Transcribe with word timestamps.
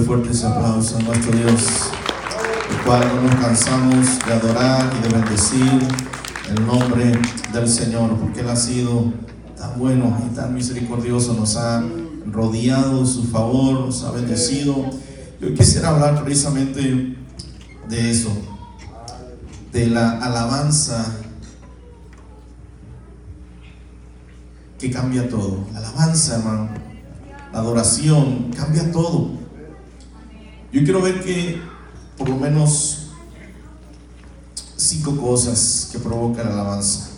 Dale 0.00 0.08
fuerte 0.08 0.30
ese 0.30 0.46
aplauso 0.46 0.96
a 0.96 1.02
nuestro 1.02 1.30
Dios, 1.36 1.90
el 2.70 2.84
cual 2.86 3.06
no 3.16 3.22
nos 3.22 3.34
cansamos 3.34 4.18
de 4.26 4.32
adorar 4.32 4.90
y 4.98 5.02
de 5.06 5.14
bendecir 5.14 5.88
el 6.48 6.66
nombre 6.66 7.12
del 7.52 7.68
Señor, 7.68 8.16
porque 8.16 8.40
Él 8.40 8.48
ha 8.48 8.56
sido 8.56 9.12
tan 9.58 9.78
bueno 9.78 10.16
y 10.26 10.34
tan 10.34 10.54
misericordioso, 10.54 11.34
nos 11.34 11.54
ha 11.58 11.84
rodeado 12.24 13.00
de 13.00 13.06
su 13.06 13.24
favor, 13.24 13.80
nos 13.80 14.02
ha 14.04 14.12
bendecido. 14.12 14.86
Yo 15.38 15.52
quisiera 15.52 15.90
hablar 15.90 16.24
precisamente 16.24 17.14
de 17.90 18.10
eso, 18.10 18.30
de 19.70 19.86
la 19.88 20.12
alabanza 20.12 21.14
que 24.78 24.90
cambia 24.90 25.28
todo. 25.28 25.58
La 25.74 25.80
alabanza, 25.80 26.36
hermano, 26.36 26.70
la 27.52 27.58
adoración 27.58 28.50
cambia 28.56 28.90
todo. 28.90 29.39
Yo 30.72 30.84
quiero 30.84 31.02
ver 31.02 31.22
que 31.22 31.60
por 32.16 32.28
lo 32.28 32.36
menos 32.36 33.08
cinco 34.76 35.16
cosas 35.16 35.88
que 35.90 35.98
provoca 35.98 36.44
la 36.44 36.52
alabanza. 36.52 37.08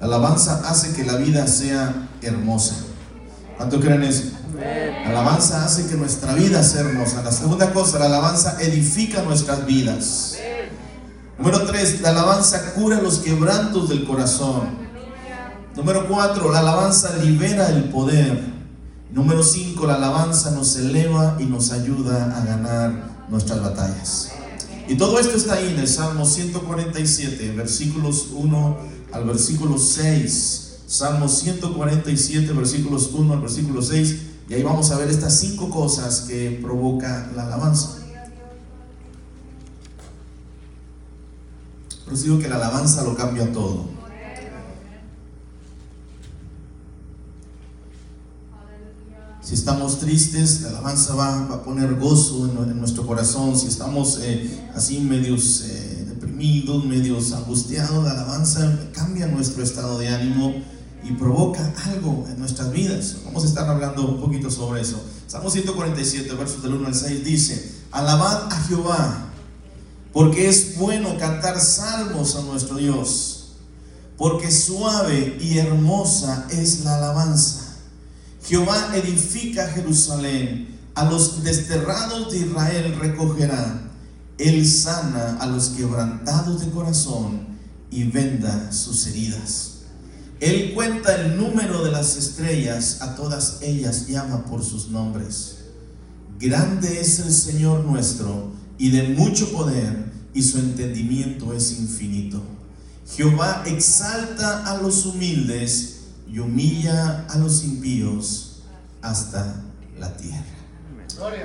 La 0.00 0.06
alabanza 0.06 0.62
hace 0.68 0.92
que 0.92 1.04
la 1.04 1.16
vida 1.16 1.46
sea 1.46 2.08
hermosa. 2.20 2.76
¿Cuánto 3.56 3.80
creen 3.80 4.02
eso? 4.02 4.24
La 4.54 5.10
alabanza 5.10 5.64
hace 5.64 5.86
que 5.86 5.94
nuestra 5.94 6.34
vida 6.34 6.62
sea 6.62 6.82
hermosa. 6.82 7.22
La 7.22 7.32
segunda 7.32 7.72
cosa, 7.72 7.98
la 7.98 8.06
alabanza 8.06 8.58
edifica 8.60 9.22
nuestras 9.22 9.64
vidas. 9.64 10.36
Número 11.38 11.64
tres, 11.64 12.00
la 12.00 12.10
alabanza 12.10 12.74
cura 12.74 13.00
los 13.00 13.18
quebrantos 13.18 13.88
del 13.88 14.04
corazón. 14.04 14.84
Número 15.74 16.06
cuatro, 16.06 16.52
la 16.52 16.60
alabanza 16.60 17.16
libera 17.16 17.68
el 17.70 17.84
poder. 17.84 18.53
Número 19.14 19.44
cinco, 19.44 19.86
la 19.86 19.94
alabanza 19.94 20.50
nos 20.50 20.74
eleva 20.74 21.36
y 21.38 21.44
nos 21.44 21.70
ayuda 21.70 22.36
a 22.36 22.44
ganar 22.44 23.26
nuestras 23.28 23.62
batallas. 23.62 24.32
Y 24.88 24.96
todo 24.96 25.20
esto 25.20 25.36
está 25.36 25.54
ahí 25.54 25.68
en 25.68 25.78
el 25.78 25.86
Salmo 25.86 26.26
147, 26.26 27.52
versículos 27.52 28.30
1 28.34 28.76
al 29.12 29.24
versículo 29.24 29.78
6. 29.78 30.78
Salmo 30.88 31.28
147, 31.28 32.52
versículos 32.54 33.10
1 33.14 33.34
al 33.34 33.40
versículo 33.40 33.82
6. 33.82 34.16
Y 34.48 34.54
ahí 34.54 34.64
vamos 34.64 34.90
a 34.90 34.98
ver 34.98 35.08
estas 35.08 35.38
cinco 35.38 35.70
cosas 35.70 36.22
que 36.22 36.58
provoca 36.60 37.30
la 37.36 37.46
alabanza. 37.46 37.98
Por 42.04 42.14
eso 42.14 42.24
digo 42.24 42.40
que 42.40 42.48
la 42.48 42.56
alabanza 42.56 43.04
lo 43.04 43.14
cambia 43.14 43.52
todo. 43.52 43.93
Si 49.44 49.52
estamos 49.52 49.98
tristes, 49.98 50.62
la 50.62 50.70
alabanza 50.70 51.14
va, 51.14 51.44
a 51.44 51.62
poner 51.62 51.96
gozo 51.96 52.46
en, 52.46 52.78
nuestro 52.78 53.06
corazón. 53.06 53.58
Si 53.58 53.66
estamos 53.66 54.18
eh, 54.22 54.70
así 54.74 55.00
medios 55.00 55.64
eh, 55.66 56.06
deprimidos, 56.08 56.86
medios 56.86 57.30
angustiados, 57.32 58.02
la 58.04 58.12
alabanza 58.12 58.74
cambia 58.94 59.26
nuestro 59.26 59.62
estado 59.62 59.98
de 59.98 60.08
ánimo 60.08 60.54
y 61.04 61.12
provoca 61.12 61.74
algo 61.84 62.24
en 62.30 62.38
nuestras 62.38 62.72
vidas. 62.72 63.16
Vamos 63.26 63.44
a 63.44 63.46
estar 63.48 63.68
hablando 63.68 64.08
un 64.08 64.18
poquito 64.18 64.50
sobre 64.50 64.80
eso. 64.80 64.98
Salmo 65.26 65.50
147, 65.50 66.32
versos 66.32 66.62
del 66.62 66.72
1 66.76 66.86
al 66.86 66.94
6 66.94 67.22
dice, 67.22 67.70
alabad 67.90 68.50
a 68.50 68.60
Jehová, 68.62 69.26
porque 70.14 70.48
es 70.48 70.78
bueno 70.78 71.18
cantar 71.18 71.60
salmos 71.60 72.34
a 72.36 72.42
nuestro 72.44 72.76
Dios, 72.76 73.48
porque 74.16 74.50
suave 74.50 75.36
y 75.38 75.58
hermosa 75.58 76.46
es 76.50 76.82
la 76.82 76.96
alabanza. 76.96 77.63
Jehová 78.46 78.92
edifica 78.94 79.68
Jerusalén, 79.68 80.78
a 80.94 81.04
los 81.06 81.42
desterrados 81.42 82.30
de 82.30 82.40
Israel 82.40 82.94
recogerá. 83.00 83.90
Él 84.36 84.66
sana 84.68 85.38
a 85.40 85.46
los 85.46 85.70
quebrantados 85.70 86.60
de 86.60 86.70
corazón 86.70 87.46
y 87.90 88.04
venda 88.04 88.70
sus 88.70 89.06
heridas. 89.06 89.70
Él 90.40 90.72
cuenta 90.74 91.14
el 91.14 91.38
número 91.38 91.84
de 91.84 91.92
las 91.92 92.16
estrellas, 92.16 92.98
a 93.00 93.14
todas 93.14 93.58
ellas 93.62 94.08
llama 94.08 94.44
por 94.44 94.62
sus 94.62 94.88
nombres. 94.88 95.56
Grande 96.38 97.00
es 97.00 97.20
el 97.20 97.32
Señor 97.32 97.84
nuestro 97.84 98.52
y 98.76 98.90
de 98.90 99.08
mucho 99.08 99.50
poder, 99.52 100.12
y 100.34 100.42
su 100.42 100.58
entendimiento 100.58 101.54
es 101.54 101.78
infinito. 101.78 102.42
Jehová 103.16 103.62
exalta 103.66 104.70
a 104.70 104.82
los 104.82 105.06
humildes 105.06 105.93
y 106.34 106.40
humilla 106.40 107.26
a 107.30 107.38
los 107.38 107.62
impíos 107.62 108.56
hasta 109.00 109.62
la 110.00 110.16
tierra. 110.16 110.42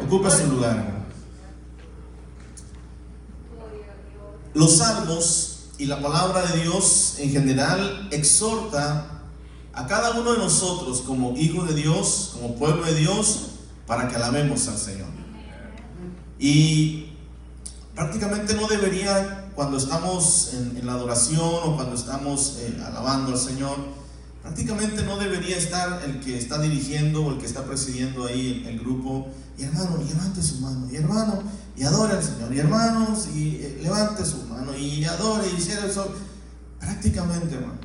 Ocupa 0.03 0.31
su 0.31 0.47
lugar. 0.47 1.05
Los 4.55 4.77
salmos 4.77 5.67
y 5.77 5.85
la 5.85 6.01
palabra 6.01 6.43
de 6.47 6.61
Dios 6.63 7.17
en 7.19 7.29
general 7.29 8.07
exhorta 8.11 9.21
a 9.73 9.85
cada 9.85 10.19
uno 10.19 10.33
de 10.33 10.39
nosotros 10.39 11.01
como 11.01 11.37
hijo 11.37 11.65
de 11.65 11.75
Dios, 11.75 12.31
como 12.33 12.55
pueblo 12.55 12.83
de 12.83 12.95
Dios, 12.95 13.49
para 13.85 14.07
que 14.07 14.15
alabemos 14.15 14.67
al 14.69 14.77
Señor. 14.79 15.09
Y 16.39 17.11
prácticamente 17.93 18.55
no 18.55 18.67
debería, 18.67 19.51
cuando 19.53 19.77
estamos 19.77 20.55
en, 20.55 20.83
la 20.83 20.93
adoración 20.93 21.39
o 21.43 21.75
cuando 21.75 21.93
estamos 21.93 22.57
eh, 22.61 22.81
alabando 22.83 23.33
al 23.33 23.37
Señor, 23.37 23.98
Prácticamente 24.49 25.03
no 25.03 25.15
debería 25.17 25.57
estar 25.57 26.01
el 26.03 26.21
que 26.21 26.35
está 26.35 26.59
dirigiendo 26.59 27.23
o 27.23 27.33
el 27.33 27.37
que 27.37 27.45
está 27.45 27.63
presidiendo 27.65 28.25
ahí 28.25 28.65
el, 28.67 28.79
grupo. 28.79 29.27
Y 29.59 29.63
hermano, 29.63 29.97
levante 29.97 30.41
su 30.41 30.59
mano. 30.59 30.87
Y 30.91 30.95
hermano, 30.95 31.43
y 31.77 31.83
adore 31.83 32.13
al 32.13 32.23
Señor. 32.23 32.51
Y 32.55 32.57
hermanos, 32.57 33.27
y 33.35 33.57
eh, 33.57 33.79
levante 33.83 34.25
su 34.25 34.37
mano. 34.47 34.75
Y 34.75 35.05
adore 35.05 35.47
y 35.55 35.61
cierre 35.61 35.85
el 35.85 35.93
sol. 35.93 36.09
Prácticamente, 36.79 37.53
hermano. 37.53 37.77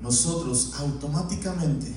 Nosotros 0.00 0.74
automáticamente, 0.78 1.92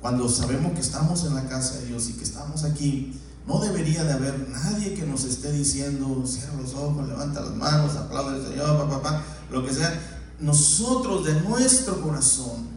cuando 0.00 0.28
sabemos 0.28 0.72
que 0.72 0.80
estamos 0.80 1.24
en 1.24 1.36
la 1.36 1.48
casa 1.48 1.78
de 1.78 1.86
Dios 1.86 2.08
y 2.08 2.14
que 2.14 2.24
estamos 2.24 2.64
aquí, 2.64 3.20
no 3.46 3.60
debería 3.60 4.02
de 4.02 4.14
haber 4.14 4.48
nadie 4.48 4.94
que 4.94 5.06
nos 5.06 5.22
esté 5.22 5.52
diciendo, 5.52 6.24
cierra 6.26 6.60
los 6.60 6.74
ojos, 6.74 7.06
levanta 7.06 7.40
las 7.40 7.54
manos, 7.54 7.94
aplaude 7.94 8.34
al 8.34 8.48
Señor, 8.48 8.78
papá, 8.78 9.00
papá, 9.00 9.24
lo 9.48 9.64
que 9.64 9.72
sea 9.72 10.21
nosotros 10.42 11.24
de 11.24 11.40
nuestro 11.42 12.02
corazón, 12.02 12.68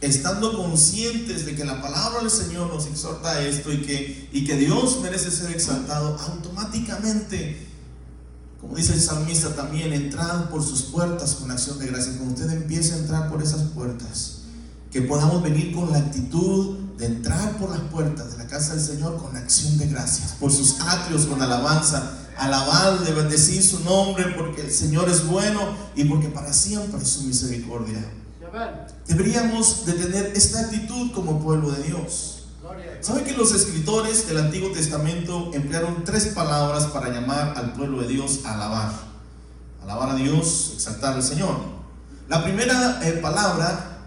estando 0.00 0.56
conscientes 0.56 1.46
de 1.46 1.54
que 1.54 1.64
la 1.64 1.80
palabra 1.80 2.20
del 2.20 2.30
Señor 2.30 2.72
nos 2.72 2.86
exhorta 2.86 3.32
a 3.32 3.42
esto 3.42 3.72
y 3.72 3.82
que, 3.82 4.28
y 4.32 4.44
que 4.44 4.56
Dios 4.56 5.00
merece 5.02 5.30
ser 5.30 5.50
exaltado, 5.50 6.18
automáticamente, 6.18 7.68
como 8.60 8.76
dice 8.76 8.94
el 8.94 9.00
salmista 9.00 9.54
también, 9.54 9.92
entrad 9.92 10.48
por 10.48 10.62
sus 10.62 10.82
puertas 10.84 11.34
con 11.34 11.50
acción 11.50 11.78
de 11.78 11.86
gracia. 11.86 12.14
Cuando 12.16 12.34
usted 12.34 12.50
empiece 12.50 12.94
a 12.94 12.98
entrar 12.98 13.30
por 13.30 13.42
esas 13.42 13.62
puertas, 13.70 14.38
que 14.90 15.02
podamos 15.02 15.42
venir 15.42 15.74
con 15.74 15.92
la 15.92 15.98
actitud 15.98 16.78
de 16.96 17.06
entrar 17.06 17.58
por 17.58 17.70
las 17.70 17.80
puertas 17.80 18.32
de 18.32 18.38
la 18.38 18.46
casa 18.46 18.74
del 18.74 18.82
Señor 18.82 19.18
con 19.18 19.36
acción 19.36 19.76
de 19.76 19.88
gracias, 19.88 20.32
por 20.40 20.50
sus 20.50 20.80
atrios 20.80 21.26
con 21.26 21.42
alabanza, 21.42 22.25
alabarle, 22.36 23.12
bendecir 23.12 23.62
su 23.62 23.80
nombre 23.84 24.34
porque 24.36 24.62
el 24.62 24.70
Señor 24.70 25.08
es 25.08 25.26
bueno 25.26 25.60
y 25.94 26.04
porque 26.04 26.28
para 26.28 26.52
siempre 26.52 27.00
es 27.00 27.08
su 27.08 27.22
misericordia. 27.22 28.04
Deberíamos 29.06 29.84
de 29.86 29.92
tener 29.92 30.26
esta 30.34 30.60
actitud 30.60 31.12
como 31.12 31.40
pueblo 31.40 31.70
de 31.70 31.82
Dios. 31.84 32.32
¿Sabe 33.00 33.22
que 33.22 33.32
los 33.32 33.54
escritores 33.54 34.26
del 34.26 34.38
Antiguo 34.38 34.70
Testamento 34.70 35.50
emplearon 35.54 36.04
tres 36.04 36.26
palabras 36.28 36.86
para 36.86 37.10
llamar 37.10 37.54
al 37.56 37.72
pueblo 37.72 38.00
de 38.00 38.08
Dios 38.08 38.40
a 38.44 38.54
alabar? 38.54 38.92
Alabar 39.82 40.10
a 40.10 40.14
Dios, 40.14 40.72
exaltar 40.74 41.14
al 41.14 41.22
Señor. 41.22 41.56
La 42.28 42.42
primera 42.42 43.00
eh, 43.06 43.12
palabra 43.22 43.98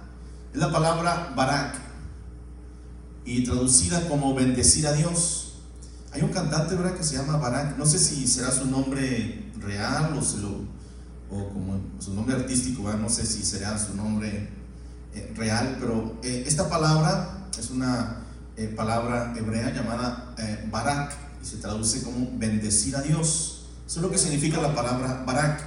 es 0.53 0.59
la 0.59 0.71
palabra 0.71 1.31
barak 1.35 1.75
y 3.23 3.43
traducida 3.43 4.07
como 4.09 4.33
bendecir 4.33 4.87
a 4.87 4.93
Dios. 4.93 5.48
Hay 6.11 6.23
un 6.23 6.29
cantante, 6.29 6.75
¿verdad? 6.75 6.95
Que 6.95 7.03
se 7.03 7.17
llama 7.17 7.37
Barak. 7.37 7.77
No 7.77 7.85
sé 7.85 7.99
si 7.99 8.27
será 8.27 8.51
su 8.51 8.65
nombre 8.65 9.51
real 9.59 10.19
o, 11.29 11.49
como 11.49 11.79
su 11.99 12.13
nombre 12.15 12.35
artístico. 12.35 12.91
No 12.93 13.09
sé 13.09 13.25
si 13.25 13.43
será 13.43 13.77
su 13.77 13.95
nombre 13.95 14.49
eh, 15.13 15.33
real, 15.35 15.77
pero 15.79 16.17
eh, 16.23 16.43
esta 16.47 16.67
palabra 16.67 17.47
es 17.57 17.69
una 17.69 18.23
eh, 18.57 18.73
palabra 18.75 19.33
hebrea 19.37 19.71
llamada 19.71 20.35
Barak 20.71 21.13
y 21.41 21.45
se 21.45 21.57
traduce 21.57 22.01
como 22.01 22.27
bendecir 22.39 22.95
a 22.95 23.01
Dios. 23.01 23.67
Eso 23.85 23.99
es 23.99 24.03
lo 24.03 24.11
que 24.11 24.17
significa 24.17 24.59
la 24.59 24.73
palabra 24.73 25.23
Barak. 25.27 25.61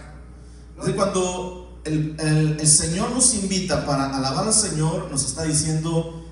Entonces, 0.70 0.94
cuando 0.96 1.80
el, 1.84 2.16
el, 2.18 2.66
Señor 2.66 3.12
nos 3.12 3.34
invita 3.34 3.86
para 3.86 4.16
alabar 4.16 4.46
al 4.46 4.52
Señor, 4.52 5.08
nos 5.10 5.24
está 5.24 5.44
diciendo, 5.44 6.26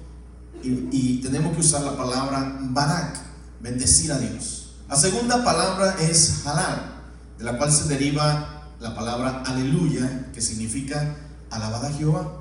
y, 0.62 0.88
y 0.90 1.20
tenemos 1.20 1.54
que 1.54 1.60
usar 1.60 1.82
la 1.82 1.96
palabra 1.96 2.58
Barak 2.60 3.29
bendecir 3.60 4.12
a 4.12 4.18
Dios. 4.18 4.74
La 4.88 4.96
segunda 4.96 5.44
palabra 5.44 5.96
es 6.00 6.46
halal, 6.46 6.94
de 7.38 7.44
la 7.44 7.56
cual 7.56 7.70
se 7.72 7.88
deriva 7.88 8.64
la 8.80 8.94
palabra 8.94 9.42
aleluya, 9.46 10.30
que 10.32 10.40
significa 10.40 11.16
alabada 11.50 11.88
a 11.88 11.92
Jehová. 11.92 12.40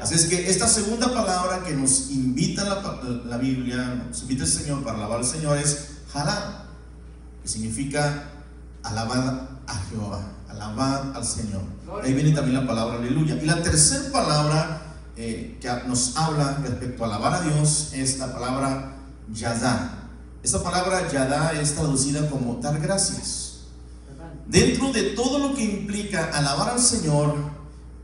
Así 0.00 0.14
es 0.14 0.26
que 0.26 0.50
esta 0.50 0.66
segunda 0.66 1.12
palabra 1.12 1.62
que 1.64 1.74
nos 1.74 2.10
invita 2.10 2.64
la, 2.64 3.00
la, 3.26 3.36
Biblia, 3.36 4.02
nos 4.08 4.22
invita 4.22 4.44
el 4.44 4.50
Señor 4.50 4.82
para 4.82 4.98
alabar 4.98 5.18
al 5.18 5.24
Señor 5.24 5.56
es 5.58 5.88
Jalá, 6.12 6.66
que 7.42 7.48
significa 7.48 8.30
alabad 8.82 9.48
a 9.66 9.74
Jehová, 9.90 10.20
alabad 10.48 11.16
al 11.16 11.24
Señor. 11.24 11.62
Ahí 12.02 12.12
viene 12.12 12.32
también 12.32 12.60
la 12.60 12.66
palabra 12.66 12.96
aleluya. 12.98 13.36
Y 13.36 13.46
la 13.46 13.62
tercera 13.62 14.10
palabra 14.10 14.82
eh, 15.16 15.58
que 15.60 15.70
nos 15.86 16.16
habla 16.16 16.58
respecto 16.62 17.04
a 17.04 17.06
alabar 17.06 17.34
a 17.34 17.40
Dios 17.42 17.90
es 17.92 18.18
la 18.18 18.32
palabra 18.32 18.96
yadá. 19.32 20.03
Esta 20.44 20.62
palabra 20.62 21.10
yadá 21.10 21.58
es 21.58 21.74
traducida 21.74 22.28
como 22.28 22.56
dar 22.56 22.78
gracias. 22.78 23.60
Dentro 24.46 24.92
de 24.92 25.02
todo 25.14 25.38
lo 25.38 25.54
que 25.54 25.64
implica 25.64 26.32
alabar 26.34 26.68
al 26.68 26.80
Señor, 26.80 27.34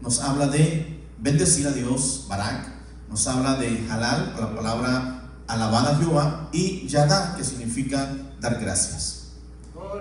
nos 0.01 0.21
habla 0.21 0.47
de 0.47 1.05
bendecir 1.19 1.67
a 1.67 1.73
Dios, 1.73 2.25
Barak, 2.31 2.67
nos 3.11 3.27
habla 3.27 3.57
de 3.57 3.87
halal, 3.91 4.35
la 4.41 4.57
palabra 4.57 5.33
alabar 5.49 5.87
a 5.87 5.97
Jehová, 5.99 6.49
y 6.51 6.89
yadá, 6.89 7.37
que 7.37 7.45
significa 7.45 8.11
dar 8.41 8.59
gracias. 8.59 9.33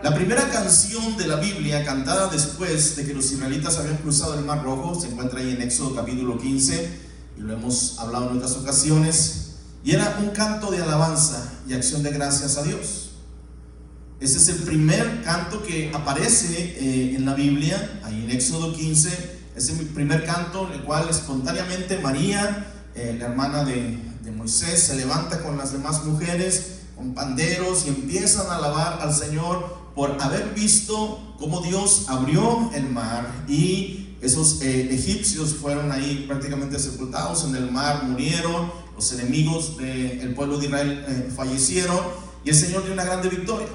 La 0.02 0.16
primera 0.16 0.50
canción 0.50 1.18
de 1.18 1.28
la 1.28 1.36
Biblia 1.36 1.84
cantada 1.84 2.30
después 2.30 2.96
de 2.96 3.06
que 3.06 3.14
los 3.14 3.30
israelitas 3.34 3.78
habían 3.80 3.98
cruzado 3.98 4.40
el 4.40 4.46
Mar 4.46 4.64
Rojo 4.64 4.98
se 4.98 5.08
encuentra 5.08 5.42
ahí 5.42 5.52
en 5.52 5.62
Éxodo 5.62 5.94
capítulo 5.94 6.38
15 6.38 7.00
y 7.38 7.42
lo 7.42 7.54
hemos 7.54 8.00
hablado 8.00 8.32
en 8.32 8.38
otras 8.38 8.54
ocasiones 8.54 9.49
y 9.84 9.92
era 9.92 10.18
un 10.22 10.30
canto 10.30 10.72
de 10.72 10.82
alabanza 10.82 11.54
y 11.68 11.74
acción 11.74 12.04
de 12.04 12.12
gracias 12.12 12.58
a 12.58 12.64
Dios. 12.64 13.12
Ese 14.20 14.38
es 14.38 14.50
el 14.50 14.58
primer 14.64 15.24
canto 15.24 15.64
que 15.64 15.92
aparece 15.94 16.76
eh, 16.78 17.16
en 17.16 17.26
la 17.26 17.34
Biblia, 17.34 18.02
ahí 18.04 18.24
en 18.26 18.32
Éxodo 18.32 18.74
15. 18.74 19.40
Es 19.56 19.70
el 19.70 19.86
primer 19.88 20.26
canto 20.26 20.68
en 20.68 20.80
el 20.80 20.84
cual 20.84 21.08
espontáneamente 21.10 22.00
María, 22.00 22.74
eh, 22.96 23.16
la 23.18 23.28
hermana 23.28 23.64
de, 23.64 23.98
de 24.22 24.32
Moisés, 24.32 24.84
se 24.84 24.96
levanta 24.96 25.42
con 25.42 25.58
las 25.58 25.72
demás 25.72 26.04
mujeres 26.04 26.80
con 27.00 27.14
panderos 27.14 27.86
y 27.86 27.90
empiezan 27.90 28.48
a 28.48 28.58
alabar 28.58 29.00
al 29.02 29.14
Señor 29.14 29.78
por 29.96 30.22
haber 30.22 30.54
visto 30.54 31.36
cómo 31.40 31.62
Dios 31.62 32.06
abrió 32.10 32.70
el 32.74 32.90
mar 32.90 33.46
y 33.48 34.18
esos 34.22 34.62
eh, 34.62 34.94
egipcios 34.94 35.56
fueron 35.56 35.94
ahí 35.94 36.26
prácticamente 36.28 36.78
sepultados 36.78 37.46
en 37.46 37.56
el 37.56 37.72
mar, 37.72 38.04
murieron, 38.04 38.70
los 39.00 39.14
enemigos 39.14 39.78
del 39.78 40.34
pueblo 40.36 40.58
de 40.58 40.66
Israel 40.66 41.06
eh, 41.08 41.32
fallecieron 41.34 41.98
y 42.44 42.50
el 42.50 42.56
Señor 42.56 42.84
dio 42.84 42.92
una 42.92 43.06
grande 43.06 43.30
victoria. 43.30 43.68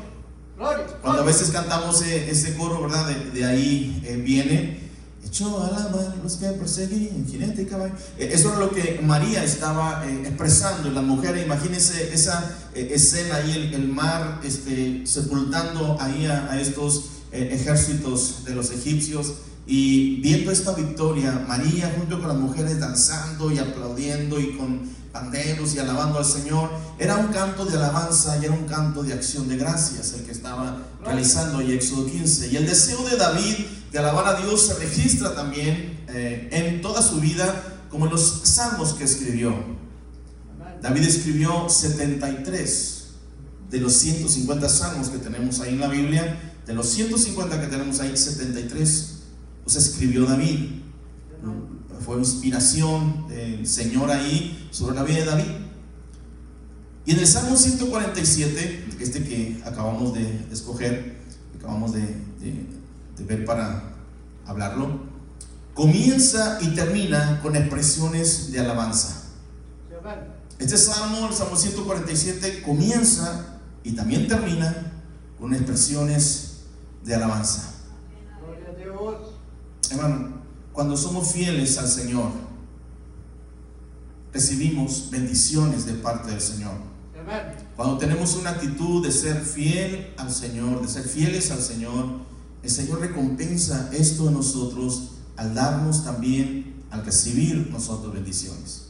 Cuando 1.01 1.23
a 1.23 1.25
veces 1.25 1.49
cantamos 1.51 2.03
eh, 2.03 2.31
ese 2.31 2.55
coro, 2.57 2.83
¿verdad? 2.83 3.09
De, 3.09 3.43
ahí 3.43 4.23
viene, 4.23 4.81
echó 5.25 5.63
a 5.63 5.71
la 5.71 5.89
mar 5.89 6.15
los 6.23 6.37
que 6.37 6.47
perseguían, 6.49 7.27
jinete 7.27 7.63
y 7.63 7.65
caballo. 7.65 7.95
eso 8.19 8.53
es 8.53 8.59
lo 8.59 8.71
que 8.71 9.01
María 9.03 9.43
estaba 9.43 10.05
expresando, 10.07 10.91
la 10.91 11.01
mujer, 11.01 11.39
imagínense 11.39 12.13
esa 12.13 12.55
escena 12.75 13.37
ahí, 13.37 13.73
el, 13.73 13.89
mar 13.89 14.43
este, 14.45 15.07
sepultando 15.07 15.97
ahí 16.01 16.27
a, 16.27 16.61
estos 16.61 17.07
ejércitos 17.33 18.45
de 18.45 18.55
los 18.55 18.71
egipcios. 18.73 19.33
Y 19.67 20.21
viendo 20.21 20.51
esta 20.51 20.75
victoria, 20.75 21.43
María 21.49 21.95
junto 21.97 22.19
con 22.19 22.29
las 22.29 22.37
mujeres 22.37 22.79
danzando 22.79 23.51
y 23.51 23.59
aplaudiendo 23.59 24.39
y 24.39 24.59
con 24.59 25.04
panderos 25.15 25.75
y 25.75 25.79
alabando 25.79 26.19
al 26.19 26.25
Señor, 26.25 26.69
era 26.99 27.17
un 27.17 27.29
canto 27.29 27.65
de 27.65 27.77
alabanza 27.77 28.37
y 28.37 28.47
era 28.47 28.53
un 28.53 28.67
canto 28.67 29.05
de 29.05 29.15
acción 29.15 29.49
de 29.49 29.57
gracias 29.57 30.13
el 30.13 30.25
que 30.25 30.33
estaba 30.33 30.83
realizando 31.05 31.59
ahí 31.59 31.73
Éxodo 31.73 32.05
15. 32.05 32.49
Y 32.49 32.57
el 32.57 32.67
deseo 32.67 33.01
de 33.09 33.17
David 33.17 33.55
de 33.93 33.99
alabar 34.01 34.27
a 34.27 34.41
Dios 34.43 34.67
se 34.67 34.75
registra 34.75 35.37
también 35.37 36.05
eh, 36.09 36.49
en 36.51 36.83
toda 36.83 37.01
su 37.01 37.21
vida 37.21 37.85
como 37.91 38.07
en 38.07 38.11
los 38.11 38.41
salmos 38.43 38.95
que 38.95 39.05
escribió. 39.05 39.55
David 40.83 41.05
escribió 41.05 41.69
73 41.69 43.05
de 43.71 43.81
los 43.81 43.93
150 43.93 44.69
salmos 44.69 45.09
que 45.11 45.19
tenemos 45.19 45.61
ahí 45.61 45.75
en 45.75 45.81
la 45.81 45.89
Biblia, 45.89 46.55
de 46.67 46.75
los 46.75 46.89
150 46.89 47.61
que 47.61 47.69
tenemos 47.69 48.01
ahí, 48.01 48.17
73 48.17 49.11
pues 49.63 49.77
escribió 49.77 50.27
David. 50.27 50.83
Fue 52.05 52.19
inspiración 52.19 53.29
del 53.29 53.67
Señor 53.67 54.11
ahí 54.11 54.69
sobre 54.71 54.95
la 54.95 55.03
vida 55.05 55.21
de 55.21 55.25
David. 55.25 55.51
Y 57.07 57.13
en 57.13 57.19
el 57.19 57.27
Salmo 57.27 57.57
147, 57.57 58.89
este 59.01 59.25
que 59.25 59.63
acabamos 59.65 60.15
de 60.15 60.47
escoger, 60.53 61.19
acabamos 61.57 61.93
de, 61.93 62.01
de 62.01 63.25
ver 63.25 63.45
para 63.45 63.95
hablarlo, 64.47 65.01
comienza 65.75 66.59
y 66.61 66.69
termina 66.75 67.41
con 67.43 67.57
expresiones 67.57 68.53
de 68.53 68.61
alabanza. 68.61 69.23
Este 70.59 70.77
salmo, 70.77 71.27
el 71.29 71.35
Salmo 71.35 71.57
147, 71.57 72.63
comienza 72.63 73.61
y 73.83 73.93
también 73.93 74.29
termina 74.29 74.93
con 75.39 75.55
expresiones 75.55 76.61
de 77.05 77.15
alabanza. 77.15 77.71
Hermano, 79.91 80.34
cuando 80.75 80.97
somos 80.97 81.33
fieles 81.33 81.79
al 81.79 81.89
Señor, 81.89 82.31
recibimos 84.33 85.09
bendiciones 85.11 85.87
de 85.87 85.95
parte 85.95 86.33
del 86.33 86.41
Señor. 86.41 86.75
Cuando 87.77 87.97
tenemos 87.97 88.37
una 88.37 88.51
actitud 88.51 89.03
de 89.03 89.11
ser 89.11 89.41
fiel 89.41 90.13
al 90.19 90.31
Señor, 90.31 90.83
de 90.83 90.89
ser 90.89 91.05
fieles 91.05 91.51
al 91.53 91.61
Señor, 91.61 92.07
el 92.63 92.71
Señor 92.71 93.01
recompensa 93.01 93.89
esto 93.93 94.29
en 94.29 94.35
nosotros 94.35 95.13
al 95.37 95.55
darnos 95.55 96.05
también, 96.05 96.83
al 96.91 97.05
recibir 97.05 97.69
nosotros 97.71 98.13
bendiciones. 98.13 98.89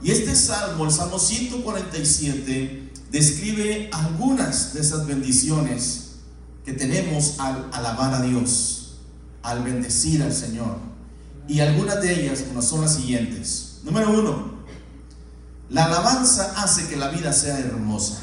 Y 0.00 0.12
este 0.12 0.34
salmo, 0.36 0.84
el 0.84 0.92
Salmo 0.92 1.18
147, 1.18 2.92
describe 3.10 3.90
algunas 3.92 4.74
de 4.74 4.80
esas 4.80 5.06
bendiciones 5.06 6.12
que 6.64 6.72
tenemos 6.72 7.34
al 7.40 7.68
alabar 7.72 8.14
a 8.14 8.22
Dios 8.22 8.80
al 9.42 9.62
bendecir 9.62 10.22
al 10.22 10.32
Señor. 10.32 10.89
Y 11.50 11.58
algunas 11.58 12.00
de 12.00 12.12
ellas 12.12 12.44
bueno, 12.46 12.62
son 12.62 12.82
las 12.82 12.94
siguientes. 12.94 13.80
Número 13.82 14.08
uno, 14.08 14.52
la 15.68 15.86
alabanza 15.86 16.54
hace 16.56 16.86
que 16.86 16.94
la 16.94 17.08
vida 17.08 17.32
sea 17.32 17.58
hermosa. 17.58 18.20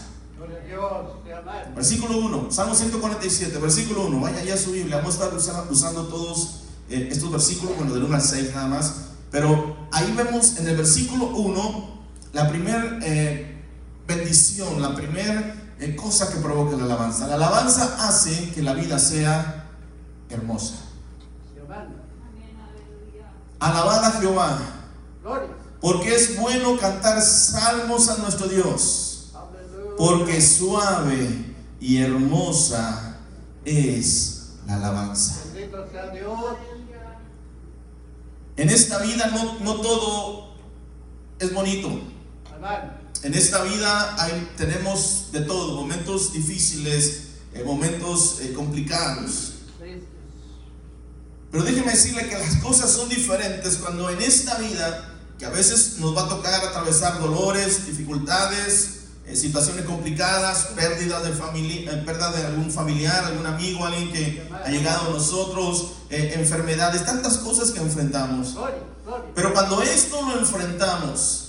Versículo 1.75 2.19
1, 2.19 2.51
Salmo 2.51 2.73
147, 2.73 3.57
versículo 3.57 4.05
1, 4.07 4.21
vaya 4.21 4.43
ya 4.45 4.53
a 4.53 4.57
su 4.57 4.71
Biblia, 4.71 4.97
vamos 4.97 5.19
a 5.19 5.25
estar 5.25 5.67
usando, 5.69 6.07
todos 6.07 6.61
eh, 6.89 7.09
estos 7.11 7.29
versículos, 7.29 7.75
bueno, 7.75 7.93
del 7.93 8.03
1 8.03 8.15
al 8.15 8.21
6 8.21 8.51
nada 8.55 8.67
más, 8.67 8.93
pero 9.29 9.75
ahí 9.91 10.13
vemos 10.15 10.57
en 10.57 10.67
el 10.67 10.77
versículo 10.77 11.27
1 11.27 11.99
la 12.31 12.47
primera 12.47 12.99
eh, 13.01 13.61
bendición, 14.07 14.81
la 14.81 14.95
primera 14.95 15.73
eh, 15.79 15.95
cosa 15.97 16.31
que 16.31 16.39
provoca 16.39 16.77
la 16.77 16.85
alabanza. 16.85 17.27
La 17.27 17.35
alabanza 17.35 18.07
hace 18.07 18.51
que 18.51 18.61
la 18.61 18.73
vida 18.73 18.97
sea 18.99 19.67
hermosa. 20.29 20.86
Alabad 23.59 24.05
a 24.05 24.11
Jehová. 24.19 24.59
Porque 25.81 26.15
es 26.15 26.37
bueno 26.39 26.77
cantar 26.77 27.21
salmos 27.21 28.09
a 28.09 28.17
nuestro 28.17 28.47
Dios. 28.47 29.31
Porque 29.97 30.41
suave 30.41 31.55
y 31.79 32.01
hermosa 32.01 33.17
es 33.65 34.53
la 34.65 34.75
alabanza. 34.75 35.43
En 38.57 38.69
esta 38.69 38.99
vida 38.99 39.27
no, 39.61 39.75
todo 39.81 40.55
es 41.39 41.53
bonito. 41.53 42.01
En 43.23 43.33
esta 43.33 43.63
vida 43.63 44.15
hay, 44.21 44.51
tenemos 44.57 45.31
de 45.31 45.41
todo, 45.41 45.75
momentos 45.75 46.33
difíciles, 46.33 47.23
eh, 47.53 47.63
momentos 47.63 48.39
eh, 48.41 48.53
complicados. 48.53 49.56
Pero 51.51 51.63
déjeme 51.63 51.91
decirle 51.91 52.27
que 52.27 52.37
las 52.37 52.55
cosas 52.57 52.91
son 52.91 53.09
diferentes 53.09 53.77
cuando 53.77 54.09
en 54.09 54.21
esta 54.21 54.55
vida, 54.57 55.13
que 55.39 55.45
a 55.45 55.49
veces 55.49 55.97
nos 55.99 56.15
va 56.15 56.25
a 56.25 56.29
tocar 56.29 56.63
atravesar 56.63 57.19
dolores, 57.19 57.85
dificultades, 57.85 58.97
eh, 59.25 59.35
situaciones 59.35 59.85
complicadas, 59.85 60.67
pérdidas 60.75 61.23
de 61.23 61.33
familia, 61.33 61.91
eh, 61.91 62.03
pérdida 62.05 62.31
de 62.31 62.45
algún 62.45 62.71
familiar, 62.71 63.25
algún 63.25 63.45
amigo, 63.45 63.85
alguien 63.85 64.11
que 64.11 64.49
ha 64.63 64.69
llegado 64.69 65.09
a 65.09 65.13
nosotros, 65.13 65.93
eh, 66.09 66.33
enfermedades, 66.35 67.05
tantas 67.05 67.37
cosas 67.37 67.71
que 67.71 67.79
enfrentamos. 67.79 68.55
Pero 69.35 69.53
cuando 69.53 69.81
esto 69.81 70.21
lo 70.21 70.39
enfrentamos, 70.39 71.46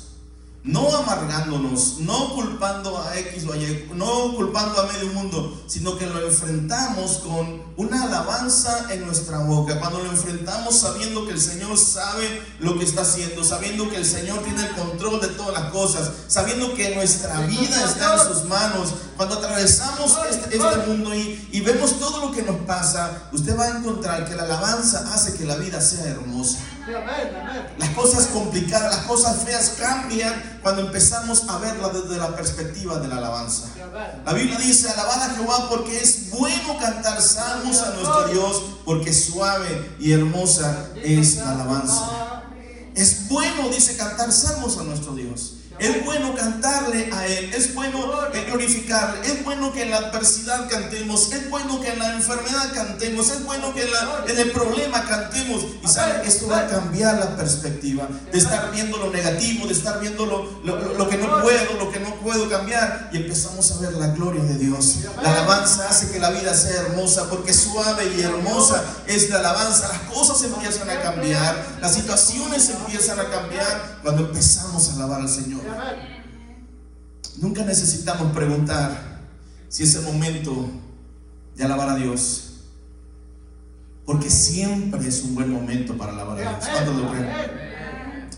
no 0.65 0.95
amargándonos, 0.95 1.99
no 2.01 2.35
culpando 2.35 2.99
a 2.99 3.17
X 3.19 3.47
o 3.47 3.53
a 3.53 3.57
Y, 3.57 3.91
no 3.95 4.35
culpando 4.35 4.81
a 4.81 4.93
medio 4.93 5.13
mundo, 5.13 5.63
sino 5.67 5.97
que 5.97 6.07
lo 6.07 6.21
enfrentamos 6.27 7.19
con 7.19 7.63
una 7.77 8.03
alabanza 8.03 8.93
en 8.93 9.07
nuestra 9.07 9.39
boca, 9.39 9.79
cuando 9.79 10.01
lo 10.01 10.11
enfrentamos 10.11 10.77
sabiendo 10.77 11.27
que 11.27 11.33
el 11.33 11.41
Señor 11.41 11.79
sabe 11.79 12.43
lo 12.59 12.77
que 12.77 12.85
está 12.85 13.03
haciendo, 13.03 13.45
sabiendo 13.45 13.89
que 13.89 13.97
el 13.97 14.05
Señor 14.05 14.43
tiene 14.43 14.67
el 14.67 14.75
control 14.75 15.21
de 15.21 15.29
todas 15.29 15.55
las 15.55 15.71
cosas, 15.71 16.11
sabiendo 16.27 16.75
que 16.75 16.95
nuestra 16.95 17.41
vida 17.43 17.85
está 17.85 18.15
en 18.15 18.35
sus 18.35 18.45
manos, 18.45 18.95
cuando 19.17 19.37
atravesamos 19.37 20.17
este, 20.31 20.57
este 20.57 20.77
mundo 20.87 21.15
y, 21.15 21.49
y 21.53 21.61
vemos 21.61 21.99
todo 21.99 22.27
lo 22.27 22.33
que 22.33 22.43
nos 22.43 22.57
pasa, 22.63 23.29
usted 23.33 23.57
va 23.59 23.65
a 23.65 23.79
encontrar 23.79 24.29
que 24.29 24.35
la 24.35 24.43
alabanza 24.43 25.09
hace 25.15 25.35
que 25.35 25.45
la 25.45 25.57
vida 25.57 25.81
sea 25.81 26.05
hermosa. 26.05 26.59
Las 27.79 27.91
cosas 27.91 28.29
complicadas, 28.29 28.97
las 28.97 29.07
cosas 29.07 29.45
feas 29.45 29.75
cambian 29.79 30.58
cuando 30.63 30.83
empezamos 30.83 31.49
a 31.49 31.59
verla 31.59 31.89
desde 31.91 32.17
la 32.17 32.35
perspectiva 32.35 32.99
de 32.99 33.09
la 33.09 33.19
alabanza. 33.19 33.69
La 34.25 34.33
Biblia 34.33 34.59
dice, 34.59 34.89
alabad 34.89 35.23
a 35.23 35.31
Jehová 35.35 35.69
porque 35.69 35.99
es 35.99 36.31
bueno 36.31 36.79
cantar 36.79 37.21
salmos 37.21 37.81
a 37.81 37.91
nuestro 37.91 38.29
Dios, 38.29 38.63
porque 38.85 39.13
suave 39.13 39.97
y 39.99 40.13
hermosa 40.13 40.89
es 41.03 41.37
la 41.37 41.53
alabanza. 41.53 42.43
Es 42.95 43.29
bueno, 43.29 43.69
dice, 43.69 43.97
cantar 43.97 44.33
salmos 44.33 44.79
a 44.79 44.83
nuestro 44.83 45.15
Dios. 45.15 45.58
Es 45.79 46.05
bueno 46.05 46.35
cantarle 46.35 47.09
a 47.13 47.27
Él, 47.27 47.53
es 47.55 47.75
bueno 47.75 48.11
glorificarle, 48.49 49.27
es 49.27 49.45
bueno 49.45 49.73
que 49.73 49.83
en 49.83 49.91
la 49.91 49.99
adversidad 49.99 50.69
cantemos, 50.69 51.33
es 51.33 51.49
bueno 51.49 51.81
que 51.81 51.93
en 51.93 51.99
la 51.99 52.15
enfermedad 52.15 52.73
cantemos, 52.75 53.31
es 53.31 53.45
bueno 53.45 53.73
que 53.75 53.83
en, 53.83 54.39
el 54.39 54.51
problema 54.51 55.05
cantemos. 55.05 55.63
Y 55.83 55.87
sabe, 55.87 56.27
esto 56.27 56.49
va 56.49 56.61
a 56.61 56.67
cambiar 56.67 57.19
la 57.19 57.37
perspectiva 57.37 58.09
de 58.33 58.39
estar 58.39 58.73
viendo 58.73 58.99
lo 58.99 59.11
negativo, 59.11 59.67
de 59.67 59.73
estar 59.73 60.01
viendo 60.01 60.27
lo, 60.27 60.61
lo, 60.65 61.09
que 61.09 61.17
no 61.17 61.43
puedo, 61.43 61.75
lo 61.79 61.91
que 61.93 62.01
no 62.01 62.15
puedo 62.17 62.49
cambiar. 62.49 63.11
Y 63.13 63.19
empezamos 63.19 63.71
a 63.73 63.79
ver 63.79 63.93
la 63.95 64.09
gloria 64.09 64.43
de 64.43 64.59
Dios. 64.59 64.97
La 65.23 65.33
alabanza 65.33 65.89
hace 65.89 66.11
que 66.11 66.19
la 66.19 66.31
vida 66.31 66.55
sea 66.55 66.83
hermosa, 66.83 67.31
porque 67.31 67.53
suave 67.53 68.13
y 68.17 68.23
hermosa 68.23 68.83
es 69.07 69.31
la 69.31 69.39
alabanza. 69.39 69.89
Las 69.89 70.01
cosas 70.13 70.43
empiezan 70.43 70.91
a 70.91 71.01
cambiar, 71.01 71.79
las 71.81 71.95
situaciones 71.95 72.69
empiezan 72.71 73.21
a 73.21 73.31
cambiar 73.31 73.99
cuando 74.03 74.27
empezamos 74.27 74.89
a 74.89 74.95
alabar 74.95 75.21
al 75.21 75.29
Señor. 75.29 75.61
Nunca 77.41 77.65
necesitamos 77.65 78.33
preguntar 78.33 79.21
si 79.69 79.85
es 79.85 79.95
el 79.95 80.03
momento 80.03 80.69
de 81.57 81.65
alabar 81.65 81.91
a 81.91 81.95
Dios. 81.95 82.45
Porque 84.05 84.31
siempre 84.31 85.07
es 85.07 85.23
un 85.23 85.35
buen 85.35 85.53
momento 85.53 85.97
para 85.97 86.13
alabar 86.13 86.39
a 86.39 86.41
Dios. 86.41 86.65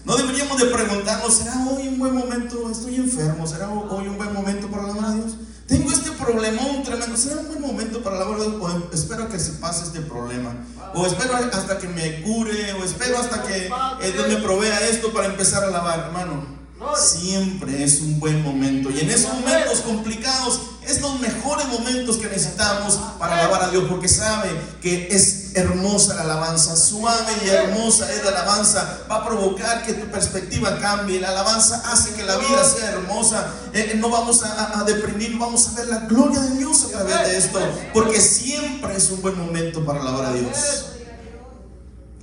No 0.04 0.16
deberíamos 0.16 0.58
de 0.60 0.66
preguntarnos, 0.66 1.34
¿será 1.34 1.66
hoy 1.68 1.88
un 1.88 1.98
buen 1.98 2.14
momento? 2.14 2.70
Estoy 2.70 2.96
enfermo, 2.96 3.46
¿será 3.46 3.70
hoy 3.70 4.08
un 4.08 4.16
buen 4.16 4.32
momento 4.32 4.68
para 4.68 4.84
alabar 4.84 5.04
a 5.04 5.14
Dios? 5.14 5.36
Tengo 5.66 5.90
este 5.92 6.10
problemón 6.12 6.82
tremendo, 6.82 7.16
¿será 7.16 7.40
un 7.40 7.48
buen 7.48 7.60
momento 7.60 8.02
para 8.02 8.16
alabar 8.16 8.40
a 8.40 8.42
Dios? 8.42 8.54
O 8.60 8.94
espero 8.94 9.28
que 9.28 9.38
se 9.38 9.52
pase 9.52 9.84
este 9.84 10.00
problema. 10.00 10.52
O 10.94 11.06
espero 11.06 11.36
hasta 11.36 11.78
que 11.78 11.86
me 11.86 12.22
cure, 12.22 12.72
o 12.72 12.84
espero 12.84 13.18
hasta 13.18 13.42
que 13.42 13.66
eh, 13.66 14.12
Dios 14.12 14.28
me 14.28 14.36
provea 14.36 14.88
esto 14.88 15.12
para 15.12 15.26
empezar 15.26 15.62
a 15.62 15.68
alabar, 15.68 16.00
hermano. 16.00 16.59
Siempre 16.96 17.84
es 17.84 18.00
un 18.00 18.18
buen 18.18 18.42
momento. 18.42 18.90
Y 18.90 19.00
en 19.00 19.10
esos 19.10 19.32
momentos 19.34 19.80
complicados, 19.80 20.60
es 20.86 21.00
los 21.00 21.20
mejores 21.20 21.68
momentos 21.68 22.16
que 22.16 22.26
necesitamos 22.26 22.98
para 23.18 23.38
alabar 23.38 23.64
a 23.64 23.70
Dios, 23.70 23.84
porque 23.88 24.08
sabe 24.08 24.50
que 24.80 25.08
es 25.10 25.54
hermosa 25.54 26.14
la 26.14 26.22
alabanza, 26.22 26.74
suave 26.76 27.32
y 27.44 27.48
hermosa 27.48 28.10
es 28.12 28.24
la 28.24 28.30
alabanza. 28.30 29.00
Va 29.10 29.16
a 29.16 29.26
provocar 29.26 29.84
que 29.84 29.92
tu 29.92 30.06
perspectiva 30.10 30.78
cambie. 30.78 31.20
La 31.20 31.28
alabanza 31.28 31.82
hace 31.92 32.14
que 32.14 32.24
la 32.24 32.36
vida 32.38 32.64
sea 32.64 32.90
hermosa. 32.90 33.52
Eh, 33.72 33.96
no 33.96 34.08
vamos 34.08 34.42
a, 34.42 34.80
a, 34.80 34.84
deprimir, 34.84 35.38
vamos 35.38 35.68
a 35.68 35.72
ver 35.74 35.88
la 35.88 35.98
gloria 36.00 36.40
de 36.40 36.58
Dios 36.58 36.86
a 36.86 36.88
través 36.88 37.28
de 37.28 37.38
esto, 37.38 37.60
porque 37.92 38.20
siempre 38.20 38.96
es 38.96 39.10
un 39.10 39.20
buen 39.22 39.36
momento 39.38 39.84
para 39.84 40.00
alabar 40.00 40.26
a 40.26 40.32
Dios. 40.32 40.86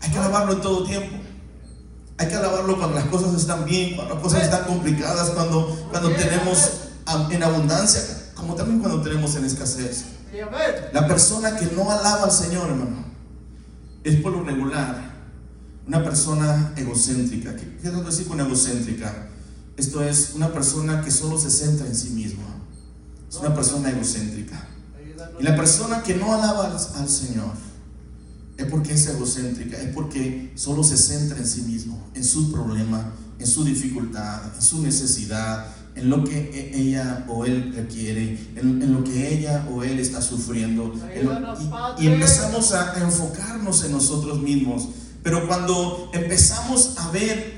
Hay 0.02 0.12
que 0.12 0.18
alabarlo 0.18 0.54
en 0.54 0.62
todo 0.62 0.84
tiempo. 0.84 1.27
Hay 2.18 2.28
que 2.28 2.36
alabarlo 2.36 2.78
cuando 2.78 2.96
las 2.96 3.06
cosas 3.06 3.34
están 3.36 3.66
bien, 3.66 3.96
cuando 3.96 4.16
las 4.16 4.24
cosas 4.24 4.44
están 4.44 4.66
complicadas, 4.66 5.30
cuando, 5.32 5.88
cuando 5.92 6.12
tenemos 6.12 6.72
en 7.30 7.44
abundancia, 7.44 8.02
como 8.36 8.56
también 8.56 8.80
cuando 8.80 9.02
tenemos 9.02 9.36
en 9.36 9.46
escasez. 9.46 10.06
La 10.94 11.08
persona 11.08 11.56
que 11.58 11.68
no 11.68 11.90
alaba 11.92 12.24
al 12.24 12.32
Señor, 12.32 12.70
hermano, 12.70 13.06
es 14.04 14.16
por 14.22 14.32
lo 14.32 14.44
regular 14.44 15.16
una 15.86 16.04
persona 16.04 16.74
egocéntrica. 16.76 17.56
¿Qué 17.56 17.78
quiero 17.82 18.02
decir 18.02 18.28
con 18.28 18.40
egocéntrica? 18.40 19.28
Esto 19.78 20.04
es 20.04 20.32
una 20.34 20.52
persona 20.52 21.04
que 21.04 21.12
solo 21.12 21.38
se 21.38 21.52
centra 21.52 21.86
en 21.86 21.96
sí 21.96 22.10
misma. 22.10 22.44
Es 23.30 23.36
una 23.38 23.54
persona 23.54 23.90
egocéntrica. 23.92 24.68
Y 25.40 25.44
la 25.44 25.56
persona 25.56 26.02
que 26.02 26.16
no 26.16 26.34
alaba 26.34 26.76
al 26.96 27.10
Señor 27.10 27.52
es 28.58 28.66
porque 28.66 28.94
es 28.94 29.08
egocéntrica, 29.08 29.78
es 29.78 29.94
porque 29.94 30.52
solo 30.56 30.84
se 30.84 30.98
centra 30.98 31.38
en 31.38 31.48
sí 31.48 31.62
mismo, 31.62 32.10
en 32.16 32.24
su 32.24 32.52
problema, 32.52 33.14
en 33.40 33.48
su 33.48 33.64
dificultad, 33.64 34.56
en 34.56 34.62
su 34.62 34.82
necesidad, 34.82 35.68
en 35.96 36.10
lo 36.10 36.24
que 36.24 36.38
e, 36.38 36.80
ella 36.80 37.26
o 37.28 37.46
él 37.46 37.74
requiere, 37.76 38.38
en, 38.56 38.94
lo 38.94 39.04
que 39.04 39.34
ella 39.34 39.68
o 39.72 39.84
él 39.84 40.00
está 40.00 40.22
sufriendo. 40.22 40.94
y, 42.00 42.04
y 42.04 42.08
empezamos 42.08 42.72
a 42.74 43.02
enfocarnos 43.02 43.84
en 43.84 43.92
nosotros 43.92 44.42
mismos. 44.42 44.90
Pero 45.24 45.48
cuando 45.48 46.10
empezamos 46.14 46.96
a 46.98 47.12
ver 47.12 47.57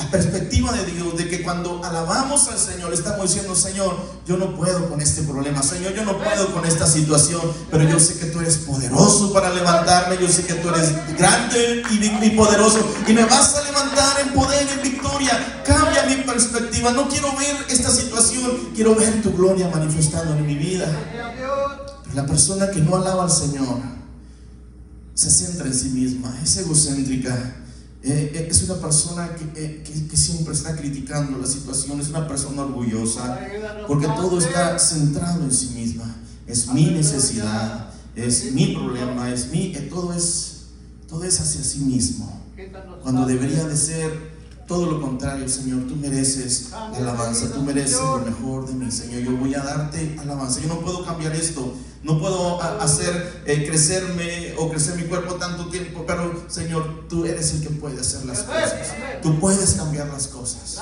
la 0.00 0.10
perspectiva 0.10 0.72
de 0.72 0.86
Dios, 0.86 1.16
de 1.16 1.28
que 1.28 1.42
cuando 1.42 1.84
alabamos 1.84 2.48
al 2.48 2.58
Señor, 2.58 2.92
estamos 2.94 3.22
diciendo, 3.22 3.54
Señor, 3.54 3.96
yo 4.26 4.36
no 4.36 4.56
puedo 4.56 4.88
con 4.88 5.00
este 5.00 5.22
problema, 5.22 5.62
Señor, 5.62 5.92
yo 5.94 6.04
no 6.04 6.16
puedo 6.18 6.52
con 6.54 6.64
esta 6.64 6.86
situación, 6.86 7.42
pero 7.70 7.84
yo 7.84 8.00
sé 8.00 8.18
que 8.18 8.26
tú 8.26 8.40
eres 8.40 8.58
poderoso 8.58 9.32
para 9.32 9.50
levantarme, 9.50 10.16
yo 10.18 10.28
sé 10.28 10.46
que 10.46 10.54
tú 10.54 10.70
eres 10.70 10.92
grande 11.18 11.82
y, 11.90 12.30
poderoso, 12.30 12.78
y 13.06 13.12
me 13.12 13.24
vas 13.24 13.54
a 13.56 13.64
levantar 13.64 14.20
en 14.20 14.32
poder, 14.32 14.66
en 14.68 14.82
victoria. 14.82 15.62
Cambia 15.66 16.04
mi 16.04 16.16
perspectiva, 16.22 16.92
no 16.92 17.08
quiero 17.08 17.36
ver 17.36 17.56
esta 17.68 17.90
situación, 17.90 18.70
quiero 18.74 18.94
ver 18.94 19.22
tu 19.22 19.32
gloria 19.32 19.68
manifestando 19.68 20.34
en 20.34 20.46
mi 20.46 20.54
vida. 20.54 20.86
la 22.14 22.26
persona 22.26 22.70
que 22.70 22.80
no 22.80 22.96
alaba 22.96 23.24
al 23.24 23.30
Señor 23.30 23.78
se 25.14 25.30
centra 25.30 25.66
en 25.66 25.74
sí 25.74 25.90
misma, 25.90 26.34
es 26.42 26.56
egocéntrica 26.56 27.59
eh, 28.02 28.32
eh, 28.34 28.48
es 28.50 28.62
una 28.62 28.76
persona 28.76 29.28
eh, 29.56 29.82
que, 29.84 30.08
que, 30.08 30.16
siempre 30.16 30.54
está 30.54 30.74
criticando 30.74 31.36
la 31.36 31.46
situación, 31.46 32.00
es 32.00 32.08
una 32.08 32.26
persona 32.26 32.62
orgullosa, 32.62 33.38
porque 33.86 34.06
todo 34.06 34.38
está 34.38 34.78
centrado 34.78 35.44
en 35.44 35.52
sí 35.52 35.74
misma. 35.74 36.16
Es 36.46 36.68
mi 36.72 36.86
necesidad, 36.86 37.90
es 38.16 38.52
mi 38.52 38.74
problema, 38.74 39.30
es 39.30 39.50
mi, 39.50 39.72
todo 39.90 40.14
es, 40.14 40.62
todo 41.08 41.24
es 41.24 41.40
hacia 41.40 41.62
sí 41.62 41.80
mismo. 41.80 42.40
Cuando 43.02 43.26
debería 43.26 43.64
de 43.64 43.76
ser 43.76 44.30
todo 44.66 44.90
lo 44.90 45.00
contrario, 45.02 45.46
Señor, 45.48 45.86
tú 45.86 45.96
mereces 45.96 46.72
alabanza, 46.72 47.52
tú 47.52 47.62
mereces 47.62 48.00
lo 48.00 48.20
mejor 48.20 48.66
de 48.66 48.74
mí, 48.74 48.90
Señor. 48.90 49.20
Yo 49.22 49.36
voy 49.36 49.54
a 49.54 49.62
darte 49.62 50.16
alabanza. 50.18 50.60
Yo 50.60 50.68
no 50.68 50.80
puedo 50.80 51.04
cambiar 51.04 51.34
esto, 51.34 51.74
no 52.02 52.18
puedo 52.18 52.62
hacer 52.62 53.42
eh, 53.46 53.66
crecerme 53.66 54.54
o 54.58 54.70
crecer 54.70 54.96
mi 54.96 55.04
cuerpo 55.04 55.34
tanto 55.34 55.66
tiempo, 55.68 56.04
pero 56.06 56.44
Señor, 56.48 57.06
tú 57.08 57.26
eres 57.26 57.52
el 57.54 57.62
que 57.62 57.70
puede 57.70 58.00
hacer 58.00 58.24
las 58.24 58.42
cosas. 58.42 58.94
Tú 59.22 59.38
puedes 59.38 59.74
cambiar 59.74 60.08
las 60.08 60.28
cosas. 60.28 60.80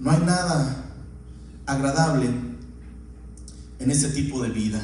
No 0.00 0.10
hay 0.10 0.18
nada 0.20 0.84
agradable 1.66 2.30
en 3.78 3.90
ese 3.90 4.08
tipo 4.08 4.42
de 4.42 4.48
vida, 4.50 4.80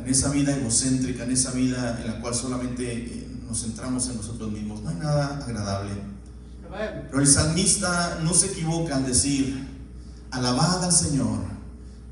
en 0.00 0.08
esa 0.08 0.28
vida 0.28 0.54
egocéntrica, 0.54 1.24
en 1.24 1.30
esa 1.30 1.52
vida 1.52 1.98
en 2.00 2.08
la 2.08 2.20
cual 2.20 2.34
solamente 2.34 2.92
eh, 2.92 3.28
nos 3.48 3.62
centramos 3.62 4.08
en 4.08 4.16
nosotros 4.16 4.50
mismos. 4.52 4.82
No 4.82 4.90
hay 4.90 4.96
nada 4.96 5.38
agradable. 5.38 5.92
Pero 7.08 7.20
el 7.20 7.26
salmista 7.26 8.18
no 8.22 8.34
se 8.34 8.46
equivoca 8.46 8.96
al 8.96 9.06
decir, 9.06 9.66
alabad 10.30 10.84
al 10.84 10.92
Señor, 10.92 11.53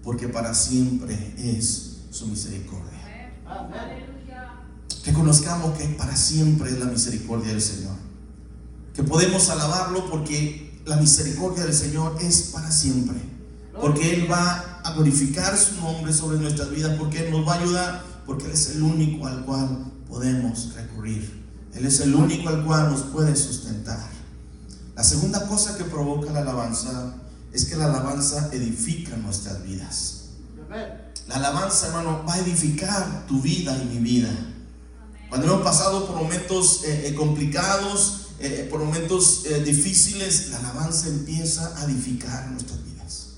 porque 0.02 0.28
para 0.28 0.54
siempre 0.54 1.34
es 1.38 1.98
su 2.10 2.26
misericordia. 2.26 3.32
Que 5.04 5.12
conozcamos 5.12 5.76
que 5.76 5.84
para 5.86 6.14
siempre 6.14 6.70
es 6.70 6.78
la 6.78 6.86
misericordia 6.86 7.48
del 7.48 7.60
Señor. 7.60 7.96
Que 8.94 9.02
podemos 9.02 9.48
alabarlo 9.50 10.08
porque 10.10 10.80
la 10.84 10.96
misericordia 10.96 11.64
del 11.64 11.74
Señor 11.74 12.16
es 12.20 12.50
para 12.52 12.70
siempre. 12.70 13.18
Porque 13.80 14.14
Él 14.14 14.30
va 14.30 14.80
a 14.84 14.92
glorificar 14.92 15.56
su 15.56 15.80
nombre 15.80 16.12
sobre 16.12 16.38
nuestras 16.38 16.70
vidas, 16.70 16.96
porque 16.98 17.26
Él 17.26 17.32
nos 17.32 17.46
va 17.46 17.54
a 17.54 17.58
ayudar, 17.60 18.04
porque 18.26 18.44
Él 18.46 18.52
es 18.52 18.70
el 18.70 18.82
único 18.82 19.26
al 19.26 19.44
cual 19.44 19.92
podemos 20.08 20.74
recurrir. 20.74 21.42
Él 21.74 21.86
es 21.86 22.00
el 22.00 22.14
único 22.14 22.48
al 22.48 22.64
cual 22.64 22.90
nos 22.90 23.02
puede 23.02 23.34
sustentar. 23.34 24.10
La 24.94 25.02
segunda 25.02 25.48
cosa 25.48 25.76
que 25.78 25.84
provoca 25.84 26.30
la 26.32 26.40
alabanza 26.40 27.14
es 27.52 27.66
que 27.66 27.76
la 27.76 27.86
alabanza 27.86 28.50
edifica 28.52 29.16
nuestras 29.16 29.62
vidas. 29.62 30.22
La 31.28 31.36
alabanza, 31.36 31.88
hermano, 31.88 32.24
va 32.26 32.34
a 32.34 32.38
edificar 32.38 33.26
tu 33.26 33.40
vida 33.40 33.76
y 33.82 33.94
mi 33.94 33.98
vida. 33.98 34.30
Cuando 35.28 35.46
hemos 35.46 35.62
pasado 35.62 36.06
por 36.06 36.16
momentos 36.16 36.82
eh, 36.84 37.08
eh, 37.08 37.14
complicados, 37.14 38.28
eh, 38.38 38.66
por 38.70 38.84
momentos 38.84 39.44
difíciles, 39.64 40.50
la 40.50 40.58
alabanza 40.58 41.08
empieza 41.08 41.78
a 41.78 41.84
edificar 41.84 42.50
nuestras 42.50 42.84
vidas. 42.84 43.28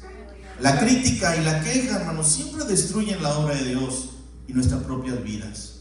La 0.61 0.79
crítica 0.79 1.37
y 1.37 1.45
la 1.45 1.63
queja, 1.63 1.97
hermano, 1.97 2.25
siempre 2.25 2.65
destruyen 2.65 3.23
la 3.23 3.39
obra 3.39 3.55
de 3.55 3.65
Dios 3.65 4.11
y 4.49 4.53
nuestras 4.53 4.83
propias 4.85 5.23
vidas. 5.23 5.74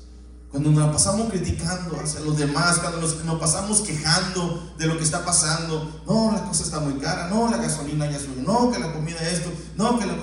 Cuando 0.53 0.69
nos 0.69 0.93
pasamos 0.93 1.31
criticando 1.31 1.99
hacia 1.99 2.19
los 2.19 2.37
demás, 2.37 2.77
cuando 2.77 3.01
nos, 3.01 3.13
pasamos 3.39 3.81
quejando 3.81 4.71
de 4.77 4.85
lo 4.85 4.99
que 4.99 5.03
está 5.03 5.25
pasando, 5.25 6.03
no, 6.05 6.31
la 6.31 6.43
cosa 6.43 6.61
está 6.61 6.79
muy 6.79 6.93
cara, 6.99 7.27
no, 7.27 7.49
la 7.49 7.57
gasolina 7.57 8.05
ya 8.05 8.19
subió, 8.19 8.43
no, 8.43 8.71
que 8.71 8.77
la 8.77 8.93
comida 8.93 9.19
esto, 9.31 9.51
no, 9.75 9.97
que 9.97 10.05
la... 10.05 10.13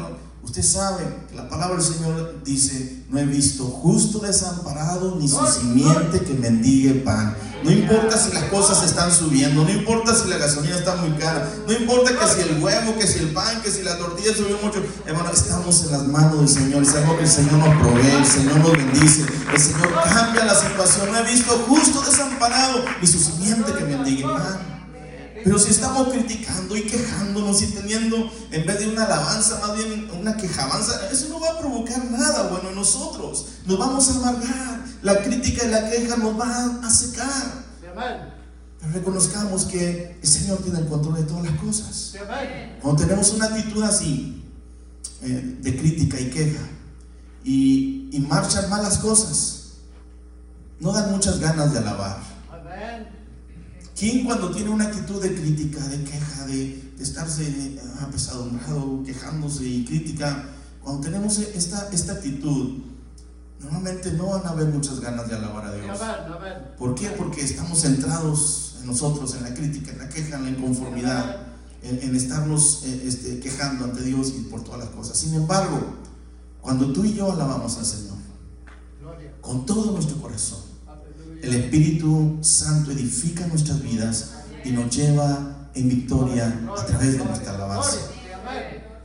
Usted 0.42 0.62
sabe 0.62 1.04
que 1.28 1.37
la 1.37 1.49
palabra 1.49 1.76
del 1.76 1.85
Señor 1.85 2.42
dice, 2.44 3.04
no 3.11 3.18
he 3.18 3.26
visto 3.26 3.64
justo 3.64 4.20
desamparado 4.20 5.16
ni 5.16 5.28
su 5.28 5.47
simiente 5.47 6.20
que 6.20 6.32
mendigue 6.32 6.94
pan. 6.94 7.37
No 7.62 7.70
importa 7.70 8.16
si 8.16 8.32
las 8.32 8.44
cosas 8.44 8.82
están 8.85 9.12
subiendo, 9.12 9.64
no 9.64 9.70
importa 9.70 10.14
si 10.14 10.28
la 10.28 10.38
gasolina 10.38 10.78
está 10.78 10.97
muy 10.97 11.11
cara, 11.18 11.47
no 11.66 11.73
importa 11.75 12.18
que 12.18 12.26
si 12.26 12.49
el 12.49 12.62
huevo, 12.62 12.97
que 12.99 13.06
si 13.06 13.18
el 13.18 13.32
pan, 13.32 13.61
que 13.61 13.70
si 13.70 13.82
la 13.82 13.99
tortilla 13.99 14.35
subió 14.35 14.56
mucho. 14.62 14.82
Hermano, 15.04 15.30
estamos 15.30 15.85
en 15.85 15.92
las 15.92 16.06
manos 16.09 16.38
del 16.38 16.49
Señor. 16.49 16.87
Sabemos 16.87 17.16
que 17.16 17.25
el 17.25 17.30
Señor 17.30 17.52
nos 17.52 17.82
provee, 17.82 18.16
el 18.18 18.26
Señor 18.26 18.56
nos 18.56 18.73
bendice, 18.73 19.26
el 19.52 19.61
Señor 19.61 19.92
cambia 20.02 20.47
la 20.47 20.54
situación. 20.54 21.12
No 21.12 21.18
he 21.18 21.30
visto 21.30 21.52
justo 21.68 22.00
desamparado 22.00 22.82
ni 22.99 23.06
su 23.06 23.18
simiente 23.18 23.73
que 23.75 23.85
mendigue 23.85 24.23
pan. 24.23 24.80
Pero 25.44 25.59
si 25.59 25.70
estamos 25.70 26.09
criticando 26.09 26.76
y 26.76 26.82
quejándonos 26.82 27.62
y 27.62 27.66
teniendo, 27.66 28.30
en 28.50 28.66
vez 28.66 28.78
de 28.78 28.88
una 28.88 29.04
alabanza, 29.04 29.61
más 29.61 29.76
bien 29.76 30.11
una 30.18 30.37
quejabanza, 30.37 31.09
eso 31.11 31.28
no 31.28 31.40
va 31.40 31.50
a 31.50 31.59
provocar 31.59 32.04
nada 32.11 32.49
bueno 32.49 32.70
en 32.70 32.75
nosotros. 32.75 33.47
Nos 33.66 33.78
vamos 33.78 34.09
a 34.09 34.16
amargar. 34.16 34.85
La 35.02 35.23
crítica 35.23 35.64
y 35.64 35.68
la 35.68 35.88
queja 35.88 36.16
nos 36.16 36.37
van 36.37 36.85
a 36.85 36.90
secar. 36.90 37.64
Pero 38.80 38.92
reconozcamos 38.92 39.64
que 39.64 40.18
el 40.23 40.28
Señor 40.28 40.59
tiene 40.59 40.78
el 40.80 40.87
control 40.87 41.16
de 41.16 41.23
todas 41.25 41.44
las 41.44 41.61
cosas. 41.61 42.14
Cuando 42.82 43.02
tenemos 43.02 43.32
una 43.32 43.47
actitud 43.47 43.82
así, 43.82 44.44
eh, 45.23 45.59
de 45.61 45.76
crítica 45.76 46.20
y 46.20 46.30
queja, 46.30 46.62
y, 47.44 48.09
y 48.12 48.20
marchan 48.20 48.68
malas 48.70 48.99
cosas, 48.99 49.61
no 50.80 50.92
dan 50.92 51.11
muchas 51.12 51.38
ganas 51.40 51.73
de 51.73 51.78
alabar. 51.78 52.30
¿Quién 54.00 54.25
cuando 54.25 54.50
tiene 54.50 54.71
una 54.71 54.87
actitud 54.87 55.21
de 55.21 55.35
crítica, 55.35 55.87
de 55.88 56.02
queja, 56.02 56.47
de, 56.47 56.95
estarse 56.99 57.78
ah, 57.85 58.07
apesadumbrado, 58.07 59.02
quejándose 59.04 59.66
y 59.66 59.85
crítica, 59.85 60.42
cuando 60.83 61.02
tenemos 61.02 61.38
esta, 61.38 61.87
esta 61.92 62.14
actitud, 62.14 62.78
normalmente 63.59 64.11
no 64.12 64.28
van 64.28 64.47
a 64.47 64.50
haber 64.50 64.69
muchas 64.69 65.00
ganas 65.00 65.28
de 65.28 65.37
alabar 65.37 65.66
a 65.66 65.75
Dios. 65.75 65.99
¿Por 66.78 66.95
qué? 66.95 67.11
Porque 67.11 67.42
estamos 67.42 67.83
centrados 67.83 68.76
en 68.80 68.87
nosotros, 68.87 69.35
en 69.35 69.42
la 69.42 69.52
crítica, 69.52 69.92
en 69.92 69.99
la 69.99 70.09
queja, 70.09 70.37
en 70.37 70.45
la 70.45 70.50
inconformidad, 70.50 71.37
en, 71.83 72.16
estarnos 72.16 72.85
eh, 72.87 73.02
este, 73.04 73.38
quejando 73.38 73.85
ante 73.85 74.02
Dios 74.02 74.33
y 74.35 74.45
por 74.45 74.64
todas 74.64 74.80
las 74.80 74.88
cosas. 74.88 75.19
Sin 75.19 75.35
embargo, 75.35 75.78
cuando 76.62 76.90
tú 76.90 77.04
y 77.04 77.12
yo 77.12 77.30
alabamos 77.30 77.76
al 77.76 77.85
Señor, 77.85 78.16
con 79.42 79.66
todo 79.66 79.92
nuestro 79.92 80.16
corazón, 80.23 80.70
el 81.42 81.54
Espíritu 81.54 82.38
Santo 82.42 82.90
edifica 82.90 83.47
nuestras 83.47 83.82
vidas 83.82 84.32
y 84.64 84.70
nos 84.70 84.94
lleva 84.94 85.68
en 85.75 85.88
victoria 85.88 86.61
a 86.76 86.85
través 86.85 87.18
de 87.18 87.25
nuestra 87.25 87.54
alabanza. 87.54 87.99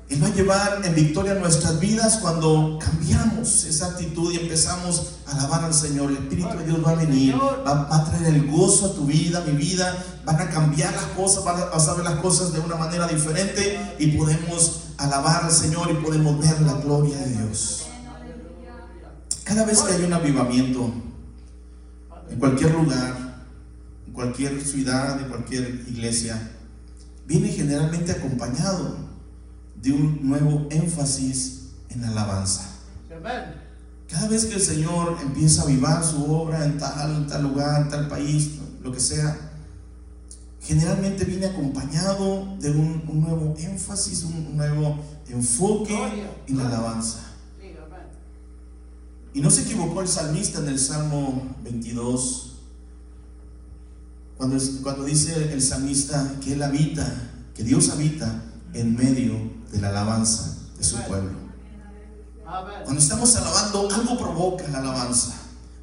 Él 0.07 0.21
va 0.21 0.27
a 0.27 0.33
llevar 0.33 0.81
en 0.83 0.93
victoria 0.93 1.33
nuestras 1.33 1.79
vidas 1.79 2.19
cuando 2.21 2.77
cambiamos 2.79 3.63
esa 3.63 3.87
actitud 3.87 4.31
y 4.31 4.37
empezamos 4.37 5.13
a 5.25 5.31
alabar 5.31 5.63
al 5.63 5.73
Señor. 5.73 6.11
El 6.11 6.17
Espíritu 6.17 6.55
de 6.59 6.65
Dios 6.65 6.85
va 6.85 6.91
a 6.91 6.95
venir, 6.95 7.35
va, 7.35 7.87
a 7.89 8.05
traer 8.05 8.35
el 8.35 8.51
gozo 8.51 8.87
a 8.87 8.93
tu 8.93 9.05
vida, 9.05 9.43
mi 9.47 9.53
vida. 9.53 9.97
Van 10.23 10.39
a 10.39 10.49
cambiar 10.49 10.93
las 10.93 11.05
cosas, 11.17 11.43
van 11.43 11.59
a, 11.59 11.65
vas 11.65 11.87
a 11.87 11.95
ver 11.95 12.03
las 12.03 12.19
cosas 12.19 12.53
de 12.53 12.59
una 12.59 12.75
manera 12.75 13.07
diferente 13.07 13.95
y 13.97 14.07
podemos 14.07 14.81
alabar 14.97 15.45
al 15.45 15.51
Señor 15.51 15.89
y 15.89 15.95
podemos 15.95 16.39
ver 16.39 16.61
la 16.61 16.73
gloria 16.73 17.17
de 17.17 17.37
Dios. 17.37 17.85
Cada 19.43 19.65
vez 19.65 19.81
que 19.81 19.93
hay 19.93 20.03
un 20.03 20.13
avivamiento, 20.13 20.93
en 22.29 22.39
cualquier 22.39 22.73
lugar, 22.73 23.45
en 24.07 24.13
cualquier 24.13 24.61
ciudad, 24.61 25.19
en 25.19 25.29
cualquier 25.29 25.85
iglesia, 25.87 26.51
viene 27.27 27.49
generalmente 27.49 28.11
acompañado 28.11 28.97
de 29.81 29.91
un 29.91 30.19
nuevo 30.21 30.67
énfasis 30.71 31.69
en 31.89 32.03
alabanza. 32.03 32.71
Cada 34.07 34.27
vez 34.27 34.45
que 34.45 34.55
el 34.55 34.61
Señor 34.61 35.17
empieza 35.21 35.61
a 35.61 35.65
avivar 35.65 36.03
su 36.03 36.31
obra 36.31 36.65
en 36.65 36.77
tal, 36.77 37.25
tal 37.27 37.43
lugar, 37.43 37.81
en 37.81 37.89
tal 37.89 38.07
país, 38.07 38.51
lo 38.83 38.91
que 38.91 38.99
sea, 38.99 39.35
generalmente 40.61 41.25
viene 41.25 41.47
acompañado 41.47 42.55
de 42.59 42.71
un, 42.71 43.03
un 43.07 43.21
nuevo 43.21 43.55
énfasis, 43.57 44.23
un 44.23 44.55
nuevo 44.55 44.99
enfoque 45.29 45.97
en 46.47 46.57
la 46.57 46.67
alabanza. 46.67 47.34
Y 49.35 49.41
no 49.41 49.51
se 49.51 49.63
equivocó 49.63 49.99
el 50.01 50.07
salmista 50.07 50.59
en 50.59 50.69
el 50.69 50.79
Salmo 50.79 51.57
22, 51.61 52.53
cuando, 54.37 54.57
cuando 54.81 55.03
dice 55.03 55.51
el 55.51 55.61
salmista 55.61 56.35
que 56.41 56.53
Él 56.53 56.63
habita, 56.63 57.05
que 57.53 57.63
Dios 57.63 57.89
habita 57.89 58.43
en 58.73 58.95
medio 58.95 59.33
de 59.73 59.81
la 59.81 59.89
alabanza 59.89 60.55
de 60.77 60.83
su 60.85 60.95
pueblo. 61.01 61.31
Cuando 62.85 63.01
estamos 63.01 63.35
alabando, 63.35 63.89
algo 63.93 64.17
provoca 64.17 64.69
la 64.69 64.79
alabanza. 64.79 65.33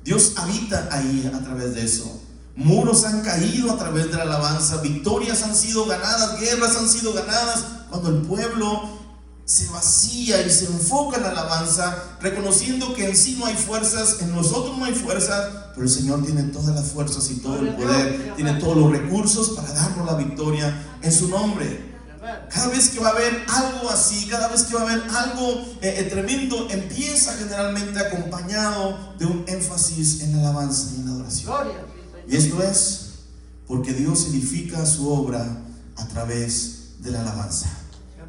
Dios 0.02 0.32
habita 0.36 0.88
ahí 0.90 1.30
a 1.34 1.38
través 1.40 1.74
de 1.74 1.84
eso. 1.84 2.22
Muros 2.56 3.04
han 3.04 3.20
caído 3.20 3.70
a 3.70 3.76
través 3.76 4.06
de 4.10 4.16
la 4.16 4.22
alabanza, 4.22 4.80
victorias 4.80 5.42
han 5.42 5.54
sido 5.54 5.84
ganadas, 5.84 6.40
guerras 6.40 6.74
han 6.76 6.88
sido 6.88 7.12
ganadas. 7.12 7.66
Cuando 7.90 8.08
el 8.08 8.22
pueblo 8.22 9.01
se 9.44 9.68
vacía 9.68 10.46
y 10.46 10.50
se 10.50 10.66
enfoca 10.66 11.16
en 11.16 11.24
la 11.24 11.31
alabanza, 11.31 12.16
reconociendo 12.20 12.94
que 12.94 13.09
en 13.09 13.16
sí 13.16 13.37
no 13.38 13.46
hay 13.46 13.57
fuerzas, 13.57 14.18
en 14.20 14.35
nosotros 14.35 14.78
no 14.78 14.85
hay 14.85 14.94
fuerzas, 14.94 15.50
pero 15.74 15.83
el 15.83 15.90
Señor 15.90 16.24
tiene 16.24 16.44
todas 16.44 16.74
las 16.74 16.90
fuerzas 16.90 17.31
y 17.31 17.37
todo 17.37 17.59
el 17.59 17.74
poder, 17.74 18.35
tiene 18.37 18.55
todos 18.55 18.76
los 18.76 18.90
recursos 18.90 19.50
para 19.50 19.72
darnos 19.72 20.07
la 20.07 20.14
victoria 20.14 20.98
en 21.02 21.12
su 21.12 21.28
nombre. 21.28 21.92
Cada 22.48 22.68
vez 22.68 22.90
que 22.90 23.00
va 23.00 23.09
a 23.09 23.12
haber 23.12 23.44
algo 23.48 23.90
así, 23.90 24.28
cada 24.28 24.46
vez 24.46 24.62
que 24.62 24.74
va 24.74 24.83
a 24.83 24.92
haber 24.92 25.02
algo 25.11 25.61
eh, 25.81 25.96
eh, 25.98 26.05
tremendo, 26.05 26.68
empieza 26.70 27.35
generalmente 27.35 27.98
acompañado 27.98 29.14
de 29.18 29.26
un 29.26 29.44
énfasis 29.48 30.20
en 30.20 30.37
la 30.37 30.50
alabanza 30.50 30.90
y 30.92 31.00
en 31.00 31.07
la 31.07 31.12
adoración. 31.12 31.52
Y 32.28 32.37
esto 32.37 32.62
es 32.62 33.11
porque 33.66 33.92
Dios 33.92 34.28
edifica 34.28 34.87
su 34.87 35.12
obra 35.12 35.44
a 35.96 36.07
través 36.07 36.94
de 37.00 37.11
la 37.11 37.22
alabanza. 37.22 37.81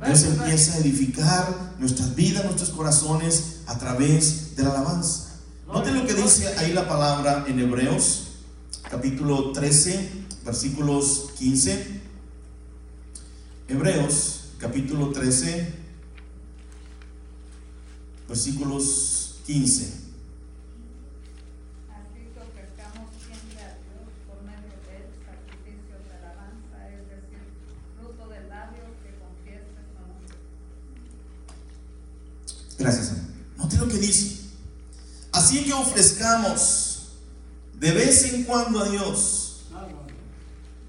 Dios 0.05 0.23
empieza 0.23 0.75
a 0.75 0.77
edificar 0.79 1.75
nuestras 1.79 2.15
vidas, 2.15 2.43
nuestros 2.43 2.69
corazones 2.71 3.61
a 3.67 3.77
través 3.77 4.55
de 4.55 4.63
la 4.63 4.71
alabanza. 4.71 5.39
Noten 5.67 5.97
lo 5.97 6.05
que 6.05 6.13
dice 6.13 6.47
ahí 6.57 6.73
la 6.73 6.87
palabra 6.87 7.45
en 7.47 7.59
Hebreos, 7.59 8.27
capítulo 8.89 9.51
13, 9.53 10.09
versículos 10.45 11.31
15. 11.39 12.01
Hebreos, 13.69 14.49
capítulo 14.57 15.11
13, 15.11 15.73
versículos 18.27 19.35
15. 19.45 20.02
Gracias, 32.83 33.07
Señor. 33.07 33.23
Note 33.57 33.77
lo 33.77 33.87
que 33.87 33.97
dice. 33.97 34.41
Así 35.31 35.63
que 35.63 35.71
ofrezcamos 35.71 37.13
de 37.75 37.91
vez 37.91 38.33
en 38.33 38.43
cuando 38.43 38.81
a 38.81 38.89
Dios. 38.89 39.61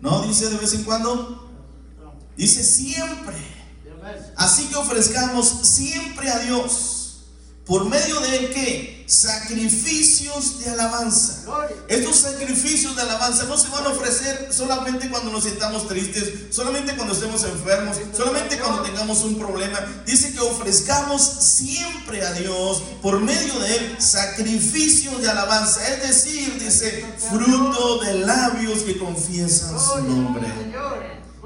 ¿No 0.00 0.22
dice 0.26 0.50
de 0.50 0.56
vez 0.56 0.74
en 0.74 0.82
cuando? 0.82 1.50
Dice 2.36 2.64
siempre. 2.64 3.36
Así 4.36 4.66
que 4.66 4.74
ofrezcamos 4.74 5.46
siempre 5.62 6.28
a 6.30 6.40
Dios 6.40 6.93
por 7.66 7.88
medio 7.88 8.20
de 8.20 8.50
qué? 8.50 9.04
Sacrificios 9.06 10.60
de 10.60 10.70
alabanza. 10.70 11.44
Estos 11.88 12.16
sacrificios 12.16 12.96
de 12.96 13.02
alabanza 13.02 13.44
no 13.44 13.56
se 13.56 13.68
van 13.68 13.84
a 13.84 13.90
ofrecer 13.90 14.48
solamente 14.50 15.10
cuando 15.10 15.30
nos 15.30 15.44
sintamos 15.44 15.86
tristes, 15.88 16.54
solamente 16.54 16.94
cuando 16.96 17.14
estemos 17.14 17.44
enfermos, 17.44 17.96
solamente 18.16 18.58
cuando 18.58 18.82
tengamos 18.82 19.22
un 19.22 19.38
problema. 19.38 19.78
Dice 20.06 20.32
que 20.32 20.40
ofrezcamos 20.40 21.22
siempre 21.22 22.22
a 22.26 22.32
Dios 22.32 22.82
por 23.02 23.20
medio 23.20 23.58
de 23.60 23.76
él 23.76 23.96
sacrificios 23.98 25.20
de 25.22 25.30
alabanza. 25.30 25.86
Es 25.88 26.02
decir, 26.02 26.58
dice, 26.58 27.04
fruto 27.30 27.98
de 28.04 28.14
labios 28.20 28.80
que 28.80 28.98
confiesan 28.98 29.78
su 29.78 30.00
nombre. 30.02 30.46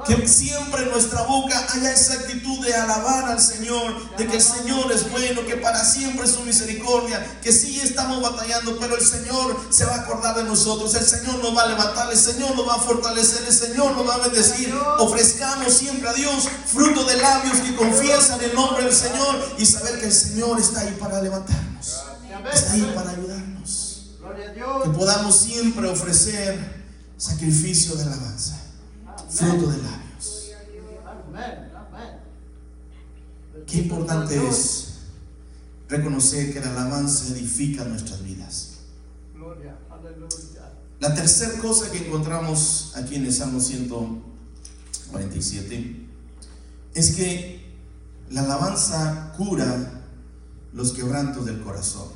Que 0.07 0.29
siempre 0.29 0.85
en 0.85 0.91
nuestra 0.91 1.23
boca 1.23 1.67
haya 1.75 1.93
esa 1.93 2.15
actitud 2.15 2.65
de 2.65 2.73
alabar 2.73 3.25
al 3.31 3.41
Señor, 3.41 4.17
de 4.17 4.27
que 4.27 4.37
el 4.37 4.43
Señor 4.43 4.91
es 4.93 5.11
bueno, 5.11 5.45
que 5.45 5.57
para 5.57 5.85
siempre 5.85 6.25
es 6.25 6.33
su 6.33 6.43
misericordia, 6.43 7.41
que 7.43 7.53
sí 7.53 7.81
estamos 7.81 8.23
batallando, 8.23 8.79
pero 8.79 8.97
el 8.97 9.05
Señor 9.05 9.57
se 9.71 9.85
va 9.85 9.97
a 9.97 10.01
acordar 10.03 10.37
de 10.37 10.45
nosotros, 10.45 10.95
el 10.95 11.05
Señor 11.05 11.43
nos 11.43 11.57
va 11.57 11.63
a 11.63 11.69
levantar, 11.69 12.13
el 12.13 12.19
Señor 12.19 12.55
nos 12.55 12.69
va 12.69 12.75
a 12.75 12.79
fortalecer, 12.81 13.45
el 13.47 13.55
Señor 13.55 13.97
nos 13.97 14.09
va 14.09 14.15
a 14.15 14.19
bendecir. 14.19 14.73
Ofrezcamos 14.99 15.73
siempre 15.73 16.09
a 16.09 16.13
Dios 16.13 16.49
fruto 16.67 17.05
de 17.05 17.17
labios 17.17 17.59
que 17.59 17.75
confiesan 17.75 18.41
el 18.43 18.55
nombre 18.55 18.85
del 18.85 18.95
Señor 18.95 19.55
y 19.59 19.67
saber 19.67 19.99
que 19.99 20.07
el 20.07 20.13
Señor 20.13 20.61
está 20.61 20.81
ahí 20.81 20.97
para 21.01 21.21
levantarnos, 21.21 22.05
está 22.53 22.73
ahí 22.73 22.93
para 22.95 23.11
ayudarnos. 23.11 24.13
Que 24.85 24.91
podamos 24.91 25.37
siempre 25.37 25.89
ofrecer 25.89 26.85
sacrificio 27.17 27.97
de 27.97 28.05
alabanza 28.05 28.67
fruto 29.29 29.71
de 29.71 29.77
labios. 29.79 30.53
qué 33.67 33.79
importante 33.79 34.49
es 34.49 34.95
reconocer 35.88 36.53
que 36.53 36.61
la 36.61 36.71
alabanza 36.73 37.33
edifica 37.35 37.85
nuestras 37.85 38.23
vidas. 38.23 38.75
La 41.01 41.14
tercera 41.14 41.59
cosa 41.61 41.91
que 41.91 42.07
encontramos 42.07 42.93
aquí 42.97 43.14
en 43.17 43.25
el 43.27 43.33
Salmo 43.33 43.61
147 43.61 46.07
es 46.95 47.12
que 47.14 47.67
la 48.31 48.43
alabanza 48.43 49.33
cura 49.37 50.03
los 50.73 50.93
quebrantos 50.93 51.45
del 51.47 51.61
corazón. 51.62 52.09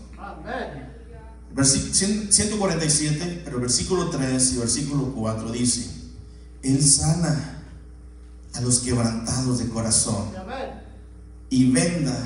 Versi- 1.55 1.93
147, 2.31 3.43
pero 3.45 3.61
versículo 3.61 4.09
3 4.11 4.53
y 4.55 4.59
versículo 4.59 5.13
4 5.15 5.53
dice, 5.53 6.02
Él 6.63 6.83
sana 6.83 7.63
a 8.55 8.61
los 8.61 8.81
quebrantados 8.81 9.59
de 9.59 9.69
corazón 9.69 10.31
y 11.51 11.71
venda 11.71 12.17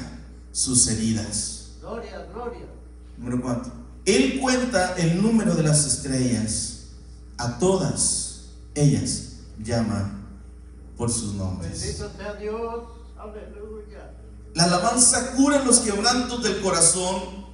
sus 0.53 0.89
heridas. 0.89 1.71
Gloria, 1.81 2.27
gloria. 2.33 2.67
Número 3.19 3.43
4. 3.43 3.73
Él 4.07 4.41
cuenta 4.41 4.95
el 4.97 5.21
número 5.21 5.55
de 5.55 5.63
las 5.63 5.85
estrellas. 5.85 6.73
A 7.39 7.59
todas 7.59 8.45
ellas 8.75 9.33
llama 9.63 10.21
por 10.97 11.11
sus 11.11 11.35
nombres. 11.35 11.81
Bendito 11.81 12.11
sea 12.17 12.35
Dios. 12.35 12.85
Aleluya. 13.19 14.13
La 14.55 14.65
alabanza 14.65 15.33
cura 15.33 15.63
los 15.65 15.81
quebrantos 15.81 16.43
del 16.43 16.61
corazón. 16.61 17.47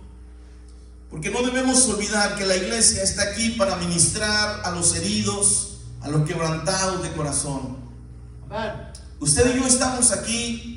Porque 1.10 1.30
no 1.30 1.42
debemos 1.42 1.86
olvidar 1.88 2.36
que 2.36 2.46
la 2.46 2.56
iglesia 2.56 3.02
está 3.02 3.22
aquí 3.22 3.50
para 3.50 3.76
ministrar 3.76 4.62
a 4.64 4.70
los 4.70 4.94
heridos, 4.96 5.71
a 6.02 6.08
los 6.08 6.26
quebrantados 6.26 7.02
de 7.02 7.12
corazón. 7.12 7.76
Amén. 8.50 8.72
Usted 9.20 9.54
y 9.54 9.60
yo 9.60 9.66
estamos 9.66 10.10
aquí 10.12 10.72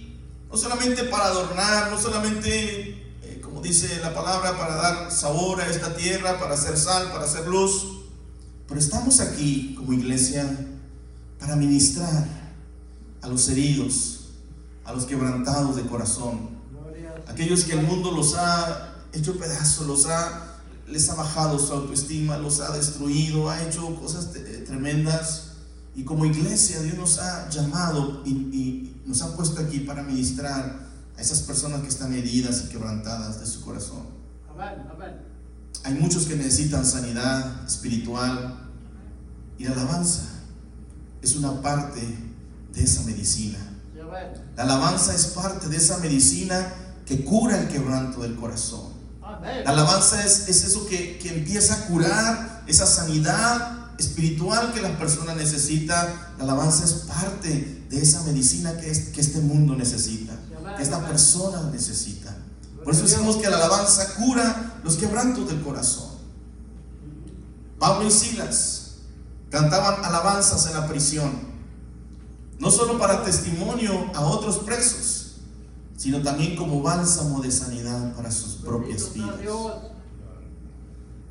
no 0.52 0.58
solamente 0.58 1.04
para 1.06 1.26
adornar, 1.26 1.92
no 1.92 2.00
solamente, 2.00 2.92
eh, 3.24 3.42
como 3.44 3.60
dice 3.62 4.00
la 4.02 4.14
palabra, 4.14 4.58
para 4.58 4.76
dar 4.76 5.12
sabor 5.12 5.60
a 5.60 5.68
esta 5.68 5.96
tierra, 5.96 6.40
para 6.40 6.54
hacer 6.54 6.78
sal, 6.78 7.12
para 7.12 7.26
hacer 7.26 7.48
luz, 7.48 8.04
pero 8.68 8.80
estamos 8.80 9.20
aquí 9.20 9.76
como 9.76 9.94
iglesia 9.94 10.46
para 11.40 11.56
ministrar 11.56 12.26
a 13.22 13.28
los 13.28 13.50
heridos, 13.50 14.30
a 14.86 14.94
los 14.94 15.06
quebrantados 15.06 15.76
de 15.76 15.84
corazón, 15.88 16.52
aquellos 17.28 17.64
que 17.64 17.74
el 17.74 17.82
mundo 17.82 18.12
los 18.12 18.36
ha 18.36 18.96
hecho 19.12 19.38
pedazos, 19.38 19.88
los 19.88 20.06
ha, 20.06 20.55
les 20.88 21.10
ha 21.10 21.16
bajado 21.16 21.58
su 21.60 21.74
autoestima, 21.74 22.38
los 22.38 22.60
ha 22.62 22.72
destruido, 22.76 23.50
ha 23.50 23.62
hecho 23.64 23.96
cosas 23.96 24.32
te- 24.32 24.40
tremendas. 24.60 25.52
Y 25.96 26.04
como 26.04 26.26
iglesia 26.26 26.82
Dios 26.82 26.98
nos 26.98 27.20
ha 27.20 27.50
llamado 27.50 28.22
y, 28.26 28.32
y 28.32 29.02
nos 29.06 29.22
ha 29.22 29.36
puesto 29.36 29.62
aquí 29.62 29.80
para 29.80 30.04
ministrar 30.04 30.86
a 31.18 31.22
esas 31.22 31.42
personas 31.42 31.82
que 31.82 31.88
están 31.88 32.14
heridas 32.14 32.64
y 32.66 32.70
quebrantadas 32.70 33.40
de 33.40 33.46
su 33.46 33.62
corazón. 33.62 34.04
Amén. 34.54 34.84
Amén. 34.94 35.22
Hay 35.84 35.94
muchos 35.96 36.26
que 36.26 36.36
necesitan 36.36 36.86
sanidad 36.86 37.66
espiritual 37.66 38.60
y 39.58 39.64
la 39.64 39.72
alabanza 39.72 40.24
es 41.22 41.36
una 41.36 41.62
parte 41.62 42.02
de 42.74 42.84
esa 42.84 43.04
medicina. 43.04 43.58
La 44.58 44.64
alabanza 44.64 45.14
es 45.16 45.28
parte 45.28 45.68
de 45.70 45.78
esa 45.78 45.98
medicina 46.00 46.74
que 47.06 47.24
cura 47.24 47.62
el 47.62 47.68
quebranto 47.70 48.22
del 48.22 48.36
corazón. 48.36 48.95
La 49.64 49.72
alabanza 49.72 50.24
es, 50.26 50.48
es 50.50 50.64
eso 50.64 50.86
que, 50.88 51.18
que 51.20 51.30
empieza 51.38 51.74
a 51.76 51.86
curar 51.88 52.64
esa 52.68 52.86
sanidad 52.86 53.96
espiritual 54.00 54.74
que 54.74 54.82
la 54.82 54.98
persona 54.98 55.36
necesita. 55.36 56.34
La 56.38 56.44
alabanza 56.44 56.84
es 56.84 56.92
parte 57.08 57.86
de 57.90 58.02
esa 58.02 58.24
medicina 58.24 58.76
que, 58.78 58.90
es- 58.92 59.10
que 59.10 59.22
este 59.22 59.40
mundo 59.40 59.76
necesita, 59.76 60.34
que 60.76 60.84
esta 60.84 61.06
persona 61.08 61.62
necesita. 61.72 62.36
Por 62.84 62.94
eso 62.94 63.04
decimos 63.04 63.38
que 63.38 63.50
la 63.50 63.58
alabanza 63.58 64.14
cura 64.16 64.74
los 64.84 64.96
quebrantos 64.98 65.48
del 65.48 65.62
corazón. 65.62 66.10
Pablo 67.80 68.08
y 68.08 68.12
Silas 68.12 68.82
cantaban 69.50 70.04
alabanzas 70.04 70.66
en 70.68 70.74
la 70.74 70.88
prisión, 70.88 71.32
no 72.60 72.72
solo 72.72 72.98
para 72.98 73.24
testimonio 73.24 74.12
a 74.14 74.22
otros 74.22 74.60
presos, 74.60 75.15
sino 75.98 76.22
también 76.22 76.56
como 76.56 76.82
bálsamo 76.82 77.42
de 77.42 77.52
sanidad 77.52 78.14
para 78.16 78.32
sus 78.32 78.56
propias 78.56 79.14
vidas 79.14 79.96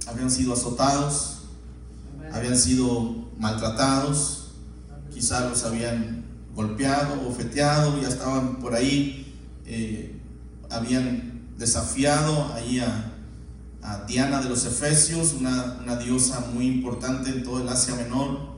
habían 0.07 0.31
sido 0.31 0.53
azotados, 0.53 1.39
habían 2.33 2.57
sido 2.57 3.29
maltratados, 3.39 4.53
quizás 5.13 5.49
los 5.49 5.65
habían 5.65 6.25
golpeado, 6.55 7.17
bofeteado, 7.17 8.01
ya 8.01 8.09
estaban 8.09 8.57
por 8.57 8.75
ahí, 8.75 9.35
eh, 9.67 10.21
habían 10.71 11.49
desafiado 11.59 12.53
ahí 12.55 12.81
a, 12.81 13.13
a 13.83 14.05
Diana 14.05 14.41
de 14.41 14.49
los 14.49 14.65
Efesios, 14.67 15.35
una, 15.39 15.79
una 15.83 15.97
diosa 15.97 16.41
muy 16.53 16.67
importante 16.67 17.31
en 17.31 17.43
todo 17.43 17.61
el 17.61 17.69
Asia 17.69 17.95
Menor, 17.95 18.55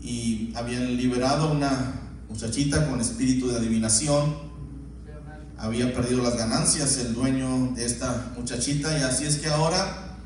y 0.00 0.52
habían 0.54 0.96
liberado 0.96 1.48
a 1.48 1.52
una 1.52 2.00
muchachita 2.28 2.88
con 2.88 3.00
espíritu 3.00 3.48
de 3.48 3.56
adivinación. 3.56 4.45
Había 5.66 5.92
perdido 5.92 6.22
las 6.22 6.36
ganancias 6.36 6.96
el 6.98 7.14
dueño 7.14 7.72
de 7.74 7.84
esta 7.84 8.32
muchachita 8.36 8.96
y 8.98 9.02
así 9.02 9.24
es 9.24 9.36
que 9.36 9.48
ahora 9.48 10.16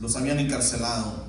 los 0.00 0.16
habían 0.16 0.38
encarcelado. 0.38 1.24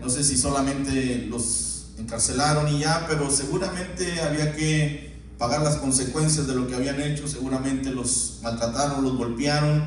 No 0.00 0.08
sé 0.08 0.22
si 0.22 0.36
solamente 0.36 1.26
los 1.28 1.90
encarcelaron 1.98 2.68
y 2.68 2.80
ya, 2.80 3.06
pero 3.08 3.30
seguramente 3.30 4.20
había 4.20 4.54
que 4.54 5.08
pagar 5.38 5.62
las 5.62 5.76
consecuencias 5.76 6.46
de 6.46 6.54
lo 6.54 6.68
que 6.68 6.76
habían 6.76 7.00
hecho, 7.00 7.26
seguramente 7.26 7.90
los 7.90 8.38
maltrataron, 8.42 9.02
los 9.02 9.16
golpearon 9.16 9.82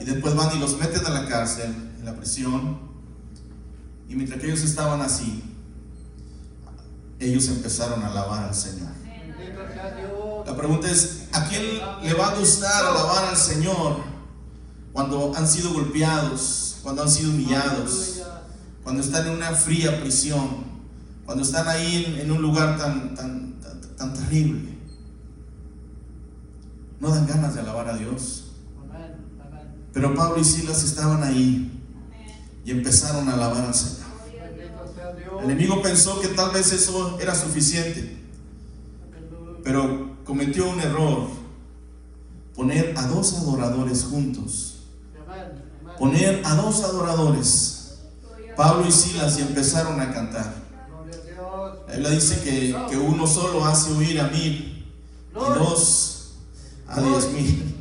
y 0.00 0.04
después 0.04 0.34
van 0.34 0.56
y 0.56 0.60
los 0.60 0.78
meten 0.78 1.04
a 1.06 1.10
la 1.10 1.26
cárcel, 1.26 1.74
en 1.98 2.04
la 2.04 2.14
prisión. 2.14 2.78
Y 4.08 4.14
mientras 4.14 4.40
que 4.40 4.46
ellos 4.46 4.62
estaban 4.62 5.00
así, 5.00 5.42
ellos 7.18 7.48
empezaron 7.48 8.02
a 8.02 8.08
alabar 8.08 8.48
al 8.48 8.54
Señor. 8.54 8.92
La 10.46 10.56
pregunta 10.56 10.90
es, 10.90 11.28
¿a 11.32 11.44
quién 11.48 11.62
le 12.02 12.14
va 12.14 12.28
a 12.28 12.38
gustar 12.38 12.84
alabar 12.84 13.26
al 13.26 13.36
Señor 13.36 13.98
cuando 14.92 15.32
han 15.36 15.46
sido 15.46 15.72
golpeados, 15.72 16.78
cuando 16.82 17.02
han 17.02 17.10
sido 17.10 17.30
humillados, 17.30 18.22
cuando 18.82 19.02
están 19.02 19.26
en 19.26 19.34
una 19.34 19.52
fría 19.52 20.00
prisión, 20.00 20.64
cuando 21.24 21.44
están 21.44 21.68
ahí 21.68 22.18
en, 22.20 22.30
un 22.30 22.42
lugar 22.42 22.76
tan, 22.76 23.14
tan, 23.14 23.60
tan, 23.96 24.14
terrible? 24.14 24.78
No 26.98 27.10
dan 27.10 27.26
ganas 27.26 27.54
de 27.54 27.60
alabar 27.60 27.88
a 27.88 27.96
Dios. 27.96 28.52
Pero 29.92 30.14
Pablo 30.14 30.40
y 30.40 30.44
Silas 30.44 30.82
estaban 30.82 31.22
ahí 31.22 31.80
y 32.64 32.70
empezaron 32.70 33.28
a 33.28 33.34
alabar 33.34 33.64
al 33.64 33.74
Señor. 33.74 34.02
El 35.38 35.50
enemigo 35.50 35.82
pensó 35.82 36.20
que 36.20 36.28
tal 36.28 36.52
vez 36.52 36.72
eso 36.72 37.18
era 37.20 37.34
suficiente. 37.34 38.18
Pero 39.64 40.11
cometió 40.24 40.68
un 40.68 40.80
error. 40.80 41.28
Poner 42.54 42.94
a 42.96 43.06
dos 43.06 43.34
adoradores 43.34 44.04
juntos. 44.04 44.68
Poner 45.98 46.42
a 46.44 46.54
dos 46.56 46.82
adoradores, 46.82 47.98
Pablo 48.56 48.86
y 48.86 48.92
Silas, 48.92 49.38
y 49.38 49.42
empezaron 49.42 50.00
a 50.00 50.12
cantar. 50.12 50.52
La 51.86 51.94
Biblia 51.94 52.10
dice 52.10 52.40
que, 52.42 52.76
que 52.90 52.96
uno 52.96 53.26
solo 53.26 53.64
hace 53.64 53.92
huir 53.92 54.20
a 54.20 54.28
mil 54.28 54.84
y 55.30 55.58
dos 55.58 56.32
a 56.88 57.00
diez 57.00 57.32
mil. 57.32 57.71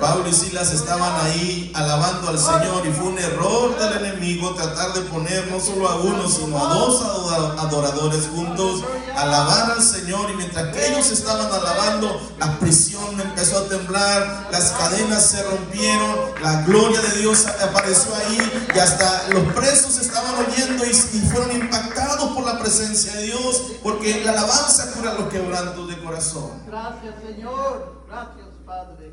Pablo 0.00 0.28
y 0.28 0.32
Silas 0.32 0.72
estaban 0.72 1.26
ahí 1.26 1.72
alabando 1.74 2.28
al 2.28 2.38
Señor 2.38 2.86
y 2.86 2.92
fue 2.92 3.06
un 3.08 3.18
error 3.18 3.78
del 3.78 4.04
enemigo 4.04 4.54
tratar 4.54 4.92
de 4.94 5.00
poner 5.02 5.50
no 5.50 5.58
solo 5.60 5.88
a 5.88 5.96
uno, 5.96 6.28
sino 6.28 6.56
a 6.58 6.74
dos 6.74 7.02
adora- 7.02 7.60
adoradores 7.62 8.28
juntos, 8.34 8.82
alabar 9.16 9.72
al 9.72 9.82
Señor 9.82 10.30
y 10.30 10.34
mientras 10.36 10.74
que 10.74 10.88
ellos 10.92 11.10
estaban 11.10 11.46
alabando, 11.52 12.20
la 12.38 12.58
prisión 12.58 13.20
empezó 13.20 13.58
a 13.58 13.68
temblar, 13.68 14.48
las 14.52 14.70
cadenas 14.72 15.22
se 15.26 15.42
rompieron, 15.42 16.16
la 16.42 16.62
gloria 16.62 17.00
de 17.00 17.18
Dios 17.20 17.46
apareció 17.46 18.14
ahí 18.14 18.66
y 18.74 18.78
hasta 18.78 19.28
los 19.30 19.52
presos 19.54 19.98
estaban 19.98 20.34
oyendo 20.46 20.84
y, 20.84 20.90
y 20.90 21.20
fueron 21.30 21.52
impactados 21.52 22.30
por 22.32 22.44
la 22.44 22.58
presencia 22.58 23.12
de 23.14 23.22
Dios, 23.24 23.62
porque 23.82 24.22
la 24.24 24.32
alabanza 24.32 24.92
cura 24.92 25.14
los 25.14 25.28
quebrantos 25.28 25.88
de 25.88 25.98
corazón. 26.02 26.62
Gracias, 26.66 27.14
Señor. 27.26 28.02
Gracias, 28.08 28.46
Padre. 28.66 29.12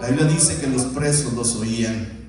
La 0.00 0.08
Biblia 0.08 0.26
dice 0.26 0.60
que 0.60 0.66
los 0.66 0.82
presos 0.86 1.32
los 1.32 1.56
oían. 1.56 2.20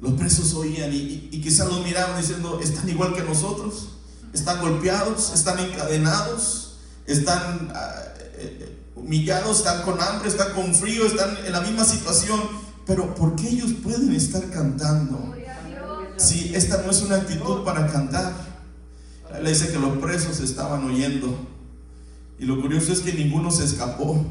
Los 0.00 0.12
presos 0.12 0.54
oían 0.54 0.90
y, 0.92 1.40
quizás 1.42 1.68
los 1.68 1.84
miraban 1.84 2.20
diciendo, 2.20 2.60
están 2.62 2.88
igual 2.88 3.14
que 3.14 3.22
nosotros, 3.22 3.88
están 4.32 4.60
golpeados, 4.60 5.32
están 5.32 5.58
encadenados, 5.58 6.78
están 7.06 7.70
ah, 7.74 8.02
eh, 8.34 8.78
humillados, 8.94 9.58
están 9.58 9.82
con 9.82 10.00
hambre, 10.00 10.28
están 10.28 10.52
con 10.52 10.74
frío, 10.74 11.06
están 11.06 11.36
en 11.44 11.52
la 11.52 11.60
misma 11.60 11.84
situación. 11.84 12.40
Pero 12.86 13.14
¿por 13.14 13.36
qué 13.36 13.48
ellos 13.48 13.72
pueden 13.82 14.14
estar 14.14 14.48
cantando? 14.50 15.34
Si 16.16 16.54
esta 16.54 16.82
no 16.82 16.90
es 16.90 17.02
una 17.02 17.16
actitud 17.16 17.64
para 17.64 17.86
cantar. 17.88 18.32
La 19.24 19.38
Biblia 19.38 19.52
dice 19.52 19.72
que 19.72 19.78
los 19.78 19.98
presos 19.98 20.40
estaban 20.40 20.84
oyendo 20.84 21.55
Y 22.38 22.44
lo 22.44 22.60
curioso 22.60 22.92
es 22.92 23.00
que 23.00 23.14
ninguno 23.14 23.50
se 23.50 23.64
escapó. 23.64 24.22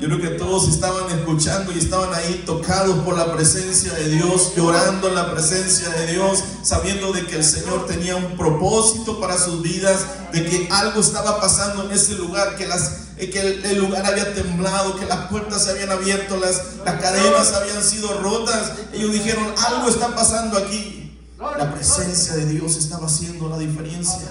Yo 0.00 0.06
creo 0.06 0.20
que 0.20 0.30
todos 0.30 0.68
estaban 0.68 1.10
escuchando 1.10 1.72
y 1.72 1.78
estaban 1.78 2.12
ahí 2.14 2.42
tocados 2.46 2.98
por 3.04 3.16
la 3.16 3.32
presencia 3.34 3.92
de 3.94 4.08
Dios, 4.10 4.52
llorando 4.56 5.08
en 5.08 5.14
la 5.14 5.32
presencia 5.32 5.88
de 5.88 6.12
Dios, 6.12 6.42
sabiendo 6.62 7.12
de 7.12 7.26
que 7.26 7.36
el 7.36 7.44
Señor 7.44 7.86
tenía 7.86 8.16
un 8.16 8.36
propósito 8.36 9.20
para 9.20 9.38
sus 9.38 9.62
vidas, 9.62 10.06
de 10.32 10.44
que 10.44 10.68
algo 10.70 11.00
estaba 11.00 11.40
pasando 11.40 11.84
en 11.84 11.92
ese 11.92 12.14
lugar, 12.14 12.56
que, 12.56 12.66
las, 12.66 13.08
que 13.16 13.40
el, 13.40 13.64
el 13.64 13.78
lugar 13.78 14.06
había 14.06 14.34
temblado, 14.34 14.96
que 14.96 15.06
las 15.06 15.26
puertas 15.28 15.64
se 15.64 15.70
habían 15.70 15.90
abierto, 15.90 16.36
las, 16.36 16.60
las 16.84 17.00
cadenas 17.00 17.52
habían 17.54 17.82
sido 17.82 18.20
rotas. 18.20 18.72
Ellos 18.92 19.12
dijeron, 19.12 19.46
algo 19.66 19.88
está 19.88 20.14
pasando 20.14 20.58
aquí. 20.58 21.18
La 21.38 21.72
presencia 21.72 22.34
de 22.34 22.46
Dios 22.46 22.76
estaba 22.76 23.06
haciendo 23.06 23.48
la 23.48 23.58
diferencia. 23.58 24.28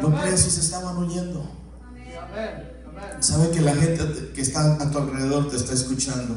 Los 0.00 0.14
presos 0.20 0.58
estaban 0.58 0.96
huyendo. 0.96 1.57
Sabe 3.20 3.50
que 3.50 3.60
la 3.60 3.74
gente 3.74 4.32
que 4.34 4.40
está 4.40 4.74
a 4.74 4.90
tu 4.90 4.98
alrededor 4.98 5.48
te 5.48 5.56
está 5.56 5.72
escuchando. 5.74 6.34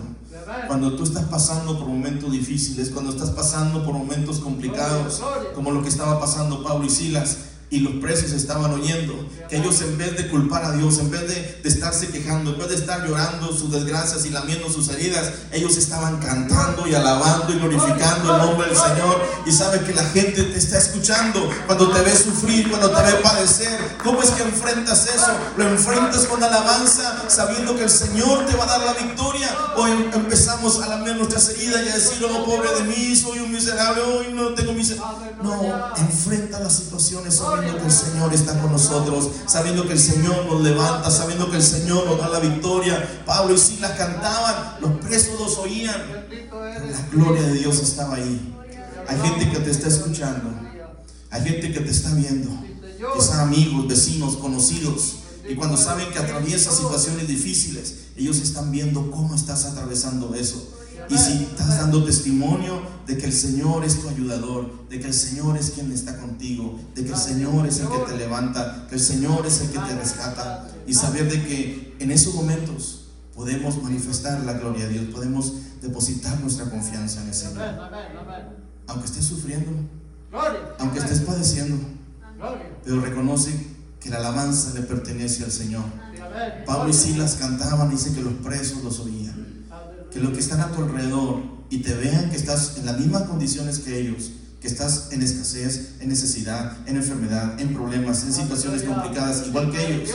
Cuando 0.67 0.95
tú 0.95 1.04
estás 1.04 1.25
pasando 1.25 1.77
por 1.77 1.88
momentos 1.88 2.32
difíciles, 2.32 2.89
cuando 2.89 3.12
estás 3.12 3.30
pasando 3.32 3.86
por 3.86 3.93
momentos 3.93 4.39
complicados, 4.39 5.21
como 5.54 5.71
lo 5.71 5.82
que 5.82 5.89
estaba 5.89 6.19
pasando 6.19 6.63
Pablo 6.63 6.86
y 6.86 6.89
Silas, 6.89 7.38
y 7.72 7.80
los 7.80 7.94
presos 7.96 8.34
estaban 8.34 8.70
oyendo, 8.74 9.28
que 9.50 9.56
ellos 9.56 9.82
en 9.82 9.98
vez 9.98 10.18
de 10.18 10.28
culpar 10.28 10.66
a 10.66 10.74
Dios, 10.74 11.00
en 11.00 11.10
vez 11.10 11.22
de, 11.22 11.60
de 11.64 11.70
estarse 11.70 12.10
quejando, 12.10 12.52
en 12.52 12.60
vez 12.60 12.68
de 12.68 12.76
estar 12.76 13.08
llorando 13.08 13.48
sus 13.58 13.72
desgracias 13.72 14.26
y 14.26 14.30
lamiendo 14.30 14.70
sus 14.70 14.90
heridas, 14.90 15.32
ellos 15.54 15.78
estaban 15.78 16.20
cantando 16.20 16.86
y 16.86 16.94
alabando 16.94 17.54
y 17.54 17.60
glorificando 17.60 18.36
el 18.36 18.42
nombre 18.42 18.68
del 18.68 18.76
Señor. 18.76 19.22
Y 19.46 19.52
sabe 19.54 19.80
que 19.86 19.94
la 19.94 20.04
gente 20.04 20.44
te 20.44 20.58
está 20.58 20.78
escuchando 20.78 21.50
cuando 21.66 21.92
te 21.92 22.02
ve 22.02 22.14
sufrir, 22.14 22.70
cuando 22.70 22.92
te 22.92 23.04
ve 23.04 23.14
padecer. 23.24 23.80
¿Cómo 24.04 24.22
es 24.22 24.32
que 24.32 24.44
enfrentas 24.44 25.08
eso? 25.08 25.32
Lo 25.56 25.66
enfrentas 25.70 26.26
con 26.26 26.44
alabanza, 26.44 27.24
sabiendo 27.30 27.78
que 27.78 27.84
el 27.84 27.90
Señor 27.90 28.46
te 28.48 28.56
va 28.58 28.66
a 28.66 28.68
dar 28.68 28.82
la 28.82 28.94
victoria. 28.94 29.50
O 29.78 29.88
em- 29.88 30.12
empezamos 30.14 30.82
a 30.82 30.88
lamer 30.88 31.16
nuestras 31.16 31.48
heridas 31.50 31.86
y 31.86 31.90
a 31.90 31.96
decir, 31.96 32.26
oh, 32.26 32.46
pobre 32.46 32.70
de 32.76 32.84
mí, 32.84 33.16
soy 33.16 33.40
un 33.40 33.52
miserable, 33.52 34.02
hoy 34.02 34.34
no 34.34 34.54
tengo 34.54 34.74
misericordia. 34.74 35.32
No, 35.42 35.96
enfrenta 35.98 36.60
las 36.60 36.74
situaciones 36.74 37.40
sabiendo 37.62 37.80
que 37.80 37.86
el 37.86 37.91
Señor 37.91 38.34
está 38.34 38.60
con 38.60 38.71
nosotros, 38.71 39.30
sabiendo 39.45 39.86
que 39.86 39.93
el 39.93 40.00
Señor 40.00 40.45
nos 40.45 40.62
levanta, 40.62 41.12
sabiendo 41.12 41.50
que 41.50 41.58
el 41.58 41.63
Señor 41.63 42.06
nos 42.06 42.17
da 42.17 42.30
la 42.30 42.39
victoria. 42.39 43.24
Pablo 43.26 43.54
y 43.54 43.58
Silas 43.58 43.91
cantaban, 43.91 44.78
los 44.82 44.91
presos 45.06 45.39
los 45.39 45.58
oían. 45.60 46.02
La 46.52 47.08
gloria 47.12 47.43
de 47.43 47.54
Dios 47.54 47.80
estaba 47.80 48.15
ahí. 48.15 48.56
Hay 49.08 49.19
gente 49.19 49.52
que 49.52 49.60
te 49.60 49.71
está 49.71 49.88
escuchando, 49.89 50.50
hay 51.30 51.41
gente 51.43 51.71
que 51.71 51.82
te 51.82 51.91
está 51.91 52.13
viendo, 52.13 52.50
son 53.19 53.39
amigos, 53.39 53.88
vecinos, 53.88 54.38
conocidos. 54.38 55.15
Y 55.47 55.56
cuando 55.56 55.76
saben 55.76 56.10
que 56.12 56.19
atraviesas 56.19 56.78
situaciones 56.78 57.28
difíciles, 57.28 57.95
ellos 58.15 58.38
están 58.38 58.71
viendo 58.71 59.12
cómo 59.12 59.36
estás 59.36 59.65
atravesando 59.65 60.34
eso. 60.34 60.67
Y 61.12 61.17
si 61.17 61.43
estás 61.43 61.78
dando 61.78 62.06
testimonio 62.06 62.82
de 63.06 63.17
que 63.17 63.26
el 63.26 63.34
Señor 63.34 63.84
es 63.84 64.02
tu 64.02 64.08
ayudador, 64.08 64.88
de 64.88 65.00
que 65.00 65.08
el 65.08 65.13
Señor 65.13 65.58
es 65.58 65.71
quien 65.71 65.91
está 65.91 66.17
contigo, 66.17 66.80
de 66.95 67.04
que 67.04 67.12
el 67.12 67.17
Señor 67.17 67.67
es 67.67 67.80
el 67.80 67.89
que 67.89 67.97
te 68.08 68.17
levanta, 68.17 68.88
que 68.88 68.95
el 68.95 69.02
Señor 69.02 69.45
es 69.45 69.60
el 69.60 69.71
que 69.71 69.80
te 69.80 69.95
rescata. 69.95 70.69
Y 70.88 70.93
saber 70.93 71.30
de 71.30 71.43
que 71.43 71.97
en 72.00 72.12
esos 72.12 72.34
momentos 72.34 73.08
podemos 73.36 73.84
manifestar 73.84 74.39
la 74.45 74.54
gloria 74.54 74.88
de 74.88 74.93
Dios, 74.93 75.06
podemos 75.13 75.54
depositar 75.82 76.39
nuestra 76.39 76.69
confianza 76.69 77.21
en 77.21 77.28
el. 77.28 77.34
Señor. 77.34 77.76
Aunque 78.88 79.06
estés 79.06 79.26
sufriendo, 79.26 79.71
aunque 80.80 81.00
estés 81.00 81.21
padeciendo, 81.21 81.78
pero 82.86 83.02
reconoce 83.02 83.52
que 84.00 84.10
la 84.10 84.17
alabanza 84.17 84.74
le 84.74 84.82
pertenece 84.82 85.43
al 85.43 85.52
Señor. 85.52 85.84
Pablo 86.65 86.89
y 86.89 86.93
Silas 86.93 87.36
cantaban, 87.36 87.89
dice 87.89 88.13
que 88.13 88.21
los 88.21 88.34
presos 88.36 88.84
los 88.84 89.00
oían. 89.00 89.31
Que 90.12 90.19
los 90.19 90.34
que 90.34 90.39
están 90.39 90.62
a 90.62 90.71
tu 90.71 90.84
alrededor 90.84 91.41
y 91.69 91.80
te 91.80 91.93
vean 91.93 92.30
que 92.30 92.36
estás 92.36 92.78
en 92.78 92.86
las 92.86 93.00
mismas 93.00 93.24
condiciones 93.24 93.80
que 93.80 94.00
ellos, 94.00 94.32
que 94.60 94.67
estás 94.67 95.10
en 95.12 95.21
escasez, 95.21 95.93
en 96.02 96.10
necesidad, 96.10 96.78
en 96.88 96.97
enfermedad, 96.97 97.60
en 97.60 97.74
problemas, 97.74 98.24
en 98.24 98.34
situaciones 98.34 98.84
complicadas, 98.84 99.47
igual 99.47 99.71
que 99.71 99.95
ellos, 99.95 100.10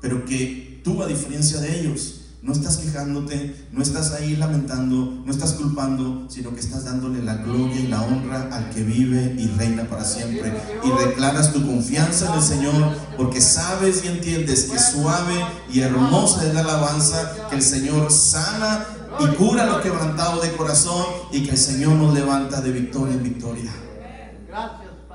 pero 0.00 0.24
que 0.24 0.80
tú, 0.84 1.02
a 1.02 1.06
diferencia 1.06 1.60
de 1.60 1.80
ellos, 1.80 2.20
no 2.44 2.52
estás 2.52 2.76
quejándote, 2.76 3.68
no 3.72 3.82
estás 3.82 4.12
ahí 4.12 4.36
lamentando, 4.36 5.22
no 5.24 5.32
estás 5.32 5.54
culpando, 5.54 6.26
sino 6.28 6.54
que 6.54 6.60
estás 6.60 6.84
dándole 6.84 7.22
la 7.22 7.36
gloria 7.36 7.80
y 7.80 7.86
la 7.86 8.02
honra 8.02 8.50
al 8.52 8.68
que 8.68 8.82
vive 8.82 9.34
y 9.38 9.46
reina 9.56 9.88
para 9.88 10.04
siempre. 10.04 10.52
Y 10.84 11.06
declaras 11.06 11.54
tu 11.54 11.66
confianza 11.66 12.28
en 12.28 12.34
el 12.34 12.42
Señor, 12.42 12.96
porque 13.16 13.40
sabes 13.40 14.04
y 14.04 14.08
entiendes 14.08 14.64
que 14.64 14.78
suave 14.78 15.34
y 15.72 15.80
hermosa 15.80 16.46
es 16.46 16.52
la 16.52 16.60
alabanza, 16.60 17.48
que 17.48 17.56
el 17.56 17.62
Señor 17.62 18.12
sana 18.12 18.93
y 19.20 19.26
cura 19.36 19.66
lo 19.66 19.80
quebrantado 19.80 20.40
de 20.40 20.52
corazón 20.52 21.04
y 21.32 21.44
que 21.44 21.52
el 21.52 21.58
Señor 21.58 21.94
nos 21.96 22.14
levanta 22.14 22.60
de 22.60 22.72
victoria 22.72 23.14
en 23.14 23.22
victoria. 23.22 23.72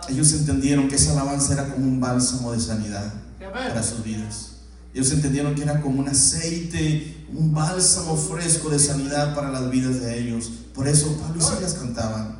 Ellos 0.09 0.33
entendieron 0.33 0.87
que 0.87 0.95
esa 0.95 1.11
alabanza 1.11 1.53
era 1.53 1.73
como 1.73 1.85
un 1.85 1.99
bálsamo 1.99 2.51
de 2.51 2.59
sanidad 2.59 3.13
para 3.39 3.83
sus 3.83 4.03
vidas. 4.03 4.49
Ellos 4.93 5.11
entendieron 5.11 5.53
que 5.53 5.63
era 5.63 5.81
como 5.81 5.99
un 5.99 6.09
aceite, 6.09 7.25
un 7.31 7.53
bálsamo 7.53 8.15
fresco 8.17 8.69
de 8.69 8.79
sanidad 8.79 9.35
para 9.35 9.51
las 9.51 9.69
vidas 9.69 10.01
de 10.01 10.19
ellos. 10.19 10.51
Por 10.73 10.87
eso 10.87 11.15
Pablo 11.17 11.39
y 11.39 11.43
Silas 11.43 11.75
cantaban. 11.75 12.39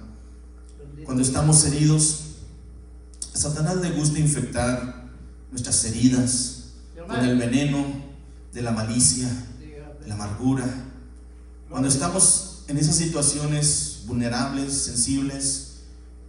Cuando 1.06 1.22
estamos 1.22 1.64
heridos, 1.66 2.22
a 3.34 3.38
Satanás 3.38 3.78
le 3.78 3.92
gusta 3.92 4.20
infectar 4.20 5.10
nuestras 5.52 5.84
heridas 5.86 6.56
con 7.08 7.20
el 7.20 7.38
veneno 7.38 7.86
de 8.54 8.62
la 8.62 8.72
malicia, 8.72 9.28
de 9.60 10.08
la 10.08 10.16
amargura. 10.16 10.66
Cuando 11.70 11.88
estamos 11.88 12.64
en 12.68 12.78
esas 12.78 12.96
situaciones 12.96 14.02
vulnerables, 14.08 14.74
sensibles, 14.74 15.66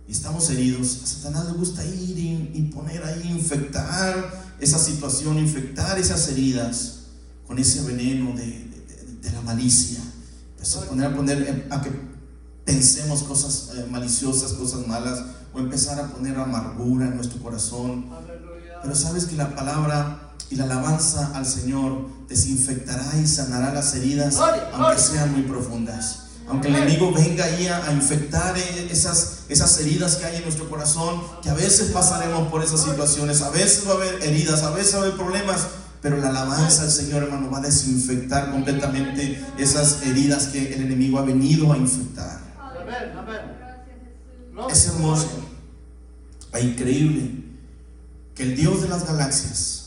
y 0.07 0.13
estamos 0.13 0.51
heridos, 0.51 1.01
a 1.03 1.07
Satanás 1.07 1.47
le 1.47 1.53
gusta 1.53 1.85
ir 1.85 2.19
y, 2.19 2.51
y 2.55 2.63
poner 2.75 3.03
ahí, 3.05 3.31
infectar 3.31 4.55
esa 4.59 4.79
situación, 4.79 5.39
infectar 5.39 5.99
esas 5.99 6.29
heridas 6.29 6.95
con 7.47 7.59
ese 7.59 7.83
veneno 7.83 8.35
de, 8.37 8.47
de- 8.47 9.19
de 9.23 9.33
la 9.33 9.41
malicia. 9.43 10.01
Empezar 10.57 10.85
a 10.85 10.87
poner, 10.89 11.07
a 11.07 11.17
poner 11.17 11.43
eh, 11.43 11.67
a 11.71 11.81
que 11.81 11.91
pensemos 12.65 13.23
cosas 13.23 13.71
eh, 13.77 13.87
maliciosas, 13.91 14.53
cosas 14.55 14.87
malas, 14.87 15.23
o 15.55 15.59
empezar 15.61 15.99
a 16.01 16.09
poner 16.09 16.37
amargura 16.37 17.07
en 17.07 17.17
nuestro 17.17 17.41
corazón. 17.43 18.07
Pero 18.83 18.95
sabes 18.95 19.27
que 19.27 19.37
la 19.37 19.55
palabra 19.55 20.30
y 20.51 20.57
la 20.57 20.65
alabanza 20.65 21.31
al 21.35 21.47
Señor 21.47 22.09
desinfectará 22.29 23.17
y 23.23 23.27
sanará 23.27 23.73
las 23.73 23.95
heridas, 23.95 24.37
aunque 24.37 25.01
sean 25.01 25.33
muy 25.33 25.43
profundas. 25.43 26.25
Aunque 26.49 26.67
el 26.67 26.75
enemigo 26.75 27.13
venga 27.13 27.45
ahí 27.45 27.69
a, 27.69 27.93
infectar 27.93 28.59
eh, 28.59 28.89
esas, 28.91 29.45
esas 29.49 29.79
heridas 29.79 30.17
que 30.17 30.25
hay 30.27 30.37
en 30.37 30.43
nuestro 30.43 30.69
corazón, 30.69 31.23
que 31.43 31.49
a 31.49 31.55
veces 31.55 31.91
pasaremos 31.93 32.49
por 32.49 32.65
esas 32.65 32.83
situaciones, 32.83 33.41
a 33.43 33.51
veces 33.51 33.87
va 33.87 33.93
a 33.93 33.95
haber 33.95 34.23
heridas, 34.25 34.65
a 34.65 34.71
veces 34.71 34.95
va 34.95 34.99
a 34.99 35.03
haber 35.03 35.15
problemas, 35.15 35.69
pero 36.03 36.17
la 36.17 36.31
alabanza 36.31 36.83
al 36.83 36.91
Señor, 36.91 37.23
hermano, 37.23 37.51
va 37.51 37.59
a 37.59 37.61
desinfectar 37.61 38.51
completamente 38.51 39.41
esas 39.59 40.03
heridas 40.03 40.49
que 40.49 40.75
el 40.75 40.83
enemigo 40.83 41.21
ha 41.21 41.23
venido 41.23 41.73
a 41.73 41.77
infectar. 41.77 42.41
Es 44.69 44.87
hermoso, 44.89 45.29
es 46.53 46.65
increíble 46.65 47.45
que 48.35 48.43
el 48.43 48.57
Dios 48.57 48.83
de 48.83 48.89
las 48.89 49.07
galaxias, 49.07 49.80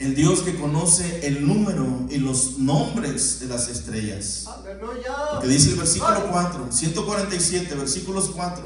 el 0.00 0.14
Dios 0.14 0.40
que 0.40 0.58
conoce 0.58 1.26
el 1.26 1.46
número 1.46 2.06
y 2.08 2.16
los 2.16 2.58
nombres 2.58 3.38
de 3.40 3.46
las 3.46 3.68
estrellas, 3.68 4.46
Aleluya. 4.46 5.14
porque 5.32 5.48
dice 5.48 5.70
el 5.70 5.76
versículo 5.76 6.26
4, 6.30 6.68
147, 6.72 7.74
versículos 7.74 8.30
4, 8.34 8.64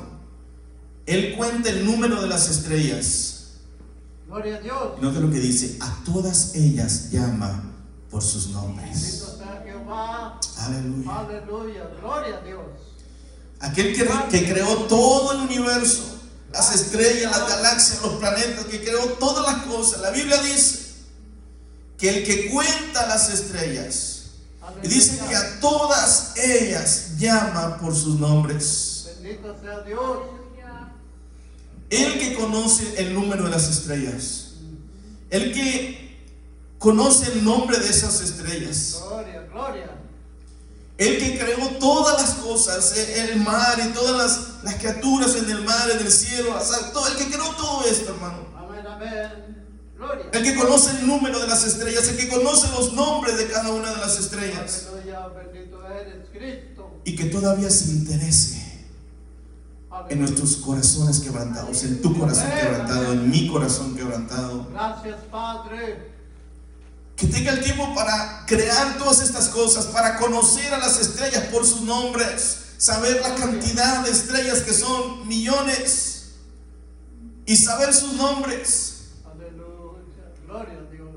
Él 1.06 1.34
cuenta 1.36 1.70
el 1.70 1.84
número 1.84 2.22
de 2.22 2.28
las 2.28 2.48
estrellas. 2.48 3.46
Gloria 4.28 4.56
a 4.56 4.60
Dios. 4.60 4.92
Y 4.96 5.02
Nota 5.02 5.18
lo 5.18 5.30
que 5.30 5.40
dice, 5.40 5.76
a 5.80 6.04
todas 6.04 6.54
ellas 6.54 7.10
llama 7.10 7.64
por 8.10 8.22
sus 8.22 8.50
nombres. 8.50 9.24
Aleluya. 10.56 11.18
Aleluya. 11.18 11.90
Gloria 12.00 12.36
a 12.36 12.40
Dios. 12.42 12.62
Aquel 13.58 13.94
que, 13.94 14.08
que 14.30 14.52
creó 14.52 14.76
todo 14.84 15.32
el 15.32 15.40
universo, 15.40 16.20
las 16.52 16.72
estrellas, 16.72 17.36
las 17.36 17.48
galaxias, 17.48 18.02
los 18.02 18.14
planetas, 18.14 18.66
que 18.66 18.84
creó 18.84 19.02
todas 19.18 19.52
las 19.52 19.64
cosas. 19.64 20.00
La 20.00 20.10
Biblia 20.10 20.40
dice 20.40 20.83
que 22.04 22.10
el 22.10 22.22
que 22.22 22.50
cuenta 22.50 23.06
las 23.06 23.30
estrellas, 23.30 24.24
y 24.82 24.88
dice 24.88 25.18
que 25.26 25.34
a 25.34 25.58
todas 25.58 26.36
ellas 26.36 27.16
llama 27.16 27.78
por 27.78 27.96
sus 27.96 28.20
nombres. 28.20 29.16
Bendito 29.22 29.56
sea 29.58 29.80
Dios. 29.80 30.18
El 31.88 32.18
que 32.18 32.34
conoce 32.34 33.00
el 33.00 33.14
número 33.14 33.44
de 33.44 33.50
las 33.50 33.70
estrellas, 33.70 34.50
el 35.30 35.54
que 35.54 36.18
conoce 36.78 37.32
el 37.32 37.42
nombre 37.42 37.78
de 37.78 37.88
esas 37.88 38.20
estrellas, 38.20 39.02
Gloria, 39.08 39.46
gloria. 39.50 39.90
El 40.98 41.18
que 41.18 41.38
creó 41.38 41.68
todas 41.78 42.20
las 42.20 42.34
cosas, 42.34 42.98
eh, 42.98 43.30
el 43.30 43.40
mar 43.40 43.80
y 43.82 43.94
todas 43.94 44.14
las, 44.14 44.62
las 44.62 44.74
criaturas 44.74 45.36
en 45.36 45.48
el 45.48 45.64
mar, 45.64 45.90
en 45.90 46.00
el 46.00 46.12
cielo, 46.12 46.54
todo, 46.92 47.08
el 47.08 47.16
que 47.16 47.30
creó 47.30 47.48
todo 47.56 47.82
esto, 47.86 48.12
hermano. 48.12 48.46
Amén, 48.58 48.86
amén. 48.86 49.43
El 50.32 50.42
que 50.42 50.54
conoce 50.54 50.90
el 50.98 51.06
número 51.06 51.38
de 51.38 51.46
las 51.46 51.64
estrellas, 51.64 52.08
el 52.08 52.16
que 52.16 52.28
conoce 52.28 52.68
los 52.72 52.92
nombres 52.92 53.38
de 53.38 53.46
cada 53.46 53.70
una 53.70 53.90
de 53.92 53.98
las 53.98 54.18
estrellas 54.18 54.88
y 57.04 57.16
que 57.16 57.24
todavía 57.26 57.70
se 57.70 57.90
interese 57.90 58.64
en 60.08 60.20
nuestros 60.20 60.56
corazones 60.56 61.20
quebrantados, 61.20 61.84
en 61.84 62.02
tu 62.02 62.18
corazón 62.18 62.50
quebrantado, 62.50 63.12
en 63.12 63.30
mi 63.30 63.48
corazón 63.48 63.94
quebrantado. 63.94 64.68
Gracias, 64.70 65.16
Padre. 65.30 66.12
Que 67.16 67.28
tenga 67.28 67.52
el 67.52 67.62
tiempo 67.62 67.94
para 67.94 68.44
crear 68.46 68.98
todas 68.98 69.22
estas 69.22 69.48
cosas, 69.48 69.86
para 69.86 70.16
conocer 70.18 70.74
a 70.74 70.78
las 70.78 71.00
estrellas 71.00 71.44
por 71.52 71.64
sus 71.64 71.82
nombres, 71.82 72.58
saber 72.76 73.20
la 73.22 73.34
cantidad 73.36 74.04
de 74.04 74.10
estrellas 74.10 74.62
que 74.62 74.72
son 74.72 75.26
millones 75.28 76.32
y 77.46 77.56
saber 77.56 77.94
sus 77.94 78.14
nombres. 78.14 79.10
Aleluya. 79.24 80.32
Gloria 80.46 80.78
a 80.80 80.90
Dios. 80.90 81.08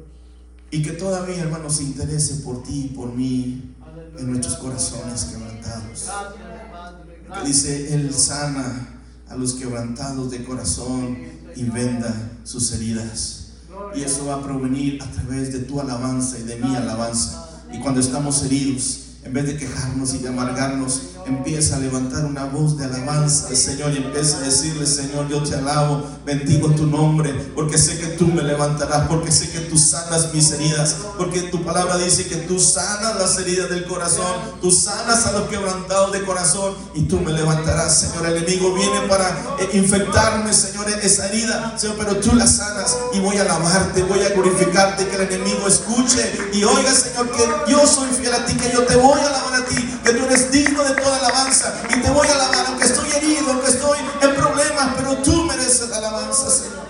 Y 0.69 0.81
que 0.81 0.91
todavía, 0.91 1.37
hermano, 1.41 1.69
se 1.69 1.83
interese 1.83 2.35
por 2.43 2.63
ti 2.63 2.89
y 2.91 2.95
por 2.95 3.13
mí 3.13 3.73
en 4.17 4.31
nuestros 4.31 4.55
corazones 4.55 5.25
quebrantados. 5.25 6.05
Gracias, 6.05 6.71
Padre. 6.71 7.15
Que 7.15 7.27
Gracias. 7.27 7.47
dice, 7.47 7.93
Él 7.93 8.13
sana 8.13 8.89
a 9.29 9.35
los 9.35 9.53
quebrantados 9.53 10.31
de 10.31 10.43
corazón 10.43 11.17
y 11.55 11.63
venda 11.63 12.31
sus 12.43 12.71
heridas. 12.73 13.47
Y 13.95 14.01
eso 14.03 14.25
va 14.25 14.35
a 14.35 14.43
provenir 14.43 15.01
a 15.01 15.09
través 15.11 15.53
de 15.53 15.59
tu 15.59 15.79
alabanza 15.79 16.37
y 16.39 16.43
de 16.43 16.57
mi 16.57 16.75
alabanza. 16.75 17.63
Y 17.71 17.79
cuando 17.79 18.01
estamos 18.01 18.43
heridos, 18.43 19.06
en 19.27 19.33
vez 19.33 19.45
de 19.45 19.57
quejarnos 19.57 20.13
y 20.13 20.19
de 20.19 20.29
amargarnos, 20.29 21.01
empieza 21.25 21.75
a 21.75 21.79
levantar 21.79 22.23
una 22.23 22.45
voz 22.45 22.77
de 22.77 22.85
alabanza 22.85 23.49
al 23.49 23.57
Señor 23.57 23.91
y 23.91 23.97
empieza 23.97 24.37
a 24.37 24.41
decirle, 24.41 24.85
Señor, 24.85 25.27
yo 25.27 25.43
te 25.43 25.55
alabo, 25.55 26.01
bendigo 26.25 26.69
tu 26.69 26.85
nombre, 26.85 27.33
porque 27.53 27.77
sé 27.77 27.97
que 27.99 28.07
tú 28.15 28.27
me 28.27 28.41
levantarás, 28.41 29.07
porque 29.09 29.29
sé 29.31 29.49
que 29.49 29.59
tú 29.59 29.77
sanas 29.77 30.33
mis 30.33 30.49
heridas, 30.51 30.95
porque 31.17 31.41
tu 31.43 31.61
palabra 31.65 31.97
dice 31.97 32.27
que 32.27 32.37
tú 32.37 32.57
sanas 32.57 33.17
las 33.17 33.37
heridas 33.37 33.69
del 33.69 33.85
corazón, 33.85 34.33
tú 34.61 34.71
sanas 34.71 35.25
a 35.25 35.33
los 35.33 35.49
quebrantados 35.49 36.13
de 36.13 36.23
corazón 36.23 36.73
y 36.93 37.03
tú 37.03 37.19
me 37.19 37.33
levantarás, 37.33 37.99
Señor. 37.99 38.25
El 38.27 38.37
enemigo 38.37 38.73
viene 38.73 39.01
para 39.09 39.29
eh, 39.59 39.69
infectarme, 39.73 40.53
Señor, 40.53 40.87
esa 40.89 41.27
herida, 41.27 41.77
Señor, 41.77 41.97
pero 41.99 42.15
tú 42.17 42.33
la 42.33 42.47
sanas 42.47 42.95
y 43.13 43.19
voy 43.19 43.35
a 43.35 43.41
alabarte, 43.41 44.03
voy 44.03 44.21
a 44.21 44.29
glorificarte, 44.29 45.05
que 45.05 45.15
el 45.15 45.21
enemigo 45.23 45.67
escuche 45.67 46.31
y 46.53 46.63
oiga, 46.63 46.93
Señor, 46.93 47.29
que 47.31 47.71
yo 47.71 47.85
soy 47.85 48.07
fiel 48.11 48.33
a 48.33 48.45
ti, 48.45 48.53
que 48.55 48.71
yo 48.71 48.83
te 48.83 48.95
voy 48.95 49.16
a 49.21 49.27
alabar 49.27 49.61
a 49.61 49.65
ti, 49.65 49.99
que 50.03 50.11
tú 50.13 50.25
eres 50.25 50.51
digno 50.51 50.83
de 50.83 51.01
toda 51.01 51.17
alabanza 51.17 51.73
y 51.89 52.01
te 52.01 52.09
voy 52.09 52.27
a 52.27 52.33
alabar, 52.33 52.65
aunque 52.67 52.85
estoy 52.85 53.09
herido, 53.11 53.51
aunque 53.51 53.69
estoy 53.69 53.99
en 54.21 54.35
problemas, 54.35 54.95
pero 54.97 55.17
tú 55.17 55.43
mereces 55.43 55.89
la 55.89 55.97
alabanza, 55.97 56.49
Señor. 56.49 56.87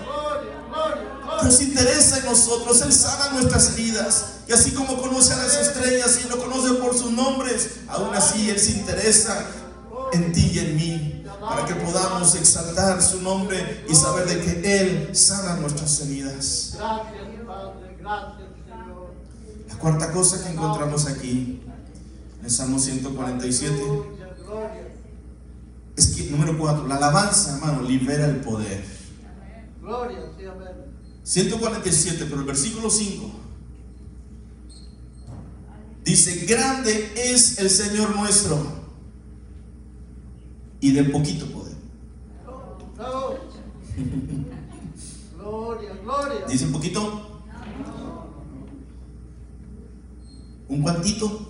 Nos 1.42 1.62
interesa 1.62 2.18
en 2.18 2.24
nosotros, 2.24 2.82
Él 2.82 2.92
sana 2.92 3.30
nuestras 3.30 3.72
heridas. 3.72 4.24
Y 4.48 4.52
así 4.52 4.72
como 4.72 5.00
conoce 5.00 5.34
a 5.34 5.36
las 5.36 5.56
estrellas 5.56 6.20
y 6.24 6.28
lo 6.28 6.38
conoce 6.38 6.74
por 6.74 6.96
sus 6.96 7.12
nombres, 7.12 7.70
aún 7.88 8.14
así 8.14 8.50
Él 8.50 8.58
se 8.58 8.72
interesa 8.72 9.46
en 10.12 10.32
ti 10.32 10.50
y 10.54 10.58
en 10.58 10.76
mí, 10.76 11.24
para 11.40 11.64
que 11.66 11.74
podamos 11.74 12.34
exaltar 12.34 13.00
su 13.02 13.22
nombre 13.22 13.84
y 13.88 13.94
saber 13.94 14.26
de 14.26 14.40
que 14.40 14.80
Él 14.80 15.14
sana 15.14 15.56
nuestras 15.56 16.00
heridas. 16.00 16.74
Gracias, 16.76 17.14
Padre. 17.46 17.96
Gracias, 18.00 18.48
Señor. 18.66 19.14
La 19.68 19.74
cuarta 19.76 20.12
cosa 20.12 20.42
que 20.42 20.52
encontramos 20.52 21.06
aquí, 21.06 21.62
en 22.48 22.54
Salmo 22.54 22.78
147, 22.78 23.74
Aleluya, 23.74 24.34
gloria. 24.42 24.94
es 25.94 26.06
que, 26.16 26.30
número 26.30 26.56
4, 26.56 26.86
la 26.86 26.96
alabanza, 26.96 27.56
hermano, 27.56 27.82
libera 27.82 28.24
el 28.24 28.36
poder. 28.36 28.82
Gloria, 29.82 30.20
sí, 30.34 30.46
amén. 30.46 30.68
147, 31.22 32.24
pero 32.24 32.40
el 32.40 32.46
versículo 32.46 32.88
5 32.88 33.30
dice, 36.02 36.46
grande 36.46 37.12
es 37.16 37.58
el 37.58 37.68
Señor 37.68 38.16
nuestro 38.16 38.56
y 40.80 40.92
de 40.92 41.04
poquito 41.04 41.44
poder. 41.52 41.76
Gloria, 45.36 45.92
gloria. 46.02 46.46
Dice 46.48 46.64
un 46.64 46.72
poquito, 46.72 47.42
un 50.68 50.82
cuantito. 50.82 51.47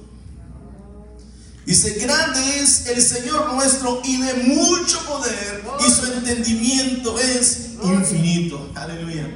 Dice, 1.68 1.98
grande 1.98 2.62
es 2.62 2.86
el 2.86 3.02
Señor 3.02 3.52
nuestro 3.52 4.00
y 4.02 4.22
de 4.22 4.34
mucho 4.54 5.04
poder 5.04 5.62
y 5.80 5.90
su 5.90 6.10
entendimiento 6.14 7.18
es 7.18 7.72
infinito. 7.82 8.70
Aleluya. 8.74 9.28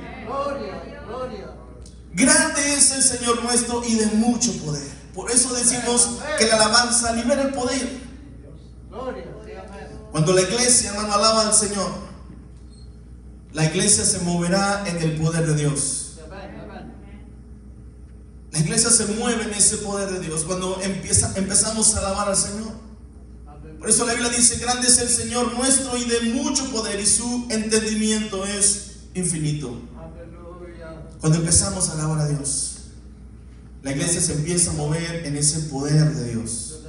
Grande 2.15 2.75
es 2.75 2.91
el 2.93 3.03
Señor 3.03 3.43
nuestro 3.43 3.85
y 3.87 3.97
de 3.97 4.07
mucho 4.07 4.51
poder. 4.65 4.83
Por 5.15 5.31
eso 5.31 5.53
decimos 5.53 6.21
que 6.39 6.47
la 6.47 6.55
alabanza 6.55 7.13
libera 7.13 7.43
el 7.43 7.53
poder. 7.53 8.01
Cuando 10.11 10.33
la 10.33 10.41
iglesia, 10.41 10.93
hermano, 10.93 11.13
alaba 11.13 11.49
al 11.49 11.53
Señor, 11.53 11.91
la 13.53 13.67
iglesia 13.67 14.07
se 14.07 14.21
moverá 14.21 14.85
en 14.87 14.97
el 15.03 15.21
poder 15.21 15.47
de 15.49 15.55
Dios. 15.55 16.02
La 18.53 18.59
iglesia 18.59 18.91
se 18.91 19.07
mueve 19.07 19.45
en 19.45 19.55
ese 19.55 19.79
poder 19.79 20.11
de 20.11 20.21
Dios 20.21 20.45
cuando 20.45 20.79
empieza, 20.83 21.33
empezamos 21.37 21.95
a 21.95 22.01
alabar 22.01 22.29
al 22.29 22.37
Señor. 22.37 22.73
Por 23.79 23.89
eso 23.89 24.05
la 24.07 24.13
Biblia 24.13 24.31
dice, 24.31 24.59
grande 24.59 24.87
es 24.87 24.99
el 24.99 25.09
Señor 25.09 25.55
nuestro 25.55 25.97
y 25.97 26.05
de 26.05 26.21
mucho 26.35 26.71
poder 26.71 27.01
y 27.01 27.07
su 27.07 27.47
entendimiento 27.51 28.45
es 28.45 28.93
infinito. 29.15 29.81
Cuando 31.21 31.39
empezamos 31.39 31.89
a 31.89 31.93
alabar 31.95 32.21
a 32.21 32.29
Dios, 32.29 32.75
la 33.83 33.93
iglesia 33.93 34.21
se 34.21 34.35
empieza 34.35 34.71
a 34.71 34.75
mover 34.75 35.27
en 35.27 35.37
ese 35.37 35.61
poder 35.61 36.15
de 36.15 36.33
Dios. 36.33 36.81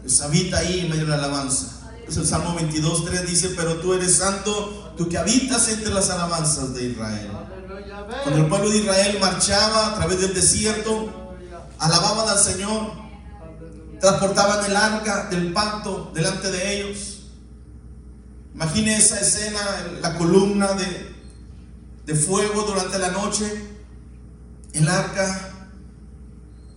Pues 0.00 0.20
habita 0.22 0.58
ahí 0.58 0.80
en 0.80 0.88
medio 0.88 1.02
de 1.02 1.10
la 1.10 1.16
alabanza. 1.16 1.92
Es 2.08 2.16
el 2.16 2.26
Salmo 2.26 2.54
22, 2.54 3.04
3 3.04 3.26
dice, 3.26 3.50
pero 3.56 3.76
tú 3.80 3.92
eres 3.92 4.14
santo, 4.14 4.94
tú 4.96 5.08
que 5.08 5.18
habitas 5.18 5.68
entre 5.68 5.92
las 5.92 6.08
alabanzas 6.10 6.72
de 6.74 6.84
Israel. 6.86 7.30
Cuando 8.22 8.40
el 8.40 8.46
pueblo 8.46 8.70
de 8.70 8.78
Israel 8.78 9.18
marchaba 9.20 9.88
a 9.88 9.94
través 9.96 10.20
del 10.20 10.34
desierto, 10.34 11.34
alababan 11.78 12.28
al 12.28 12.38
Señor, 12.38 12.92
transportaban 14.00 14.64
el 14.64 14.76
arca 14.76 15.28
del 15.30 15.52
pacto 15.52 16.12
delante 16.14 16.50
de 16.50 16.74
ellos. 16.76 17.30
Imagine 18.54 18.96
esa 18.96 19.20
escena, 19.20 19.60
la 20.00 20.16
columna 20.16 20.72
de, 20.74 21.14
de 22.06 22.14
fuego 22.14 22.62
durante 22.62 22.98
la 22.98 23.10
noche, 23.10 23.44
el 24.72 24.88
arca 24.88 25.52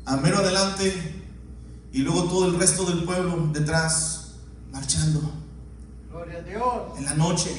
a 0.06 0.18
mero 0.18 0.40
adelante 0.40 1.24
y 1.92 2.00
luego 2.00 2.24
todo 2.24 2.48
el 2.48 2.60
resto 2.60 2.86
del 2.86 3.04
pueblo 3.04 3.50
detrás, 3.54 4.34
marchando 4.72 5.32
Gloria 6.10 6.40
a 6.40 6.42
Dios. 6.42 6.98
en 6.98 7.06
la 7.06 7.14
noche. 7.14 7.52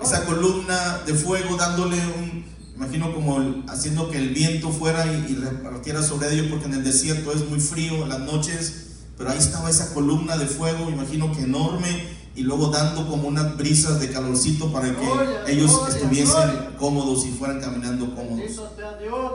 Esa 0.00 0.26
columna 0.26 0.98
de 1.06 1.14
fuego 1.14 1.56
dándole 1.56 1.96
un, 1.96 2.44
imagino 2.76 3.12
como 3.14 3.38
el- 3.38 3.64
haciendo 3.68 4.10
que 4.10 4.18
el 4.18 4.30
viento 4.30 4.70
fuera 4.70 5.06
y, 5.06 5.32
y 5.32 5.34
repartiera 5.34 6.02
sobre 6.02 6.32
ellos, 6.32 6.46
porque 6.50 6.66
en 6.66 6.74
el 6.74 6.84
desierto 6.84 7.32
es 7.32 7.48
muy 7.48 7.58
frío 7.60 8.02
en 8.02 8.08
las 8.10 8.20
noches, 8.20 8.82
pero 9.16 9.30
ahí 9.30 9.38
estaba 9.38 9.70
esa 9.70 9.92
columna 9.94 10.36
de 10.36 10.46
fuego, 10.46 10.90
imagino 10.90 11.32
que 11.32 11.42
enorme, 11.42 12.14
y 12.34 12.42
luego 12.42 12.68
dando 12.68 13.08
como 13.08 13.28
unas 13.28 13.56
brisas 13.56 13.98
de 13.98 14.10
calorcito 14.10 14.70
para 14.70 14.94
que 14.94 15.00
Gloria, 15.06 15.40
ellos 15.48 15.70
gloria, 15.70 15.94
estuviesen 15.96 16.34
gloria. 16.34 16.76
cómodos 16.78 17.24
y 17.24 17.30
fueran 17.30 17.60
caminando 17.62 18.14
cómodos. 18.14 18.50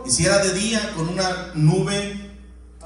Y 0.06 0.12
si 0.12 0.24
era 0.26 0.38
de 0.38 0.54
día, 0.54 0.94
con 0.96 1.10
una 1.10 1.48
nube, 1.56 2.30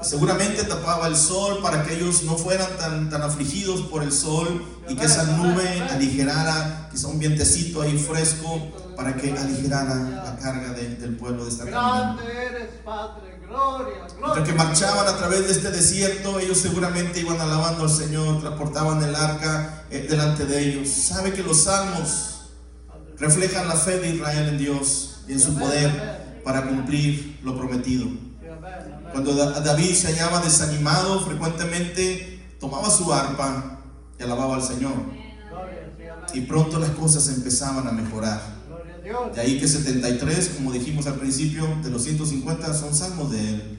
seguramente 0.00 0.64
tapaba 0.64 1.06
el 1.08 1.16
sol 1.16 1.58
para 1.62 1.82
que 1.82 1.96
ellos 1.96 2.22
no 2.22 2.38
fueran 2.38 2.68
tan, 2.78 3.10
tan 3.10 3.20
afligidos 3.22 3.82
por 3.82 4.02
el 4.02 4.10
sol 4.12 4.62
y 4.88 4.94
que 4.94 5.04
esa 5.04 5.24
nube 5.24 5.80
aligerara, 5.90 6.88
quizá 6.90 7.08
un 7.08 7.18
vientecito 7.18 7.82
ahí 7.82 7.98
fresco, 7.98 8.58
para 8.96 9.14
que 9.16 9.32
aligerara 9.32 9.94
la 10.24 10.36
carga 10.40 10.72
de- 10.72 10.96
del 10.96 11.16
pueblo 11.16 11.44
de 11.44 11.50
esta. 11.50 11.64
Grande 11.64 12.22
eres, 12.24 12.68
Padre. 12.84 13.36
Gloria, 13.46 13.94
Mientras 14.18 14.34
que 14.44 14.52
gloria. 14.52 14.54
marchaban 14.64 15.06
a 15.06 15.16
través 15.18 15.46
de 15.46 15.52
este 15.52 15.70
desierto, 15.70 16.40
ellos 16.40 16.58
seguramente 16.58 17.20
iban 17.20 17.40
alabando 17.40 17.84
al 17.84 17.90
Señor, 17.90 18.40
transportaban 18.40 19.00
el 19.04 19.14
arca 19.14 19.84
eh, 19.90 20.06
delante 20.10 20.46
de 20.46 20.58
ellos. 20.60 20.88
Sabe 20.88 21.32
que 21.32 21.44
los 21.44 21.62
salmos 21.64 22.50
reflejan 23.18 23.68
la 23.68 23.74
fe 23.76 23.98
de 23.98 24.16
Israel 24.16 24.48
en 24.48 24.58
Dios 24.58 25.20
y 25.28 25.32
en 25.34 25.40
su 25.40 25.54
poder 25.56 26.40
para 26.44 26.62
cumplir 26.66 27.38
lo 27.44 27.56
prometido. 27.56 28.06
Cuando 29.12 29.34
Da- 29.34 29.60
David 29.60 29.94
se 29.94 30.08
hallaba 30.08 30.40
desanimado, 30.40 31.24
frecuentemente 31.24 32.56
tomaba 32.58 32.90
su 32.90 33.12
arpa 33.12 33.78
y 34.18 34.22
alababa 34.24 34.56
al 34.56 34.62
Señor. 34.62 34.92
Gloria. 35.48 36.26
Y 36.34 36.40
pronto 36.42 36.78
las 36.80 36.90
cosas 36.90 37.28
empezaban 37.28 37.86
a 37.86 37.92
mejorar. 37.92 38.55
De 39.34 39.40
ahí 39.40 39.58
que 39.60 39.68
73, 39.68 40.50
como 40.56 40.72
dijimos 40.72 41.06
al 41.06 41.14
principio, 41.14 41.66
de 41.82 41.90
los 41.90 42.02
150 42.04 42.74
son 42.74 42.94
salmos 42.94 43.30
de 43.32 43.40
él. 43.50 43.78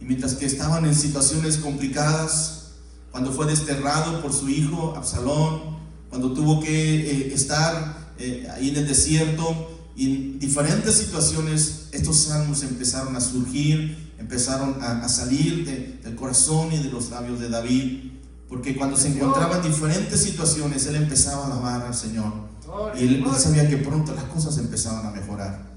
Y 0.00 0.04
mientras 0.04 0.34
que 0.34 0.46
estaban 0.46 0.84
en 0.84 0.94
situaciones 0.94 1.58
complicadas, 1.58 2.72
cuando 3.10 3.32
fue 3.32 3.46
desterrado 3.46 4.20
por 4.22 4.32
su 4.32 4.48
hijo 4.48 4.94
Absalón, 4.96 5.76
cuando 6.08 6.32
tuvo 6.32 6.60
que 6.60 7.28
eh, 7.28 7.34
estar 7.34 8.12
eh, 8.18 8.48
ahí 8.54 8.70
en 8.70 8.76
el 8.76 8.88
desierto, 8.88 9.68
y 9.94 10.06
en 10.06 10.38
diferentes 10.38 10.94
situaciones 10.94 11.88
estos 11.92 12.16
salmos 12.16 12.62
empezaron 12.62 13.14
a 13.14 13.20
surgir, 13.20 14.12
empezaron 14.18 14.82
a, 14.82 15.04
a 15.04 15.08
salir 15.08 15.66
de- 15.66 15.98
del 16.02 16.16
corazón 16.16 16.72
y 16.72 16.78
de 16.78 16.90
los 16.90 17.10
labios 17.10 17.38
de 17.40 17.48
David, 17.50 18.10
porque 18.48 18.74
cuando 18.76 18.96
se 18.96 19.08
encontraba 19.08 19.56
en 19.56 19.62
diferentes 19.70 20.20
situaciones, 20.22 20.86
él 20.86 20.96
empezaba 20.96 21.44
a 21.44 21.46
alabar 21.46 21.82
al 21.86 21.94
Señor. 21.94 22.51
Y 22.98 23.04
él, 23.04 23.24
sabía 23.38 23.68
que 23.68 23.76
pronto 23.78 24.14
las 24.14 24.24
cosas 24.24 24.56
empezaban 24.58 25.06
a 25.06 25.10
mejorar. 25.10 25.72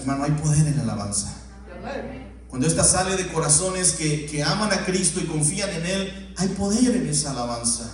Hermano, 0.00 0.24
hay 0.24 0.32
poder 0.32 0.66
en 0.66 0.76
la 0.76 0.82
alabanza. 0.82 1.32
Cuando 2.48 2.66
esta 2.66 2.84
sale 2.84 3.16
de 3.16 3.26
corazones 3.32 3.92
que, 3.92 4.26
que 4.26 4.42
aman 4.42 4.72
a 4.72 4.84
Cristo 4.84 5.20
y 5.20 5.24
confían 5.26 5.70
en 5.70 5.86
Él, 5.86 6.34
hay 6.36 6.48
poder 6.48 6.96
en 6.96 7.06
esa 7.08 7.30
alabanza. 7.32 7.90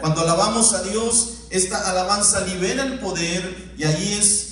Cuando 0.00 0.20
alabamos 0.22 0.72
a 0.74 0.82
Dios, 0.82 1.46
esta 1.50 1.88
alabanza 1.90 2.40
libera 2.46 2.84
el 2.84 2.98
poder 2.98 3.74
y 3.78 3.84
ahí 3.84 4.12
es 4.18 4.44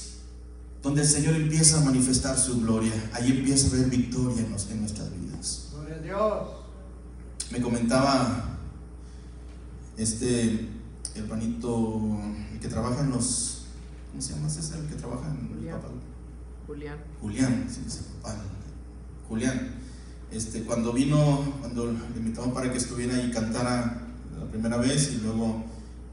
donde 0.82 1.03
el 1.03 1.09
Señor 1.09 1.34
empieza 1.34 1.78
a 1.78 1.80
manifestar 1.80 2.38
su 2.38 2.61
gloria. 2.61 2.92
Ahí 3.14 3.30
empieza 3.32 3.66
a 3.66 3.70
haber 3.70 3.86
victoria 3.90 4.40
en, 4.40 4.51
nos- 4.53 4.70
en 4.70 4.80
nuestras 4.80 5.09
vidas. 5.12 5.68
Gloria 5.72 5.97
a 5.97 5.99
Dios. 5.99 6.49
Me 7.51 7.61
comentaba 7.61 8.59
este 9.97 10.68
hermanito, 11.14 12.01
trabaja 12.75 13.01
en 13.03 13.11
los, 13.11 13.62
¿cómo 14.11 14.20
se 14.20 14.35
llama 14.35 14.51
César? 14.51 14.81
El 14.81 14.87
que 14.89 14.97
trabaja 14.97 15.31
en 15.31 15.47
el 15.47 15.57
Julián. 15.57 15.77
papal. 15.81 15.93
Julián. 16.66 16.99
Julián, 17.20 17.66
sí, 17.70 17.81
sí, 17.89 18.01
papá, 18.20 18.37
Julián, 19.29 19.75
este, 20.31 20.64
cuando 20.64 20.93
vino, 20.93 21.55
cuando 21.61 21.87
le 21.87 22.18
invitamos 22.18 22.53
para 22.53 22.70
que 22.70 22.79
estuviera 22.79 23.22
y 23.22 23.31
cantara 23.31 24.03
la 24.39 24.51
primera 24.51 24.77
vez 24.77 25.12
y 25.14 25.22
luego 25.22 25.64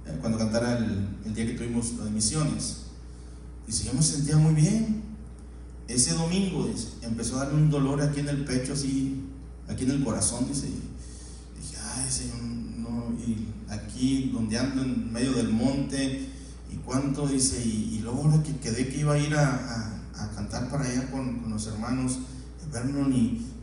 eh, 0.06 0.16
cuando 0.22 0.38
cantara 0.38 0.78
el, 0.78 1.08
el 1.26 1.34
día 1.34 1.46
que 1.48 1.54
tuvimos 1.54 2.04
de 2.04 2.10
misiones, 2.12 2.84
dice, 3.66 3.86
yo 3.86 3.94
me 3.94 4.02
sentía 4.04 4.38
muy 4.38 4.54
bien. 4.54 5.02
Ese 5.88 6.14
domingo 6.14 6.68
dice, 6.68 6.90
empezó 7.02 7.38
a 7.38 7.46
darme 7.46 7.64
un 7.64 7.70
dolor 7.70 8.02
aquí 8.02 8.20
en 8.22 8.30
el 8.30 8.46
pecho, 8.46 8.74
así, 8.74 9.26
aquí 9.68 9.84
en 9.84 9.92
el 9.92 10.04
corazón, 10.04 10.48
dice, 10.48 10.68
y 10.68 11.60
dije, 11.60 11.78
ay, 11.96 12.10
Señor, 12.10 12.42
no, 12.42 13.14
y 13.20 13.48
aquí 13.68 14.32
donde 14.34 14.58
ando 14.58 14.84
en 14.84 15.12
medio 15.12 15.34
del 15.34 15.50
monte, 15.50 16.30
y 16.72 16.78
cuánto, 16.78 17.28
dice, 17.28 17.62
y, 17.64 18.00
luego 18.02 18.24
ahora 18.24 18.42
que 18.42 18.56
quedé 18.58 18.88
que 18.88 19.00
iba 19.00 19.14
a 19.14 19.18
ir 19.18 19.36
a, 19.36 19.88
cantar 20.36 20.70
para 20.70 20.86
allá 20.86 21.10
con, 21.12 21.50
los 21.50 21.68
hermanos 21.68 22.20
de 22.62 22.72
Vernon, 22.72 23.12
y, 23.12 23.18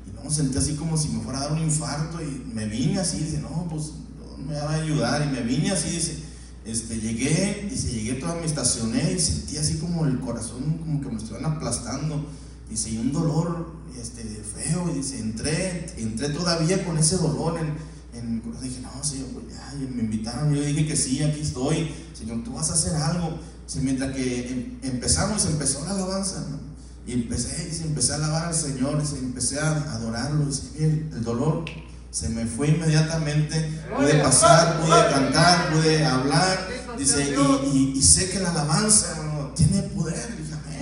y 0.07 0.13
no, 0.15 0.31
sentí 0.31 0.59
así 0.59 0.75
como 0.75 0.97
si 0.97 1.09
me 1.09 1.23
fuera 1.23 1.39
a 1.39 1.43
dar 1.43 1.53
un 1.53 1.61
infarto, 1.61 2.23
y 2.23 2.45
me 2.53 2.67
vine 2.67 2.99
así, 2.99 3.19
dice, 3.19 3.41
no, 3.41 3.67
pues 3.71 3.93
no 4.39 4.45
me 4.45 4.55
va 4.55 4.71
a 4.71 4.83
ayudar, 4.83 5.27
y 5.27 5.31
me 5.31 5.43
vine 5.43 5.71
así, 5.71 5.91
dice, 5.91 6.19
este, 6.65 7.01
llegué, 7.01 7.67
dice, 7.71 7.91
llegué 7.91 8.15
toda, 8.15 8.35
me 8.35 8.45
estacioné 8.45 9.15
y 9.15 9.19
sentí 9.19 9.57
así 9.57 9.79
como 9.79 10.05
el 10.05 10.21
corazón, 10.21 10.79
como 10.79 11.01
que 11.01 11.09
me 11.09 11.17
estuvieran 11.17 11.53
aplastando, 11.53 12.27
dice, 12.69 12.91
y 12.91 12.99
un 12.99 13.13
dolor 13.13 13.73
este, 13.99 14.23
feo, 14.23 14.91
y 14.91 14.99
dice, 14.99 15.19
entré, 15.19 15.95
entré 15.97 16.29
todavía 16.29 16.85
con 16.85 16.99
ese 16.99 17.17
dolor 17.17 17.59
en, 17.59 17.73
en 18.19 18.43
dije, 18.63 18.81
no, 18.81 19.03
Señor, 19.05 19.29
pues 19.35 19.47
ya, 19.55 19.75
y 19.77 19.87
me 19.95 20.03
invitaron, 20.03 20.55
yo 20.55 20.63
dije 20.63 20.87
que 20.87 20.97
sí, 20.97 21.23
aquí 21.23 21.41
estoy, 21.41 21.93
Señor, 22.17 22.43
tú 22.45 22.53
vas 22.53 22.71
a 22.71 22.75
hacer 22.75 22.95
algo, 22.97 23.39
Dice, 23.67 23.81
mientras 23.81 24.15
que 24.17 24.51
em- 24.51 24.79
empezamos, 24.83 25.45
empezó 25.45 25.85
la 25.85 25.91
alabanza, 25.91 26.41
¿no? 26.51 26.59
y 27.07 27.13
empecé, 27.13 27.65
dice, 27.67 27.85
empecé 27.85 28.13
a 28.13 28.17
alabar 28.17 28.47
al 28.47 28.55
Señor, 28.55 29.01
dice, 29.01 29.19
empecé 29.19 29.61
a 29.61 29.93
adorarlo, 29.93 30.47
dice, 30.47 30.63
mire, 30.75 31.07
el 31.13 31.23
dolor 31.23 31.65
se 32.11 32.31
me 32.31 32.47
fue 32.47 32.69
inmediatamente, 32.69 33.71
pude 33.97 34.15
pasar, 34.23 34.81
pude 34.81 35.11
cantar, 35.11 35.71
pude 35.73 36.05
hablar, 36.05 36.67
dice, 36.99 37.35
y, 37.73 37.77
y- 37.77 37.93
y 37.99 38.03
sé 38.03 38.31
que 38.31 38.41
la 38.41 38.51
alabanza 38.53 39.13
hermano, 39.19 39.53
tiene 39.55 39.83
poder, 39.83 40.37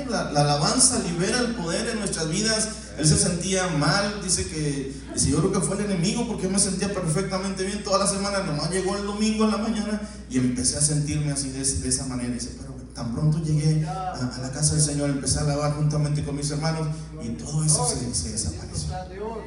la, 0.09 0.33
la 0.33 0.41
alabanza 0.43 0.99
libera 1.01 1.41
el 1.41 1.55
poder 1.55 1.89
en 1.89 1.99
nuestras 1.99 2.29
vidas, 2.29 2.69
él 2.99 3.07
se 3.07 3.17
sentía 3.17 3.67
mal, 3.69 4.23
dice 4.23 4.47
que, 4.47 4.95
dice, 5.13 5.31
yo 5.31 5.39
creo 5.39 5.53
que 5.53 5.61
fue 5.61 5.77
el 5.77 5.85
enemigo 5.85 6.27
porque 6.27 6.49
me 6.49 6.59
sentía 6.59 6.93
perfectamente 6.93 7.65
bien 7.65 7.85
toda 7.85 7.99
la 7.99 8.07
semana, 8.07 8.43
nomás 8.43 8.71
llegó 8.71 8.97
el 8.97 9.07
domingo 9.07 9.45
en 9.45 9.51
la 9.51 9.59
mañana 9.59 10.01
y 10.31 10.39
empecé 10.39 10.79
a 10.79 10.81
sentirme 10.81 11.33
así 11.33 11.51
de, 11.51 11.61
esa 11.61 12.07
manera, 12.07 12.33
dice, 12.33 12.57
pero 12.59 12.75
tan 12.95 13.13
pronto 13.13 13.39
llegué 13.43 13.87
a, 13.87 14.39
la 14.41 14.51
casa 14.51 14.75
del 14.75 14.83
Señor, 14.83 15.11
empecé 15.11 15.41
a 15.41 15.43
alabar 15.43 15.75
juntamente 15.75 16.25
con 16.25 16.37
mis 16.37 16.51
hermanos 16.51 16.89
y 17.23 17.29
todo 17.31 17.63
eso 17.65 17.87
se, 17.87 18.31
desapareció. 18.31 18.89
Gloria 18.89 19.03
a 19.03 19.09
Dios. 19.09 19.39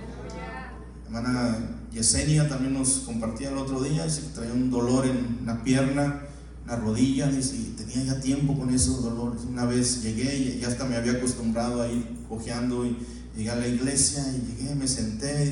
Hermana 1.06 1.58
Yesenia 1.92 2.48
también 2.48 2.76
nos 2.76 3.00
compartía 3.00 3.50
el 3.50 3.58
otro 3.58 3.82
día, 3.82 4.04
dice 4.04 4.22
que 4.22 4.28
traía 4.28 4.54
un 4.54 4.70
dolor 4.70 5.08
en 5.08 5.40
una 5.42 5.64
pierna, 5.64 6.22
una 6.70 6.76
rodilla, 6.76 7.30
y 7.32 7.74
tenía 7.76 8.14
ya 8.14 8.20
tiempo 8.22 8.58
con 8.58 8.74
esos 8.74 9.04
dolores. 9.04 9.42
Una 9.50 9.66
vez 9.66 10.04
llegué 10.04 10.38
y 10.38 10.60
ya 10.60 10.68
hasta 10.68 10.86
me 10.86 10.96
había 10.96 11.14
acostumbrado 11.14 11.82
a 11.82 11.88
ir 11.88 12.06
cojeando 12.28 12.86
y 12.86 12.96
llegué 13.36 13.50
a 13.50 13.56
la 13.56 13.68
iglesia 13.68 14.24
y 14.28 14.52
llegué, 14.52 14.76
me 14.76 14.88
senté, 14.88 15.52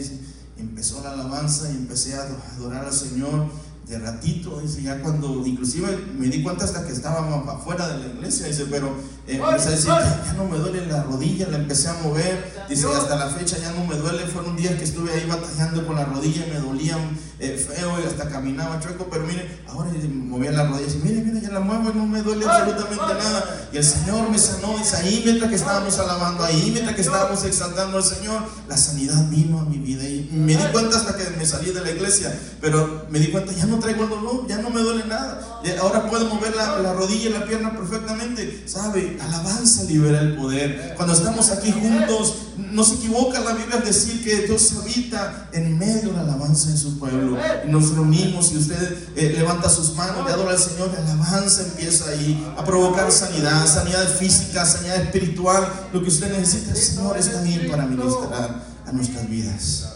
y 0.58 0.62
empezó 0.62 1.02
la 1.04 1.12
alabanza 1.12 1.72
y 1.72 1.76
empecé 1.76 2.16
a 2.16 2.28
adorar 2.56 2.86
al 2.86 2.94
Señor 2.94 3.48
de 3.88 3.98
ratito, 4.00 4.60
dice, 4.60 4.84
ya 4.84 5.02
cuando, 5.02 5.46
inclusive 5.46 5.88
me 6.20 6.28
di 6.28 6.44
cuenta 6.44 6.66
hasta 6.66 6.86
que 6.86 6.92
estábamos 6.92 7.48
afuera 7.48 7.88
de 7.88 8.00
la 8.00 8.14
iglesia, 8.14 8.48
dice, 8.48 8.66
pero 8.70 8.94
eh, 9.28 9.36
empecé 9.36 9.68
a 9.68 9.72
decir, 9.72 9.88
ya, 9.88 10.24
ya 10.26 10.34
no 10.34 10.46
me 10.46 10.58
duele 10.58 10.86
la 10.86 11.04
rodilla, 11.04 11.48
la 11.50 11.58
empecé 11.58 11.90
a 11.90 11.94
mover, 11.96 12.66
dice, 12.70 12.88
hasta 12.88 13.16
la 13.18 13.28
fecha 13.28 13.58
ya 13.58 13.72
no 13.72 13.84
me 13.84 13.96
duele, 13.96 14.26
fueron 14.26 14.56
días 14.56 14.76
que 14.76 14.86
estuve 14.86 15.12
ahí 15.12 15.26
batallando 15.28 15.86
con 15.86 15.98
la 15.98 16.06
rodilla 16.06 16.46
y 16.48 16.52
me 16.52 16.60
dolían 16.60 17.18
eh, 17.40 17.58
feo 17.58 18.00
y 18.02 18.08
hasta 18.08 18.30
caminaba 18.30 18.80
chueco, 18.80 19.08
pero 19.12 19.26
mire, 19.26 19.60
ahora 19.68 19.92
movía 20.10 20.52
la 20.52 20.64
rodilla 20.64 20.82
y 20.82 20.86
dice, 20.86 21.00
mire, 21.04 21.22
mire, 21.22 21.42
ya 21.42 21.52
la 21.52 21.60
muevo 21.60 21.92
y 21.92 21.98
no 21.98 22.06
me 22.06 22.22
duele 22.22 22.46
absolutamente 22.46 23.14
nada, 23.16 23.70
y 23.74 23.78
el 23.78 23.84
Señor 23.84 24.30
me 24.30 24.40
sanó, 24.40 24.78
dice, 24.78 24.96
ahí 24.96 25.22
mientras 25.26 25.50
que 25.50 25.56
estábamos 25.58 26.00
alabando, 26.00 26.46
ahí 26.46 26.70
mientras 26.72 26.96
que 26.96 27.02
estábamos 27.02 27.44
exaltando 27.44 27.98
al 27.98 28.04
Señor, 28.04 28.42
la 28.70 28.78
sanidad 28.78 29.30
vino 29.30 29.60
a 29.60 29.66
mi 29.66 29.78
vida 29.78 30.04
y 30.04 30.30
me 30.32 30.56
di 30.56 30.64
cuenta 30.72 30.96
hasta 30.96 31.18
que 31.18 31.30
me 31.38 31.46
salí 31.46 31.72
de 31.72 31.82
la 31.82 31.92
iglesia, 31.92 32.34
pero 32.62 33.08
me 33.10 33.20
di 33.20 33.28
cuenta, 33.28 33.52
ya 33.52 33.66
no 33.66 33.78
traigo 33.80 34.06
el 34.06 34.10
dolor, 34.10 34.48
ya 34.48 34.58
no 34.60 34.70
me 34.70 34.80
duele 34.80 35.04
nada, 35.06 35.60
ahora 35.82 36.10
puedo 36.10 36.26
mover 36.34 36.56
la, 36.56 36.80
la 36.80 36.94
rodilla 36.94 37.30
y 37.30 37.34
la 37.34 37.46
pierna 37.46 37.76
perfectamente, 37.76 38.64
¿sabe? 38.66 39.17
Alabanza 39.20 39.84
libera 39.84 40.22
el 40.22 40.36
poder. 40.36 40.94
Cuando 40.96 41.14
estamos 41.14 41.52
aquí 41.52 41.72
juntos, 41.72 42.36
no 42.58 42.84
se 42.84 42.96
equivoca 42.96 43.40
la 43.40 43.54
Biblia 43.54 43.78
decir 43.78 44.24
que 44.24 44.48
Dios 44.48 44.74
habita 44.82 45.50
en 45.54 45.78
medio 45.78 46.10
de 46.10 46.14
la 46.14 46.22
alabanza 46.22 46.70
de 46.70 46.78
su 46.78 46.98
pueblo. 47.00 47.38
Nos 47.68 47.92
reunimos 47.92 48.52
y 48.52 48.58
usted 48.58 48.98
eh, 49.16 49.34
levanta 49.38 49.70
sus 49.70 49.96
manos 49.96 50.26
y 50.28 50.32
adora 50.32 50.52
al 50.52 50.60
Señor, 50.60 50.92
la 50.94 51.00
alabanza 51.00 51.64
empieza 51.64 52.10
ahí 52.10 52.46
a 52.58 52.64
provocar 52.64 53.12
sanidad, 53.12 53.66
sanidad 53.68 54.08
física, 54.08 54.66
sanidad 54.66 54.98
espiritual. 54.98 55.68
Lo 55.94 56.02
que 56.02 56.10
usted 56.10 56.32
necesita, 56.38 56.72
el 56.72 56.78
Señor 56.78 57.18
está 57.18 57.40
ahí 57.40 57.68
para 57.70 57.86
ministrar 57.86 58.64
a 58.86 58.92
nuestras 58.92 59.30
vidas. 59.30 59.88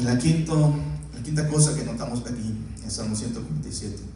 Y 0.00 0.04
la, 0.04 0.18
quinto, 0.18 0.74
la 1.14 1.22
quinta 1.22 1.48
cosa 1.48 1.74
que 1.74 1.84
notamos 1.84 2.20
aquí 2.20 2.54
en 2.82 2.90
Salmo 2.90 3.16
147 3.16 4.09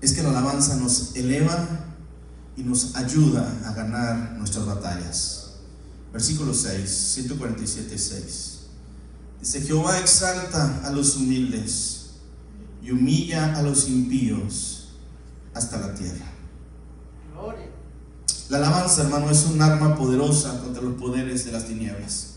es 0.00 0.12
que 0.12 0.22
la 0.22 0.30
alabanza 0.30 0.76
nos 0.76 1.16
eleva 1.16 1.68
y 2.56 2.62
nos 2.62 2.96
ayuda 2.96 3.52
a 3.66 3.72
ganar 3.72 4.32
nuestras 4.38 4.66
batallas. 4.66 5.52
Versículo 6.12 6.54
6, 6.54 6.88
147, 6.88 7.98
6. 7.98 8.58
Dice, 9.40 9.60
Jehová 9.62 9.98
exalta 9.98 10.80
a 10.84 10.90
los 10.90 11.16
humildes 11.16 12.10
y 12.82 12.90
humilla 12.90 13.56
a 13.56 13.62
los 13.62 13.88
impíos 13.88 14.88
hasta 15.54 15.78
la 15.78 15.94
tierra. 15.94 16.26
Gloria. 17.32 17.66
La 18.48 18.58
alabanza, 18.58 19.02
hermano, 19.02 19.30
es 19.30 19.44
un 19.44 19.60
arma 19.60 19.96
poderosa 19.96 20.60
contra 20.60 20.82
los 20.82 20.94
poderes 20.94 21.44
de 21.44 21.52
las 21.52 21.66
tinieblas. 21.66 22.36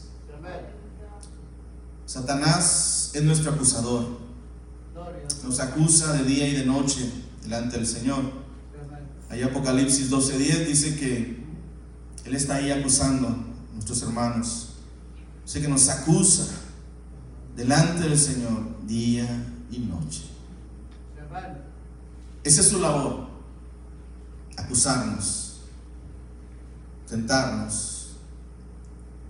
Satanás 2.06 3.12
es 3.14 3.24
nuestro 3.24 3.52
acusador. 3.52 4.18
Nos 5.44 5.60
acusa 5.60 6.14
de 6.14 6.24
día 6.24 6.48
y 6.48 6.56
de 6.56 6.66
noche 6.66 7.10
delante 7.50 7.78
del 7.78 7.88
Señor. 7.88 8.22
Ahí 9.30 9.42
Apocalipsis 9.42 10.10
12:10 10.10 10.68
dice 10.68 10.96
que 10.96 11.44
Él 12.26 12.36
está 12.36 12.56
ahí 12.56 12.72
acusando 12.72 13.28
a 13.28 13.74
nuestros 13.74 14.04
hermanos. 14.04 14.76
Dice 15.44 15.62
que 15.62 15.68
nos 15.68 15.90
acusa 15.90 16.48
delante 17.56 18.08
del 18.08 18.18
Señor 18.18 18.86
día 18.86 19.28
y 19.72 19.80
noche. 19.80 20.26
Esa 22.44 22.62
es 22.62 22.68
su 22.68 22.80
labor, 22.80 23.28
acusarnos, 24.56 25.62
tentarnos, 27.08 28.12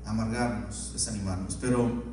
amargarnos, 0.05 0.91
desanimarnos. 0.93 1.57
Pero 1.59 2.03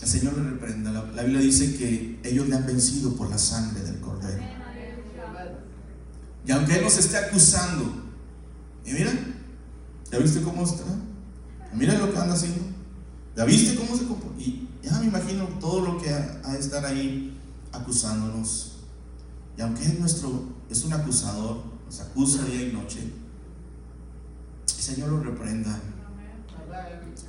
el 0.00 0.08
Señor 0.08 0.38
le 0.38 0.50
reprenda. 0.50 0.92
La 0.92 1.22
Biblia 1.22 1.40
dice 1.40 1.76
que 1.76 2.20
ellos 2.22 2.48
le 2.48 2.56
han 2.56 2.66
vencido 2.66 3.14
por 3.16 3.28
la 3.28 3.38
sangre 3.38 3.82
del 3.82 4.00
Cordero. 4.00 4.63
Y 6.46 6.52
aunque 6.52 6.76
Él 6.76 6.84
nos 6.84 6.98
esté 6.98 7.16
acusando, 7.16 8.04
y 8.84 8.92
mira, 8.92 9.12
¿ya 10.10 10.18
viste 10.18 10.42
cómo 10.42 10.64
está? 10.64 10.84
Mira 11.72 11.98
lo 11.98 12.12
que 12.12 12.18
anda 12.18 12.34
haciendo. 12.34 12.60
¿Ya 13.36 13.44
viste 13.44 13.74
cómo 13.74 13.96
se 13.96 14.06
comporta? 14.06 14.40
Y 14.40 14.68
ya 14.82 14.98
me 15.00 15.06
imagino 15.06 15.44
todo 15.58 15.80
lo 15.80 16.00
que 16.00 16.10
ha, 16.10 16.52
de 16.52 16.58
estar 16.58 16.84
ahí 16.84 17.36
acusándonos. 17.72 18.76
Y 19.56 19.62
aunque 19.62 19.84
es 19.84 19.98
nuestro, 19.98 20.44
es 20.70 20.84
un 20.84 20.92
acusador, 20.92 21.62
nos 21.86 22.00
acusa 22.00 22.44
día 22.44 22.68
y 22.68 22.72
noche. 22.72 23.00
El 24.76 24.82
Señor 24.82 25.08
lo 25.08 25.20
reprenda. 25.20 25.80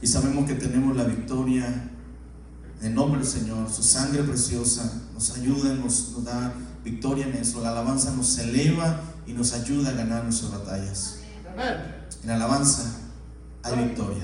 Y 0.02 0.08
sabemos 0.08 0.46
que 0.46 0.56
tenemos 0.56 0.96
la 0.96 1.06
victoria 1.06 1.92
en 2.82 2.94
nombre 2.94 3.22
del 3.22 3.30
Señor. 3.30 3.72
Su 3.72 3.82
sangre 3.82 4.24
preciosa 4.24 5.02
nos 5.14 5.32
ayuda, 5.38 5.74
nos, 5.74 6.12
nos 6.12 6.24
da 6.24 6.54
victoria 6.86 7.26
en 7.26 7.34
eso. 7.34 7.62
La 7.62 7.72
alabanza 7.72 8.14
nos 8.14 8.38
eleva 8.38 9.02
y 9.28 9.34
nos 9.34 9.52
ayuda 9.54 9.90
a 9.90 9.94
ganar 9.94 10.24
nuestras 10.24 10.52
batallas. 10.52 11.18
En 12.22 12.30
la 12.30 12.36
alabanza 12.36 13.00
hay 13.64 13.84
victoria. 13.84 14.24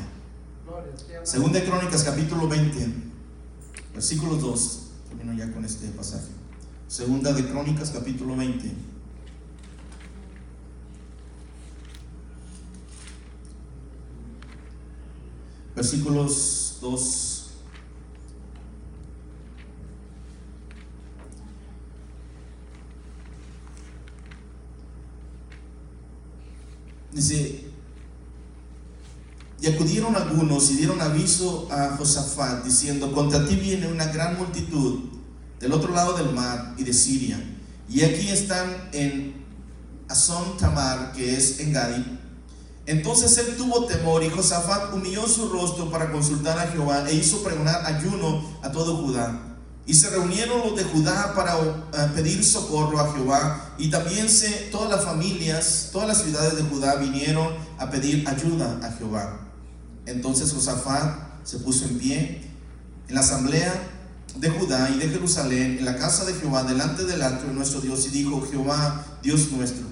Segunda 1.24 1.60
de 1.60 1.66
Crónicas, 1.66 2.04
capítulo 2.04 2.48
20, 2.48 2.88
versículo 3.94 4.36
2. 4.36 4.80
Termino 5.10 5.34
ya 5.34 5.52
con 5.52 5.66
este 5.66 5.88
pasaje. 5.88 6.30
Segunda 6.88 7.34
de 7.34 7.46
Crónicas, 7.48 7.90
capítulo 7.90 8.36
20. 8.36 8.72
Versículos 15.76 16.78
2. 16.82 17.42
Dice, 27.14 27.66
y 29.62 29.68
acudieron 29.68 30.16
algunos 30.16 30.72
y 30.72 30.78
dieron 30.78 31.00
aviso 31.02 31.68
a 31.72 31.96
Josafat, 31.96 32.66
diciendo, 32.66 33.12
contra 33.14 33.46
ti 33.46 33.56
viene 33.56 33.88
una 33.88 34.08
gran 34.08 34.36
multitud 34.36 35.02
del 35.60 35.72
otro 35.72 35.94
lado 35.94 36.14
del 36.18 36.34
mar 36.34 36.74
y 36.78 36.84
de 36.84 36.94
Siria. 36.94 37.40
Y 37.88 38.02
aquí 38.02 38.30
están 38.30 38.90
en 38.92 39.46
Azón 40.10 40.58
Tamar, 40.58 41.12
que 41.12 41.36
es 41.38 41.60
en 41.60 41.74
Gadi. 41.74 42.20
Entonces 42.88 43.38
él 43.38 43.56
tuvo 43.56 43.86
temor 43.86 44.24
y 44.24 44.30
Josafat 44.32 44.92
humilló 44.96 45.28
su 45.28 45.50
rostro 45.50 45.92
para 45.92 46.12
consultar 46.12 46.58
a 46.58 46.72
Jehová 46.72 47.08
e 47.08 47.14
hizo 47.14 47.44
pregonar 47.44 47.86
ayuno 47.86 48.44
a 48.64 48.72
todo 48.72 48.98
Judá. 48.98 49.40
Y 49.86 49.94
se 49.94 50.10
reunieron 50.10 50.62
los 50.62 50.76
de 50.76 50.86
Judá 50.86 51.36
para 51.36 51.54
eh, 51.60 52.12
pedir 52.16 52.44
socorro 52.44 53.00
a 53.00 53.14
Jehová. 53.14 53.74
Y 53.78 53.92
también 53.92 54.28
se, 54.28 54.50
todas 54.72 54.90
las 54.90 55.06
familias, 55.06 55.90
todas 55.92 56.08
las 56.08 56.24
ciudades 56.24 56.56
de 56.56 56.64
Judá 56.64 56.96
vinieron 56.96 57.48
a 57.78 57.92
pedir 57.92 58.28
ayuda 58.28 58.80
a 58.82 58.92
Jehová. 58.94 59.51
Entonces 60.12 60.52
Josafat 60.52 61.46
se 61.46 61.58
puso 61.60 61.86
en 61.86 61.98
pie 61.98 62.42
en 63.08 63.16
la 63.16 63.22
asamblea 63.22 63.74
de 64.38 64.50
Judá 64.50 64.90
y 64.90 65.00
de 65.00 65.10
Jerusalén, 65.10 65.78
en 65.80 65.86
la 65.86 65.98
casa 65.98 66.26
de 66.26 66.34
Jehová, 66.34 66.64
delante 66.64 67.04
del 67.04 67.22
atrio 67.22 67.50
de 67.50 67.56
nuestro 67.56 67.82
Dios, 67.82 68.06
y 68.08 68.10
dijo, 68.10 68.46
Jehová, 68.50 69.06
Dios 69.22 69.52
nuestro, 69.52 69.84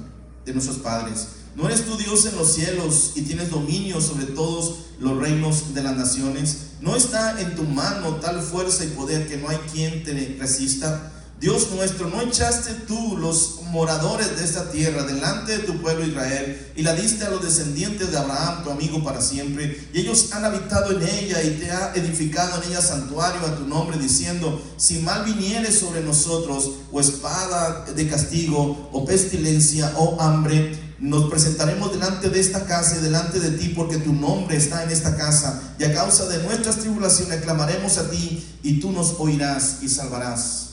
de 0.46 0.54
nuestros 0.54 0.78
padres, 0.78 1.28
¿no 1.56 1.68
eres 1.68 1.86
tú 1.86 1.98
Dios 1.98 2.26
en 2.26 2.38
los 2.38 2.54
cielos 2.54 3.14
y 3.16 3.24
tienes 3.24 3.50
dominio 3.50 4.00
sobre 4.00 4.26
todos 4.26 4.86
los 5.00 5.18
reinos 5.18 5.74
de 5.74 5.84
las 5.84 5.98
naciones? 5.98 6.58
¿No 6.80 6.96
está 6.96 7.42
en 7.42 7.56
tu 7.56 7.64
mano 7.64 8.16
tal 8.16 8.42
fuerza 8.42 8.86
y 8.86 8.90
poder 8.90 9.28
que 9.28 9.38
no 9.38 9.50
hay 9.50 9.58
quien 9.72 10.04
te 10.04 10.38
resista? 10.40 11.12
Dios 11.40 11.70
nuestro, 11.72 12.10
¿no 12.10 12.22
echaste 12.22 12.74
tú 12.86 13.16
los 13.18 13.62
moradores 13.72 14.38
de 14.38 14.44
esta 14.44 14.72
tierra 14.72 15.04
delante 15.04 15.58
de 15.58 15.64
tu 15.64 15.82
pueblo 15.82 16.06
Israel 16.06 16.74
y 16.76 16.82
la 16.82 16.94
diste 16.94 17.24
a 17.24 17.30
los 17.30 17.42
descendientes 17.42 18.12
de 18.12 18.18
Abraham, 18.18 18.66
tu 18.66 18.72
amigo 18.72 19.02
para 19.06 19.22
siempre? 19.22 19.88
Y 19.94 20.02
ellos 20.02 20.34
han 20.34 20.44
habitado 20.44 20.92
en 20.92 21.02
ella 21.02 21.42
y 21.42 21.52
te 21.52 21.72
ha 21.72 21.94
edificado 21.96 22.62
en 22.62 22.72
ella 22.72 22.82
santuario 22.82 23.40
a 23.48 23.56
tu 23.56 23.66
nombre, 23.66 23.98
diciendo, 23.98 24.62
si 24.76 25.00
mal 25.00 25.24
viniere 25.24 25.72
sobre 25.72 26.02
nosotros, 26.02 26.72
o 26.92 27.00
espada 27.00 27.86
de 27.86 28.10
castigo, 28.10 28.90
o 28.92 29.06
pestilencia, 29.06 29.94
o 29.96 30.20
hambre, 30.20 30.78
nos 31.00 31.30
presentaremos 31.30 31.94
delante 31.94 32.30
de 32.30 32.38
esta 32.38 32.66
casa 32.66 32.98
y 32.98 33.02
delante 33.02 33.40
de 33.40 33.52
ti, 33.52 33.70
porque 33.70 33.96
tu 33.96 34.12
nombre 34.12 34.58
está 34.58 34.84
en 34.84 34.90
esta 34.90 35.16
casa, 35.16 35.74
y 35.80 35.86
a 35.86 35.94
causa 35.94 36.28
de 36.28 36.44
nuestras 36.44 36.80
tribulaciones 36.80 37.42
clamaremos 37.42 37.98
a 37.98 38.10
ti, 38.10 38.46
y 38.62 38.82
tú 38.82 38.92
nos 38.92 39.16
oirás 39.20 39.78
y 39.82 39.88
salvarás. 39.88 40.69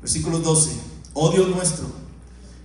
Versículo 0.00 0.38
12. 0.38 0.70
Oh 1.14 1.30
Dios 1.30 1.48
nuestro, 1.48 1.86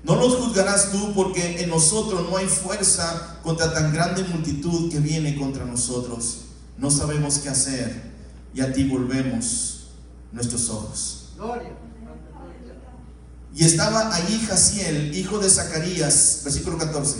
no 0.03 0.17
nos 0.17 0.35
juzgarás 0.35 0.91
tú 0.91 1.13
porque 1.13 1.61
en 1.63 1.69
nosotros 1.69 2.29
no 2.29 2.37
hay 2.37 2.47
fuerza 2.47 3.39
contra 3.41 3.73
tan 3.73 3.93
grande 3.93 4.23
multitud 4.25 4.91
que 4.91 4.99
viene 4.99 5.35
contra 5.35 5.65
nosotros. 5.65 6.41
No 6.77 6.91
sabemos 6.91 7.39
qué 7.39 7.49
hacer 7.49 8.11
y 8.53 8.61
a 8.61 8.73
ti 8.73 8.83
volvemos 8.83 9.87
nuestros 10.31 10.69
ojos. 10.69 11.29
Gloria. 11.37 11.71
Y 13.55 13.65
estaba 13.65 14.13
allí 14.15 14.39
Jaciel, 14.39 15.15
hijo 15.15 15.37
de 15.37 15.49
Zacarías, 15.49 16.41
versículo 16.43 16.77
14, 16.77 17.17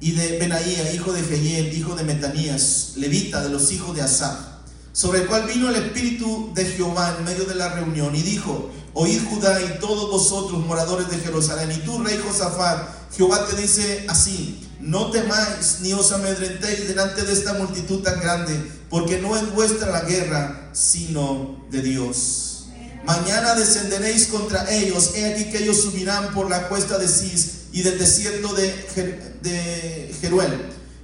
y 0.00 0.10
de 0.10 0.38
Benaía, 0.38 0.92
hijo 0.92 1.12
de 1.12 1.22
Jehiel, 1.22 1.72
hijo 1.76 1.94
de 1.94 2.02
Metanías, 2.02 2.94
levita 2.96 3.42
de 3.42 3.48
los 3.48 3.70
hijos 3.70 3.94
de 3.94 4.02
Asaf, 4.02 4.38
sobre 4.92 5.20
el 5.20 5.28
cual 5.28 5.46
vino 5.46 5.68
el 5.68 5.76
Espíritu 5.76 6.50
de 6.54 6.64
Jehová 6.64 7.14
en 7.18 7.24
medio 7.24 7.44
de 7.44 7.54
la 7.54 7.68
reunión 7.68 8.14
y 8.16 8.22
dijo, 8.22 8.70
oíd 9.00 9.22
Judá 9.30 9.60
y 9.62 9.78
todos 9.78 10.10
vosotros 10.10 10.58
moradores 10.66 11.08
de 11.08 11.18
Jerusalén, 11.18 11.70
y 11.70 11.78
tú, 11.84 12.02
rey 12.02 12.18
Josafat, 12.26 12.88
Jehová 13.16 13.46
te 13.46 13.54
dice 13.56 14.04
así, 14.08 14.68
no 14.80 15.10
temáis 15.12 15.78
ni 15.82 15.92
os 15.92 16.10
amedrentéis 16.12 16.88
delante 16.88 17.22
de 17.22 17.32
esta 17.32 17.52
multitud 17.54 18.02
tan 18.02 18.18
grande, 18.20 18.54
porque 18.90 19.18
no 19.20 19.36
es 19.36 19.52
vuestra 19.54 19.90
la 19.90 20.00
guerra, 20.00 20.70
sino 20.72 21.64
de 21.70 21.82
Dios. 21.82 22.44
Mañana 23.04 23.54
descenderéis 23.54 24.26
contra 24.26 24.70
ellos. 24.70 25.12
He 25.14 25.32
aquí 25.32 25.44
que 25.50 25.62
ellos 25.62 25.80
subirán 25.80 26.34
por 26.34 26.50
la 26.50 26.68
cuesta 26.68 26.98
de 26.98 27.08
Cis 27.08 27.68
y 27.72 27.82
del 27.82 27.98
desierto 27.98 28.52
de, 28.54 28.74
Jer- 28.94 29.40
de 29.40 30.14
Jeruel. 30.20 30.52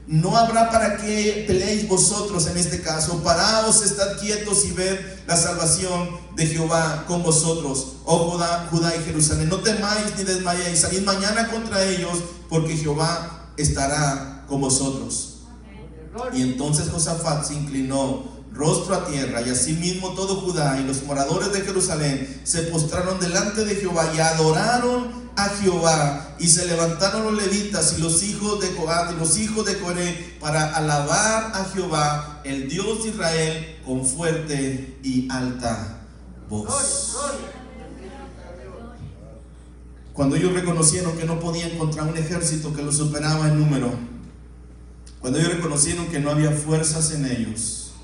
No 0.07 0.37
habrá 0.37 0.71
para 0.71 0.99
que 0.99 1.45
peleéis 1.47 1.89
vosotros 1.89 2.47
en 2.47 2.59
este 2.59 2.83
caso. 2.83 3.23
Paraos, 3.23 3.83
estad 3.83 4.19
quietos 4.19 4.67
y 4.67 4.73
ved 4.73 4.99
la 5.27 5.37
salvación 5.37 6.11
de 6.37 6.47
Jehová 6.47 7.05
con 7.09 7.23
vosotros. 7.23 7.95
Oh 8.05 8.31
Judá, 8.31 8.69
Judá 8.71 8.95
y 8.95 9.03
Jerusalén. 9.03 9.49
No 9.49 9.61
temáis 9.61 10.15
ni 10.19 10.25
desmayéis. 10.25 10.81
Salid 10.81 11.03
mañana 11.03 11.49
contra 11.49 11.83
ellos, 11.85 12.19
porque 12.51 12.77
Jehová 12.77 13.49
estará 13.57 14.45
con 14.47 14.61
vosotros. 14.61 15.39
Y 16.35 16.43
entonces 16.43 16.91
Josafat 16.91 17.47
se 17.47 17.55
inclinó 17.55 18.35
rostro 18.53 18.95
a 18.95 19.07
tierra, 19.07 19.43
y 19.43 19.51
asimismo 19.51 20.11
todo 20.11 20.37
Judá 20.37 20.79
y 20.81 20.85
los 20.85 21.03
moradores 21.03 21.53
de 21.53 21.63
Jerusalén 21.63 22.41
se 22.45 22.63
postraron 22.63 23.19
delante 23.19 23.65
de 23.65 23.75
Jehová 23.75 24.09
y 24.15 24.21
adoraron 24.21 25.24
a 25.37 25.49
Jehová. 25.49 26.37
Y 26.39 26.49
se 26.49 26.67
levantaron 26.67 27.25
los 27.25 27.43
levitas 27.43 27.97
y 27.99 28.03
los 28.03 28.23
hijos 28.23 28.61
de 28.61 28.75
Coat 28.75 29.13
y 29.13 29.19
los 29.19 29.39
hijos 29.39 29.65
de 29.67 29.79
Coré 29.79 30.37
para 30.41 30.75
alabar 30.75 31.53
a 31.55 31.65
Jehová, 31.73 32.41
el 32.45 32.69
Dios 32.69 33.05
de 33.05 33.11
Israel, 33.11 33.79
con 33.85 34.05
fuerte 34.05 34.99
y 35.03 35.29
alta 35.31 36.01
voz. 36.49 37.17
Cuando 40.13 40.37
ellos 40.37 40.53
reconocieron 40.53 41.17
que 41.17 41.25
no 41.25 41.41
podían 41.41 41.77
contra 41.77 42.05
un 42.05 42.17
ejército 42.17 42.73
que 42.73 42.83
los 42.83 42.97
superaba 42.97 43.49
en 43.49 43.59
número, 43.59 43.93
cuando 45.21 45.39
ellos 45.39 45.55
reconocieron 45.55 46.07
que 46.07 46.21
no 46.21 46.31
había 46.31 46.53
fuerzas 46.53 47.11
en 47.13 47.27
ellos, 47.27 47.95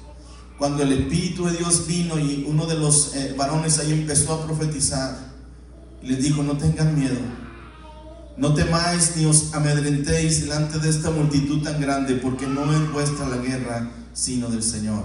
cuando 0.58 0.82
el 0.82 0.92
Espíritu 0.92 1.46
de 1.46 1.56
Dios 1.56 1.86
vino 1.86 2.18
y 2.18 2.44
uno 2.48 2.66
de 2.66 2.74
los 2.74 3.14
eh, 3.14 3.34
varones 3.36 3.78
ahí 3.78 3.92
empezó 3.92 4.34
a 4.34 4.44
profetizar, 4.44 5.29
les 6.02 6.22
dijo, 6.22 6.42
no 6.42 6.56
tengan 6.56 6.98
miedo, 6.98 7.20
no 8.36 8.54
temáis 8.54 9.16
ni 9.16 9.26
os 9.26 9.52
amedrentéis 9.52 10.42
delante 10.42 10.78
de 10.78 10.88
esta 10.88 11.10
multitud 11.10 11.62
tan 11.62 11.80
grande, 11.80 12.14
porque 12.14 12.46
no 12.46 12.72
es 12.72 12.92
vuestra 12.92 13.28
la 13.28 13.36
guerra, 13.36 13.90
sino 14.12 14.48
del 14.48 14.62
Señor. 14.62 15.04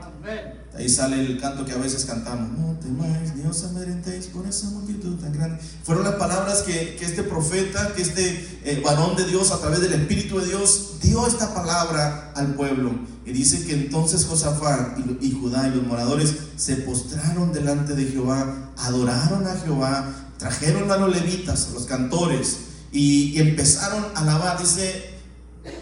Amén. 0.00 0.61
Ahí 0.74 0.88
sale 0.88 1.20
el 1.20 1.38
canto 1.38 1.66
que 1.66 1.72
a 1.72 1.76
veces 1.76 2.06
cantamos. 2.06 2.58
No 2.58 2.78
temáis, 2.78 3.34
ni 3.34 3.44
os 3.44 3.62
amedrentéis 3.64 4.26
por 4.28 4.46
esa 4.46 4.70
multitud 4.70 5.16
tan 5.16 5.32
grande. 5.32 5.58
Fueron 5.84 6.04
las 6.04 6.14
palabras 6.14 6.62
que, 6.62 6.96
que 6.96 7.04
este 7.04 7.22
profeta, 7.22 7.92
que 7.94 8.00
este 8.00 8.60
eh, 8.64 8.80
varón 8.82 9.14
de 9.14 9.26
Dios, 9.26 9.50
a 9.50 9.60
través 9.60 9.80
del 9.82 9.92
Espíritu 9.92 10.38
de 10.40 10.46
Dios, 10.46 10.94
dio 11.02 11.26
esta 11.26 11.52
palabra 11.52 12.32
al 12.34 12.54
pueblo. 12.54 12.90
Y 13.26 13.32
dice 13.32 13.66
que 13.66 13.74
entonces 13.74 14.24
Josafat 14.24 14.98
y, 15.20 15.30
Judá 15.32 15.68
y 15.68 15.76
los 15.76 15.86
moradores 15.86 16.34
se 16.56 16.76
postraron 16.76 17.52
delante 17.52 17.94
de 17.94 18.06
Jehová, 18.06 18.72
adoraron 18.78 19.46
a 19.46 19.54
Jehová, 19.56 20.32
trajeron 20.38 20.90
a 20.90 20.96
los 20.96 21.14
levitas, 21.14 21.68
a 21.68 21.74
los 21.74 21.84
cantores, 21.84 22.56
y, 22.92 23.36
y 23.36 23.40
empezaron 23.40 24.06
a 24.14 24.20
alabar. 24.20 24.58
Dice 24.58 25.10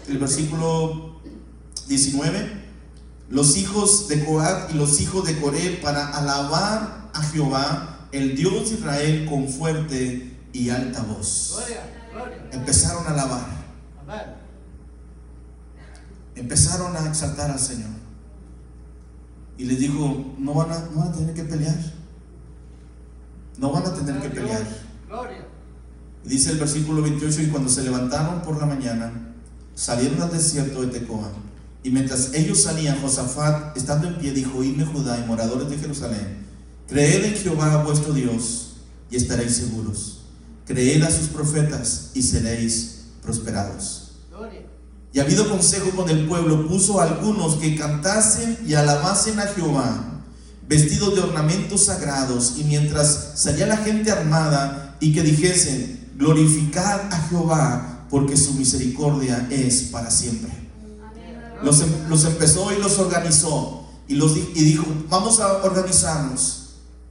el 0.09 0.17
versículo 0.17 1.21
19 1.87 2.60
los 3.31 3.55
hijos 3.55 4.09
de 4.09 4.23
Coat 4.25 4.71
y 4.71 4.73
los 4.73 4.99
hijos 4.99 5.25
de 5.25 5.39
Coré 5.39 5.79
para 5.81 6.09
alabar 6.09 7.09
a 7.13 7.23
Jehová, 7.23 8.07
el 8.11 8.35
Dios 8.35 8.69
de 8.69 8.75
Israel, 8.75 9.25
con 9.27 9.47
fuerte 9.47 10.37
y 10.51 10.69
alta 10.69 11.01
voz. 11.03 11.63
Empezaron 12.51 13.07
a 13.07 13.11
alabar, 13.11 13.45
empezaron 16.35 16.95
a 16.95 17.07
exaltar 17.07 17.49
al 17.49 17.59
Señor. 17.59 17.89
Y 19.57 19.63
les 19.65 19.79
dijo, 19.79 20.35
no 20.37 20.53
van 20.53 20.71
a, 20.71 20.79
no 20.93 20.99
van 20.99 21.09
a 21.09 21.13
tener 21.13 21.33
que 21.33 21.43
pelear. 21.43 21.77
No 23.57 23.71
van 23.71 23.85
a 23.85 23.93
tener 23.93 24.21
que 24.21 24.29
pelear. 24.29 24.67
Dice 26.25 26.51
el 26.51 26.57
versículo 26.57 27.01
28, 27.01 27.43
y 27.43 27.47
cuando 27.47 27.69
se 27.69 27.83
levantaron 27.83 28.41
por 28.41 28.59
la 28.59 28.65
mañana, 28.65 29.33
salieron 29.73 30.21
al 30.21 30.31
desierto 30.31 30.81
de 30.81 30.87
Tecoa. 30.87 31.31
Y 31.83 31.89
mientras 31.89 32.33
ellos 32.33 32.61
salían, 32.61 33.01
Josafat, 33.01 33.75
estando 33.75 34.07
en 34.07 34.17
pie, 34.19 34.31
dijo, 34.33 34.59
oídme 34.59 34.85
Judá 34.85 35.19
y 35.19 35.27
moradores 35.27 35.69
de 35.69 35.77
Jerusalén, 35.77 36.45
creed 36.87 37.25
en 37.25 37.35
Jehová 37.35 37.83
vuestro 37.83 38.13
Dios 38.13 38.73
y 39.09 39.15
estaréis 39.15 39.55
seguros. 39.55 40.21
Creed 40.65 41.01
a 41.03 41.11
sus 41.11 41.27
profetas 41.27 42.11
y 42.13 42.21
seréis 42.21 43.05
prosperados. 43.21 44.11
Y 45.13 45.19
habido 45.19 45.49
consejo 45.49 45.89
con 45.91 46.09
el 46.09 46.25
pueblo, 46.25 46.67
puso 46.67 47.01
algunos 47.01 47.55
que 47.55 47.75
cantasen 47.75 48.57
y 48.65 48.75
alabasen 48.75 49.39
a 49.39 49.47
Jehová, 49.47 50.21
vestidos 50.69 51.15
de 51.15 51.21
ornamentos 51.21 51.85
sagrados, 51.85 52.53
y 52.57 52.63
mientras 52.63 53.33
salía 53.35 53.67
la 53.67 53.75
gente 53.75 54.09
armada, 54.09 54.95
y 55.01 55.13
que 55.13 55.21
dijesen, 55.21 56.11
glorificad 56.15 57.11
a 57.11 57.27
Jehová, 57.27 58.05
porque 58.09 58.37
su 58.37 58.53
misericordia 58.53 59.47
es 59.51 59.81
para 59.91 60.09
siempre. 60.09 60.60
Los, 61.63 61.81
em- 61.81 62.09
los 62.09 62.23
empezó 62.25 62.71
y 62.71 62.81
los 62.81 62.97
organizó, 62.97 63.87
y, 64.07 64.15
los, 64.15 64.35
y 64.35 64.63
dijo, 64.63 64.85
vamos 65.09 65.39
a 65.39 65.63
organizarnos, 65.63 66.61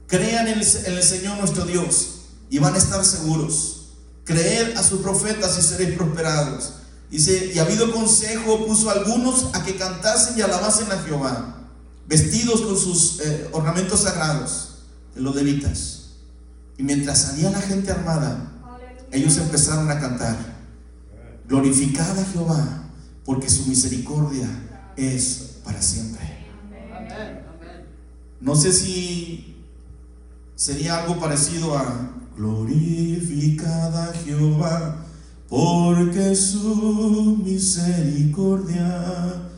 crean 0.07 0.47
en 0.47 0.59
el, 0.59 1.03
Señor 1.03 1.37
nuestro 1.37 1.65
Dios, 1.65 2.19
y 2.49 2.59
van 2.59 2.75
a 2.75 2.77
estar 2.77 3.03
seguros. 3.05 3.77
Creed 4.25 4.77
a 4.77 4.83
sus 4.83 5.01
profetas 5.01 5.57
y 5.57 5.61
seréis 5.61 5.97
prosperados. 5.97 6.73
Dice, 7.09 7.51
y 7.53 7.59
ha 7.59 7.63
habido 7.63 7.91
consejo, 7.91 8.65
puso 8.65 8.89
algunos 8.89 9.47
a 9.53 9.63
que 9.63 9.75
cantasen 9.75 10.37
y 10.37 10.41
alabasen 10.41 10.91
a 10.91 10.97
Jehová, 10.99 11.67
vestidos 12.07 12.61
con 12.61 12.77
sus 12.77 13.19
eh, 13.21 13.49
ornamentos 13.51 14.01
sagrados, 14.01 14.75
los 15.15 15.35
levitas. 15.35 16.01
Y 16.77 16.83
mientras 16.83 17.19
salía 17.19 17.49
la 17.51 17.61
gente 17.61 17.91
armada, 17.91 18.51
ellos 19.11 19.37
empezaron 19.37 19.89
a 19.89 19.99
cantar, 19.99 20.37
glorificad 21.47 22.17
a 22.17 22.25
Jehová, 22.25 22.80
porque 23.25 23.49
su 23.49 23.67
misericordia 23.67 24.47
es 24.95 25.57
para 25.63 25.81
siempre. 25.81 26.21
No 28.39 28.55
sé 28.55 28.71
si 28.73 29.55
sería 30.55 31.03
algo 31.03 31.19
parecido 31.19 31.77
a 31.77 32.11
glorificad 32.35 34.09
a 34.09 34.13
Jehová, 34.13 35.05
porque 35.47 36.35
su 36.35 37.39
misericordia, 37.43 39.49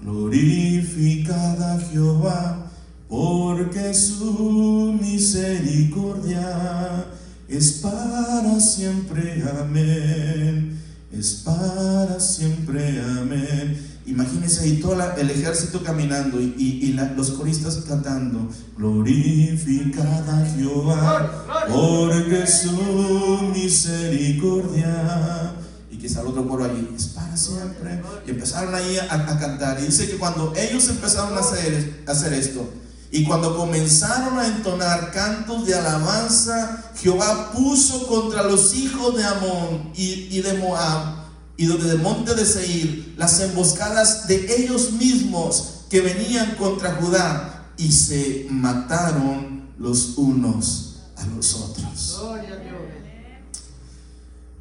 glorificad 0.00 1.62
a 1.62 1.78
Jehová, 1.80 2.70
porque 3.08 3.92
su 3.92 4.96
misericordia 5.00 7.06
es 7.48 7.72
para 7.82 8.58
siempre, 8.60 9.44
amén, 9.60 10.79
es 11.12 11.42
para 11.44 12.20
siempre, 12.20 13.00
amén. 13.00 13.88
Imagínense 14.06 14.62
ahí 14.62 14.80
todo 14.80 14.94
el 14.94 15.30
ejército 15.30 15.82
caminando 15.82 16.40
y, 16.40 16.96
los 17.16 17.30
coristas 17.32 17.76
cantando, 17.88 18.48
glorificad 18.76 20.28
a 20.28 20.46
Jehová, 20.46 21.44
porque 21.68 22.46
su 22.46 23.50
misericordia. 23.54 25.52
Y 25.90 25.96
quizá 25.96 26.22
el 26.22 26.28
otro 26.28 26.48
coro 26.48 26.64
allí, 26.64 26.88
es 26.96 27.08
para 27.08 27.36
siempre. 27.36 28.00
Y 28.26 28.30
empezaron 28.30 28.74
ahí 28.74 28.96
a, 28.98 29.14
a 29.14 29.38
cantar. 29.38 29.78
Y 29.80 29.86
dice 29.86 30.08
que 30.08 30.16
cuando 30.16 30.52
ellos 30.56 30.88
empezaron 30.88 31.36
a 31.36 31.40
hacer 31.40 32.32
esto, 32.32 32.68
y 33.12 33.24
cuando 33.24 33.56
comenzaron 33.56 34.38
a 34.38 34.46
entonar 34.46 35.10
cantos 35.12 35.66
de 35.66 35.74
alabanza, 35.74 36.92
Jehová 36.96 37.50
puso 37.52 38.06
contra 38.06 38.44
los 38.44 38.74
hijos 38.74 39.16
de 39.16 39.24
Amón 39.24 39.92
y, 39.96 40.28
y 40.30 40.42
de 40.42 40.54
Moab 40.54 41.20
y 41.56 41.66
desde 41.66 41.90
el 41.90 41.98
monte 41.98 42.34
de 42.34 42.46
Seir 42.46 43.14
las 43.18 43.40
emboscadas 43.40 44.26
de 44.28 44.54
ellos 44.56 44.92
mismos 44.92 45.80
que 45.90 46.00
venían 46.00 46.54
contra 46.54 46.94
Judá 46.94 47.72
y 47.76 47.90
se 47.90 48.46
mataron 48.48 49.68
los 49.78 50.16
unos 50.16 50.96
a 51.16 51.26
los 51.26 51.54
otros. 51.54 52.20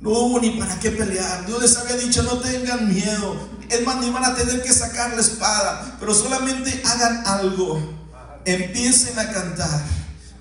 No 0.01 0.11
hubo 0.11 0.39
ni 0.39 0.51
para 0.51 0.79
qué 0.79 0.91
pelear. 0.91 1.45
Dios 1.45 1.61
les 1.61 1.77
había 1.77 1.97
dicho, 1.97 2.23
no 2.23 2.39
tengan 2.39 2.87
miedo. 2.87 3.35
Es 3.69 3.85
más, 3.85 3.99
ni 4.01 4.09
van 4.09 4.23
a 4.23 4.35
tener 4.35 4.63
que 4.63 4.73
sacar 4.73 5.13
la 5.13 5.21
espada. 5.21 5.97
Pero 5.99 6.13
solamente 6.13 6.81
hagan 6.85 7.27
algo. 7.27 7.98
Empiecen 8.49 9.17
a 9.19 9.31
cantar. 9.31 9.81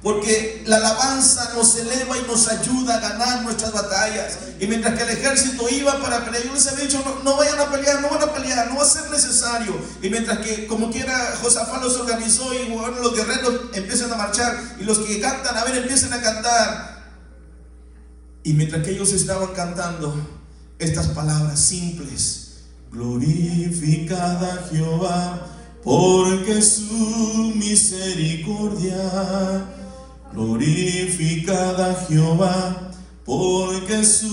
Porque 0.02 0.62
la 0.66 0.76
alabanza 0.76 1.52
nos 1.54 1.76
eleva 1.76 2.16
y 2.16 2.22
nos 2.22 2.46
ayuda 2.48 2.96
a 2.96 3.00
ganar 3.00 3.42
nuestras 3.42 3.72
batallas. 3.72 4.38
Y 4.60 4.66
mientras 4.68 4.94
que 4.94 5.02
el 5.02 5.10
ejército 5.10 5.68
iba 5.68 6.00
para 6.00 6.24
pelear, 6.24 6.44
yo 6.44 6.54
les 6.54 6.66
había 6.68 6.84
dicho, 6.84 7.02
no, 7.04 7.24
no 7.24 7.36
vayan 7.36 7.58
a 7.58 7.68
pelear, 7.70 8.00
no 8.00 8.08
van 8.08 8.22
a 8.22 8.32
pelear, 8.32 8.70
no 8.70 8.76
va 8.76 8.84
a 8.84 8.88
ser 8.88 9.10
necesario. 9.10 9.76
Y 10.00 10.08
mientras 10.08 10.38
que 10.38 10.68
como 10.68 10.90
quiera 10.90 11.36
Josafat 11.42 11.82
los 11.82 11.96
organizó 11.96 12.54
y 12.54 12.70
bueno, 12.70 13.00
los 13.00 13.14
guerreros 13.14 13.54
empiezan 13.74 14.12
a 14.12 14.16
marchar 14.16 14.76
y 14.78 14.84
los 14.84 14.98
que 15.00 15.20
cantan, 15.20 15.56
a 15.56 15.64
ver, 15.64 15.76
empiecen 15.76 16.12
a 16.12 16.22
cantar. 16.22 16.98
Y 18.44 18.52
mientras 18.52 18.84
que 18.84 18.92
ellos 18.92 19.12
estaban 19.12 19.52
cantando 19.52 20.14
estas 20.78 21.08
palabras 21.08 21.58
simples, 21.58 22.60
glorificad 22.92 24.44
a 24.44 24.68
Jehová, 24.70 25.57
porque 25.88 26.60
su 26.60 27.54
misericordia, 27.56 29.64
glorificad 30.34 31.80
a 31.80 31.94
Jehová, 32.06 32.90
porque 33.24 34.04
su 34.04 34.28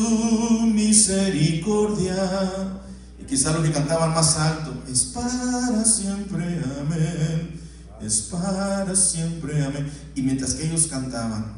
misericordia, 0.74 2.76
y 3.22 3.24
quizá 3.24 3.54
los 3.54 3.64
que 3.64 3.72
cantaban 3.72 4.14
más 4.14 4.36
alto, 4.36 4.74
es 4.92 5.06
para 5.06 5.86
siempre, 5.86 6.62
amén, 6.78 7.62
es 8.02 8.24
para 8.24 8.94
siempre, 8.94 9.64
amén. 9.64 9.90
Y 10.14 10.24
mientras 10.24 10.56
que 10.56 10.68
ellos 10.68 10.88
cantaban, 10.88 11.54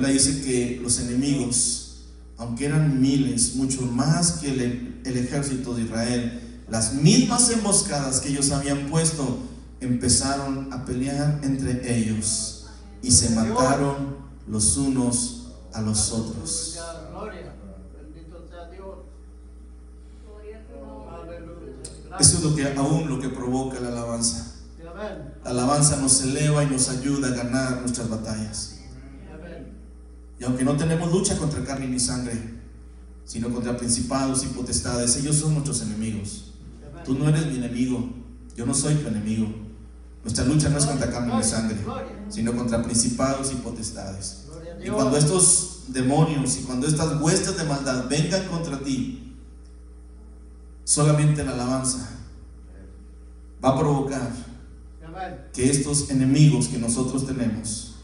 la 0.00 0.08
dice 0.10 0.42
que 0.42 0.78
los 0.80 1.00
enemigos, 1.00 2.04
aunque 2.36 2.66
eran 2.66 3.00
miles, 3.00 3.56
mucho 3.56 3.82
más 3.82 4.34
que 4.34 4.52
el 5.04 5.16
ejército 5.16 5.74
de 5.74 5.82
Israel, 5.82 6.47
las 6.70 6.94
mismas 6.94 7.50
emboscadas 7.50 8.20
que 8.20 8.28
ellos 8.28 8.50
habían 8.52 8.88
puesto, 8.88 9.38
empezaron 9.80 10.72
a 10.72 10.84
pelear 10.84 11.40
entre 11.42 11.98
ellos 11.98 12.66
y 13.02 13.10
se 13.10 13.30
mataron 13.30 14.16
los 14.46 14.76
unos 14.76 15.52
a 15.72 15.80
los 15.80 16.12
otros. 16.12 16.78
Eso 22.18 22.38
es 22.38 22.42
lo 22.42 22.54
que 22.54 22.72
aún 22.72 23.08
lo 23.08 23.20
que 23.20 23.28
provoca 23.28 23.78
la 23.80 23.88
alabanza. 23.88 24.54
La 25.44 25.50
alabanza 25.50 25.96
nos 25.96 26.22
eleva 26.22 26.64
y 26.64 26.66
nos 26.66 26.88
ayuda 26.88 27.28
a 27.28 27.30
ganar 27.30 27.80
nuestras 27.80 28.10
batallas. 28.10 28.80
Y 30.40 30.44
aunque 30.44 30.64
no 30.64 30.76
tenemos 30.76 31.10
lucha 31.12 31.36
contra 31.36 31.64
carne 31.64 31.88
ni 31.88 31.98
sangre, 31.98 32.58
sino 33.24 33.52
contra 33.52 33.76
principados 33.76 34.44
y 34.44 34.48
potestades, 34.48 35.16
ellos 35.16 35.36
son 35.36 35.54
nuestros 35.54 35.82
enemigos. 35.82 36.54
Tú 37.04 37.14
no 37.14 37.28
eres 37.28 37.46
mi 37.46 37.56
enemigo, 37.56 38.08
yo 38.56 38.66
no 38.66 38.74
soy 38.74 38.94
tu 38.96 39.08
enemigo. 39.08 39.48
Nuestra 40.22 40.44
lucha 40.44 40.68
no 40.68 40.78
es 40.78 40.86
contra 40.86 41.10
carne 41.10 41.36
ni 41.36 41.42
sangre, 41.42 41.78
sino 42.28 42.54
contra 42.54 42.82
principados 42.82 43.52
y 43.52 43.56
potestades. 43.56 44.44
Y 44.84 44.88
cuando 44.88 45.16
estos 45.16 45.84
demonios 45.88 46.58
y 46.58 46.62
cuando 46.62 46.86
estas 46.86 47.20
huestes 47.20 47.56
de 47.56 47.64
maldad 47.64 48.08
vengan 48.08 48.46
contra 48.48 48.78
ti, 48.80 49.34
solamente 50.84 51.44
la 51.44 51.52
alabanza 51.52 52.10
va 53.64 53.70
a 53.70 53.78
provocar 53.78 54.30
que 55.52 55.70
estos 55.70 56.10
enemigos 56.10 56.68
que 56.68 56.78
nosotros 56.78 57.26
tenemos, 57.26 57.96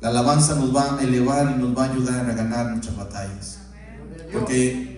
la 0.00 0.08
alabanza 0.08 0.56
nos 0.56 0.74
va 0.74 0.98
a 0.98 1.02
elevar 1.02 1.54
y 1.56 1.60
nos 1.60 1.76
va 1.76 1.86
a 1.86 1.92
ayudar 1.92 2.28
a 2.28 2.34
ganar 2.34 2.70
nuestras 2.70 2.96
batallas. 2.96 3.58
Porque 4.32 4.91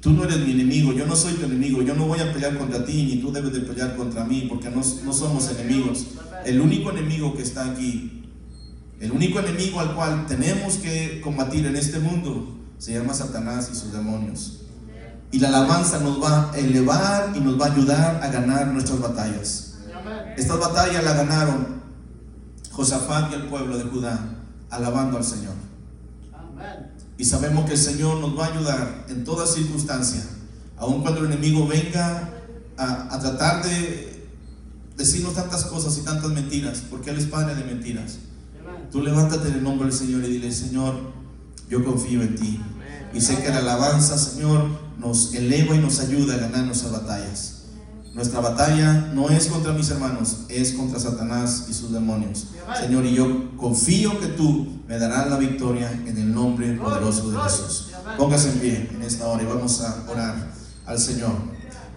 tú 0.00 0.12
no 0.12 0.24
eres 0.24 0.38
mi 0.38 0.52
enemigo, 0.52 0.92
yo 0.92 1.06
no 1.06 1.16
soy 1.16 1.34
tu 1.34 1.46
enemigo, 1.46 1.82
yo 1.82 1.94
no 1.94 2.06
voy 2.06 2.20
a 2.20 2.32
pelear 2.32 2.56
contra 2.56 2.84
ti, 2.84 3.04
ni 3.04 3.16
tú 3.20 3.32
debes 3.32 3.52
de 3.52 3.60
pelear 3.60 3.96
contra 3.96 4.24
mí, 4.24 4.46
porque 4.48 4.70
no, 4.70 4.82
no 5.04 5.12
somos 5.12 5.50
enemigos. 5.50 6.06
El 6.44 6.60
único 6.60 6.90
enemigo 6.90 7.34
que 7.36 7.42
está 7.42 7.70
aquí, 7.70 8.24
el 9.00 9.12
único 9.12 9.38
enemigo 9.40 9.80
al 9.80 9.94
cual 9.94 10.26
tenemos 10.26 10.74
que 10.76 11.20
combatir 11.22 11.66
en 11.66 11.76
este 11.76 11.98
mundo, 11.98 12.56
se 12.78 12.94
llama 12.94 13.14
Satanás 13.14 13.70
y 13.72 13.76
sus 13.76 13.92
demonios. 13.92 14.62
Y 15.30 15.40
la 15.40 15.48
alabanza 15.48 15.98
nos 15.98 16.22
va 16.22 16.52
a 16.52 16.58
elevar 16.58 17.32
y 17.36 17.40
nos 17.40 17.60
va 17.60 17.66
a 17.66 17.72
ayudar 17.72 18.20
a 18.22 18.28
ganar 18.28 18.68
nuestras 18.68 19.00
batallas. 19.00 19.78
Estas 20.36 20.58
batallas 20.58 21.04
la 21.04 21.12
ganaron 21.12 21.82
Josafat 22.72 23.32
y 23.32 23.34
el 23.34 23.42
pueblo 23.42 23.76
de 23.76 23.84
Judá, 23.84 24.18
alabando 24.70 25.18
al 25.18 25.24
Señor. 25.24 25.54
Amén. 26.32 26.97
Y 27.18 27.24
sabemos 27.24 27.66
que 27.66 27.72
el 27.72 27.78
Señor 27.78 28.18
nos 28.20 28.38
va 28.38 28.46
a 28.46 28.54
ayudar 28.54 29.06
en 29.08 29.24
toda 29.24 29.46
circunstancia, 29.46 30.24
aun 30.76 31.02
cuando 31.02 31.20
el 31.20 31.26
enemigo 31.26 31.66
venga 31.66 32.30
a, 32.76 33.14
a 33.14 33.20
tratar 33.20 33.64
de 33.64 34.24
decirnos 34.96 35.34
tantas 35.34 35.64
cosas 35.64 35.98
y 35.98 36.02
tantas 36.02 36.30
mentiras, 36.30 36.84
porque 36.88 37.10
Él 37.10 37.18
es 37.18 37.26
padre 37.26 37.56
de 37.56 37.64
mentiras. 37.64 38.18
Tú 38.92 39.02
levántate 39.02 39.48
en 39.48 39.54
el 39.54 39.62
nombre 39.62 39.88
del 39.88 39.96
Señor 39.96 40.24
y 40.24 40.28
dile, 40.28 40.52
Señor, 40.52 40.94
yo 41.68 41.84
confío 41.84 42.22
en 42.22 42.36
ti. 42.36 42.60
Y 43.12 43.20
sé 43.20 43.42
que 43.42 43.48
la 43.48 43.58
alabanza, 43.58 44.16
Señor, 44.16 44.66
nos 44.98 45.34
eleva 45.34 45.74
y 45.74 45.78
nos 45.78 46.00
ayuda 46.00 46.34
a 46.34 46.38
ganar 46.38 46.64
nuestras 46.64 46.92
batallas. 46.92 47.57
Nuestra 48.14 48.40
batalla 48.40 49.10
no 49.14 49.28
es 49.28 49.46
contra 49.46 49.72
mis 49.72 49.90
hermanos, 49.90 50.38
es 50.48 50.72
contra 50.72 50.98
Satanás 50.98 51.66
y 51.68 51.74
sus 51.74 51.92
demonios. 51.92 52.46
Señor, 52.80 53.04
y 53.06 53.14
yo 53.14 53.56
confío 53.56 54.18
que 54.18 54.26
tú 54.26 54.80
me 54.88 54.98
darás 54.98 55.28
la 55.28 55.36
victoria 55.36 55.90
en 55.92 56.16
el 56.16 56.34
nombre 56.34 56.72
poderoso 56.72 57.30
de 57.30 57.38
Jesús. 57.40 57.90
Póngase 58.16 58.50
en 58.50 58.58
pie 58.58 58.90
en 58.92 59.02
esta 59.02 59.26
hora 59.26 59.42
y 59.42 59.46
vamos 59.46 59.80
a 59.82 60.04
orar 60.10 60.34
al 60.86 60.98
Señor. 60.98 61.32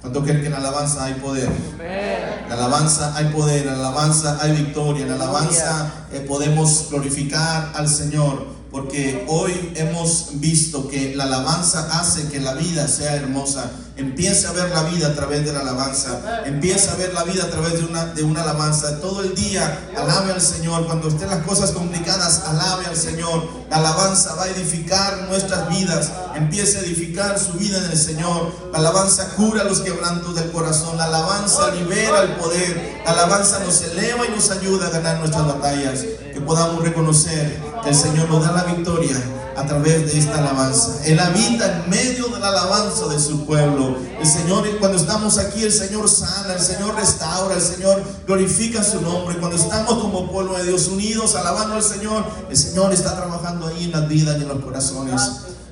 ¿Cuánto 0.02 0.24
creen 0.24 0.42
que 0.42 0.48
en 0.48 0.54
la 0.54 0.58
alabanza 0.58 1.06
hay 1.06 1.14
poder? 1.14 1.50
En 1.80 2.50
la 2.50 2.56
alabanza 2.56 3.16
hay 3.16 3.26
poder, 3.26 3.68
en 3.68 3.74
la 3.74 3.88
alabanza 3.88 4.40
hay 4.42 4.56
victoria, 4.56 5.04
en 5.04 5.10
la 5.10 5.16
alabanza 5.16 6.08
eh, 6.12 6.26
podemos 6.28 6.88
glorificar 6.90 7.72
al 7.76 7.88
Señor. 7.88 8.61
Porque 8.72 9.26
hoy 9.28 9.74
hemos 9.76 10.40
visto 10.40 10.88
que 10.88 11.14
la 11.14 11.26
alabanza 11.26 11.90
hace 12.00 12.30
que 12.30 12.40
la 12.40 12.54
vida 12.54 12.88
sea 12.88 13.18
hermosa. 13.18 13.70
Empiece 13.98 14.48
a 14.48 14.54
ver 14.54 14.70
la 14.70 14.84
vida 14.84 15.08
a 15.08 15.14
través 15.14 15.46
de 15.46 15.52
la 15.52 15.60
alabanza. 15.60 16.44
Empieza 16.46 16.94
a 16.94 16.96
ver 16.96 17.14
la 17.14 17.26
vida 17.26 17.44
a 17.44 17.50
través 17.50 17.74
de 17.74 17.86
una, 17.86 18.06
de 18.06 18.24
una 18.24 18.44
alabanza. 18.44 19.02
Todo 19.02 19.24
el 19.24 19.36
día 19.36 19.90
alabe 19.98 20.32
al 20.32 20.40
Señor. 20.40 20.86
Cuando 20.86 21.10
estén 21.10 21.30
las 21.30 21.46
cosas 21.46 21.72
complicadas, 21.72 22.44
alabe 22.48 22.86
al 22.86 22.96
Señor. 22.96 23.44
La 23.70 23.78
alabanza 23.78 24.36
va 24.36 24.46
a 24.46 24.48
edificar 24.48 25.28
nuestras 25.28 25.68
vidas. 25.68 26.10
Empiece 26.34 26.78
a 26.78 26.82
edificar 26.82 27.38
su 27.38 27.52
vida 27.58 27.78
en 27.78 27.92
el 27.92 27.98
Señor. 27.98 28.54
La 28.72 28.80
alabanza 28.80 29.32
cura 29.36 29.66
los 29.66 29.82
quebrantos 29.82 30.34
del 30.34 30.50
corazón. 30.50 30.98
La 30.98 31.06
alabanza 31.06 31.72
libera 31.72 32.22
el 32.22 32.38
poder. 32.38 33.02
La 33.04 33.12
alabanza 33.12 33.60
nos 33.60 33.82
eleva 33.82 34.26
y 34.26 34.30
nos 34.30 34.50
ayuda 34.50 34.88
a 34.88 34.92
ganar 34.92 35.20
nuestras 35.20 35.46
batallas. 35.46 36.06
Que 36.34 36.40
podamos 36.40 36.82
reconocer 36.82 37.71
el 37.86 37.96
Señor 37.96 38.30
nos 38.30 38.46
da 38.46 38.52
la 38.52 38.64
victoria 38.66 39.18
a 39.56 39.66
través 39.66 40.12
de 40.12 40.20
esta 40.20 40.38
alabanza. 40.38 41.00
Él 41.06 41.20
habita 41.20 41.84
en 41.84 41.90
medio 41.90 42.28
de 42.30 42.40
la 42.40 42.50
alabanza 42.50 43.08
de 43.08 43.20
su 43.20 43.46
pueblo. 43.46 43.98
El 44.20 44.26
Señor, 44.26 44.66
cuando 44.80 44.98
estamos 44.98 45.38
aquí, 45.38 45.64
el 45.64 45.72
Señor 45.72 46.10
sana, 46.10 46.54
el 46.54 46.62
Señor 46.62 46.96
restaura, 46.96 47.56
el 47.56 47.62
Señor 47.62 48.02
glorifica 48.26 48.84
su 48.84 49.02
nombre. 49.02 49.38
Cuando 49.38 49.58
estamos 49.58 49.96
como 49.96 50.32
pueblo 50.32 50.58
de 50.58 50.66
Dios 50.66 50.88
unidos, 50.88 51.36
alabando 51.36 51.76
al 51.76 51.84
Señor, 51.84 52.26
el 52.50 52.58
Señor 52.58 52.94
está 52.94 53.16
trabajando 53.16 53.68
ahí 53.68 53.86
en 53.86 53.92
las 53.92 54.08
vidas 54.08 54.38
y 54.40 54.44
en 54.44 54.48
los 54.48 54.64
corazones. 54.64 55.22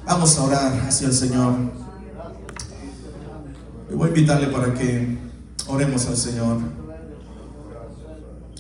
Vamos 0.06 0.38
a 0.38 0.44
orar 0.44 0.74
hacia 0.88 1.08
el 1.08 1.14
Señor. 1.14 1.54
Y 3.92 3.96
voy 3.96 4.08
a 4.08 4.10
invitarle 4.10 4.48
para 4.48 4.74
que 4.74 5.18
oremos 5.68 6.06
al 6.08 6.18
Señor. 6.18 6.58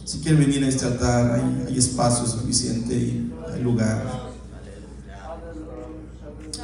Si 0.06 0.22
quiere 0.22 0.38
venir 0.38 0.64
a 0.64 0.70
este 0.70 0.86
altar, 0.86 1.34
hay, 1.34 1.66
hay 1.68 1.78
espacio 1.78 2.26
suficiente 2.26 2.96
y 2.96 3.32
lugar. 3.64 4.30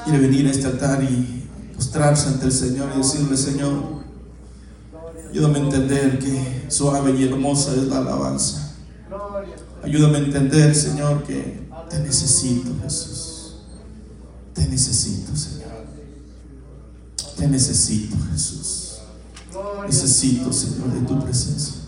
Quiere 0.03 0.19
venir 0.19 0.47
a 0.47 0.51
este 0.51 0.67
altar 0.67 1.03
y 1.03 1.47
postrarse 1.75 2.27
ante 2.27 2.45
el 2.45 2.51
Señor 2.51 2.89
y 2.93 2.97
decirle, 2.99 3.37
Señor, 3.37 3.73
ayúdame 5.29 5.59
a 5.59 5.61
entender 5.63 6.19
que 6.19 6.65
suave 6.69 7.11
y 7.11 7.23
hermosa 7.27 7.73
es 7.73 7.83
la 7.83 7.97
alabanza. 7.97 8.73
Ayúdame 9.83 10.17
a 10.17 10.21
entender, 10.21 10.75
Señor, 10.75 11.23
que 11.23 11.67
te 11.89 11.99
necesito, 11.99 12.71
Jesús. 12.83 13.55
Te 14.53 14.67
necesito, 14.67 15.35
Señor. 15.35 15.85
Te 17.37 17.47
necesito, 17.47 18.15
Jesús. 18.31 18.99
Necesito, 19.85 20.51
Señor, 20.51 20.93
de 20.93 21.01
tu 21.01 21.23
presencia. 21.23 21.84